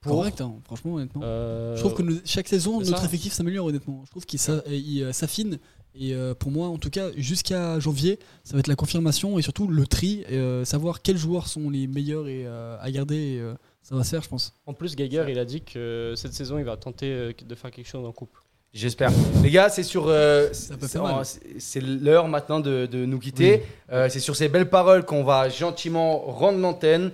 pour 0.00 0.12
Correct, 0.16 0.40
hein, 0.40 0.54
franchement, 0.64 0.94
honnêtement. 0.94 1.22
euh, 1.24 1.74
Je 1.74 1.80
trouve 1.80 1.94
que 1.94 2.02
nous- 2.02 2.20
chaque 2.24 2.46
saison, 2.48 2.78
notre 2.80 2.98
ça. 2.98 3.04
effectif 3.04 3.32
s'améliore 3.32 3.66
honnêtement. 3.66 4.02
Je 4.04 4.10
trouve 4.10 4.24
qu'il 4.24 4.38
euh, 4.48 5.12
s'affine. 5.12 5.58
Et 5.98 6.14
euh, 6.14 6.34
pour 6.34 6.50
moi, 6.50 6.68
en 6.68 6.76
tout 6.76 6.90
cas, 6.90 7.08
jusqu'à 7.16 7.80
janvier, 7.80 8.18
ça 8.44 8.52
va 8.54 8.60
être 8.60 8.66
la 8.68 8.76
confirmation 8.76 9.38
et 9.38 9.42
surtout 9.42 9.66
le 9.66 9.86
tri, 9.86 10.24
et, 10.28 10.34
euh, 10.36 10.64
savoir 10.64 11.00
quels 11.00 11.16
joueurs 11.16 11.46
sont 11.48 11.70
les 11.70 11.86
meilleurs 11.86 12.28
et, 12.28 12.44
euh, 12.46 12.76
à 12.80 12.90
garder. 12.90 13.16
et, 13.16 13.40
euh, 13.40 13.54
ça 13.82 13.94
va 13.94 14.02
se 14.04 14.10
faire, 14.10 14.22
je 14.22 14.28
pense. 14.28 14.52
en 14.66 14.74
plus 14.74 14.94
Geiger 14.96 15.24
il 15.28 15.38
a 15.38 15.44
dit 15.44 15.60
que 15.62 16.12
cette 16.16 16.34
saison 16.34 16.58
il 16.58 16.64
va 16.64 16.76
tenter 16.76 17.32
de 17.40 17.54
faire 17.54 17.70
quelque 17.70 17.86
chose 17.88 18.04
en 18.04 18.10
coupe 18.12 18.36
J'espère. 18.74 19.10
Les 19.42 19.50
gars, 19.50 19.70
c'est 19.70 19.84
sur. 19.84 20.06
euh, 20.08 20.48
c'est 20.52 21.80
l'heure 21.80 22.28
maintenant 22.28 22.60
de, 22.60 22.84
de 22.86 23.06
nous 23.06 23.18
quitter. 23.18 23.62
Euh, 23.90 24.08
c'est 24.10 24.20
sur 24.20 24.36
ces 24.36 24.48
belles 24.50 24.68
paroles 24.68 25.06
qu'on 25.06 25.24
va 25.24 25.48
gentiment 25.48 26.18
rendre 26.18 26.58
l'antenne. 26.58 27.10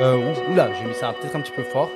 Euh, 0.00 0.32
oula, 0.52 0.68
j'ai 0.78 0.86
mis 0.88 0.94
ça 0.94 1.14
peut-être 1.20 1.34
un 1.36 1.40
petit 1.40 1.52
peu 1.52 1.62
fort. 1.64 1.90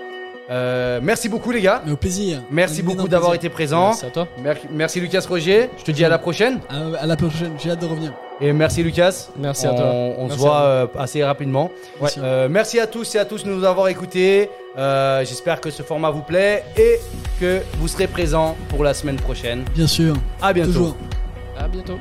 Euh, 0.50 0.98
merci 1.03 1.28
beaucoup 1.28 1.50
les 1.53 1.61
gars. 1.62 1.82
Mais 1.86 1.92
au 1.92 1.96
plaisir. 1.96 2.42
Merci 2.50 2.80
Un 2.80 2.84
beaucoup 2.84 2.94
énorme 2.96 3.09
d'avoir 3.11 3.30
plaisir. 3.30 3.46
été 3.46 3.55
présent. 3.55 3.86
Merci 3.90 4.07
à 4.07 4.11
toi. 4.11 4.28
Mer- 4.42 4.57
Merci 4.70 5.00
Lucas 5.00 5.24
Roger. 5.28 5.70
Je 5.78 5.84
te 5.84 5.92
dis 5.92 6.05
à 6.05 6.09
la 6.09 6.18
prochaine. 6.18 6.59
À, 6.68 7.03
à 7.03 7.07
la 7.07 7.16
prochaine, 7.16 7.53
j'ai 7.62 7.70
hâte 7.70 7.80
de 7.80 7.86
revenir. 7.86 8.12
Et 8.40 8.53
merci 8.53 8.82
Lucas. 8.82 9.28
Merci 9.38 9.66
à 9.68 9.72
On- 9.72 9.76
toi. 9.76 9.84
On, 9.86 10.14
se 10.24 10.28
Merci 10.30 10.38
voit 10.38 10.59
à 10.59 10.64
euh, 10.64 10.86
assez 10.98 11.22
rapidement. 11.22 11.70
Merci. 12.00 12.20
Euh, 12.22 12.48
merci 12.50 12.80
à 12.80 12.88
tous 12.88 13.14
et 13.14 13.18
à 13.18 13.24
tous 13.24 13.44
de 13.44 13.50
nous 13.50 13.62
avoir 13.64 13.86
écoutés. 13.88 14.50
Euh, 14.76 15.24
J'espère 15.24 15.61
que 15.61 15.70
ce 15.70 15.82
format 15.84 16.11
vous 16.11 16.22
plaît 16.22 16.64
et 16.76 16.98
que 17.40 17.61
vous 17.78 17.86
serez 17.86 18.09
présents 18.09 18.57
pour 18.68 18.82
la 18.82 18.94
semaine 18.94 19.16
prochaine. 19.16 19.64
Bien 19.76 19.86
sûr. 19.86 20.14
À 20.42 20.53
bientôt. 20.53 20.72
Toujours. 20.72 20.96
À 21.57 21.68
bientôt. 21.68 21.98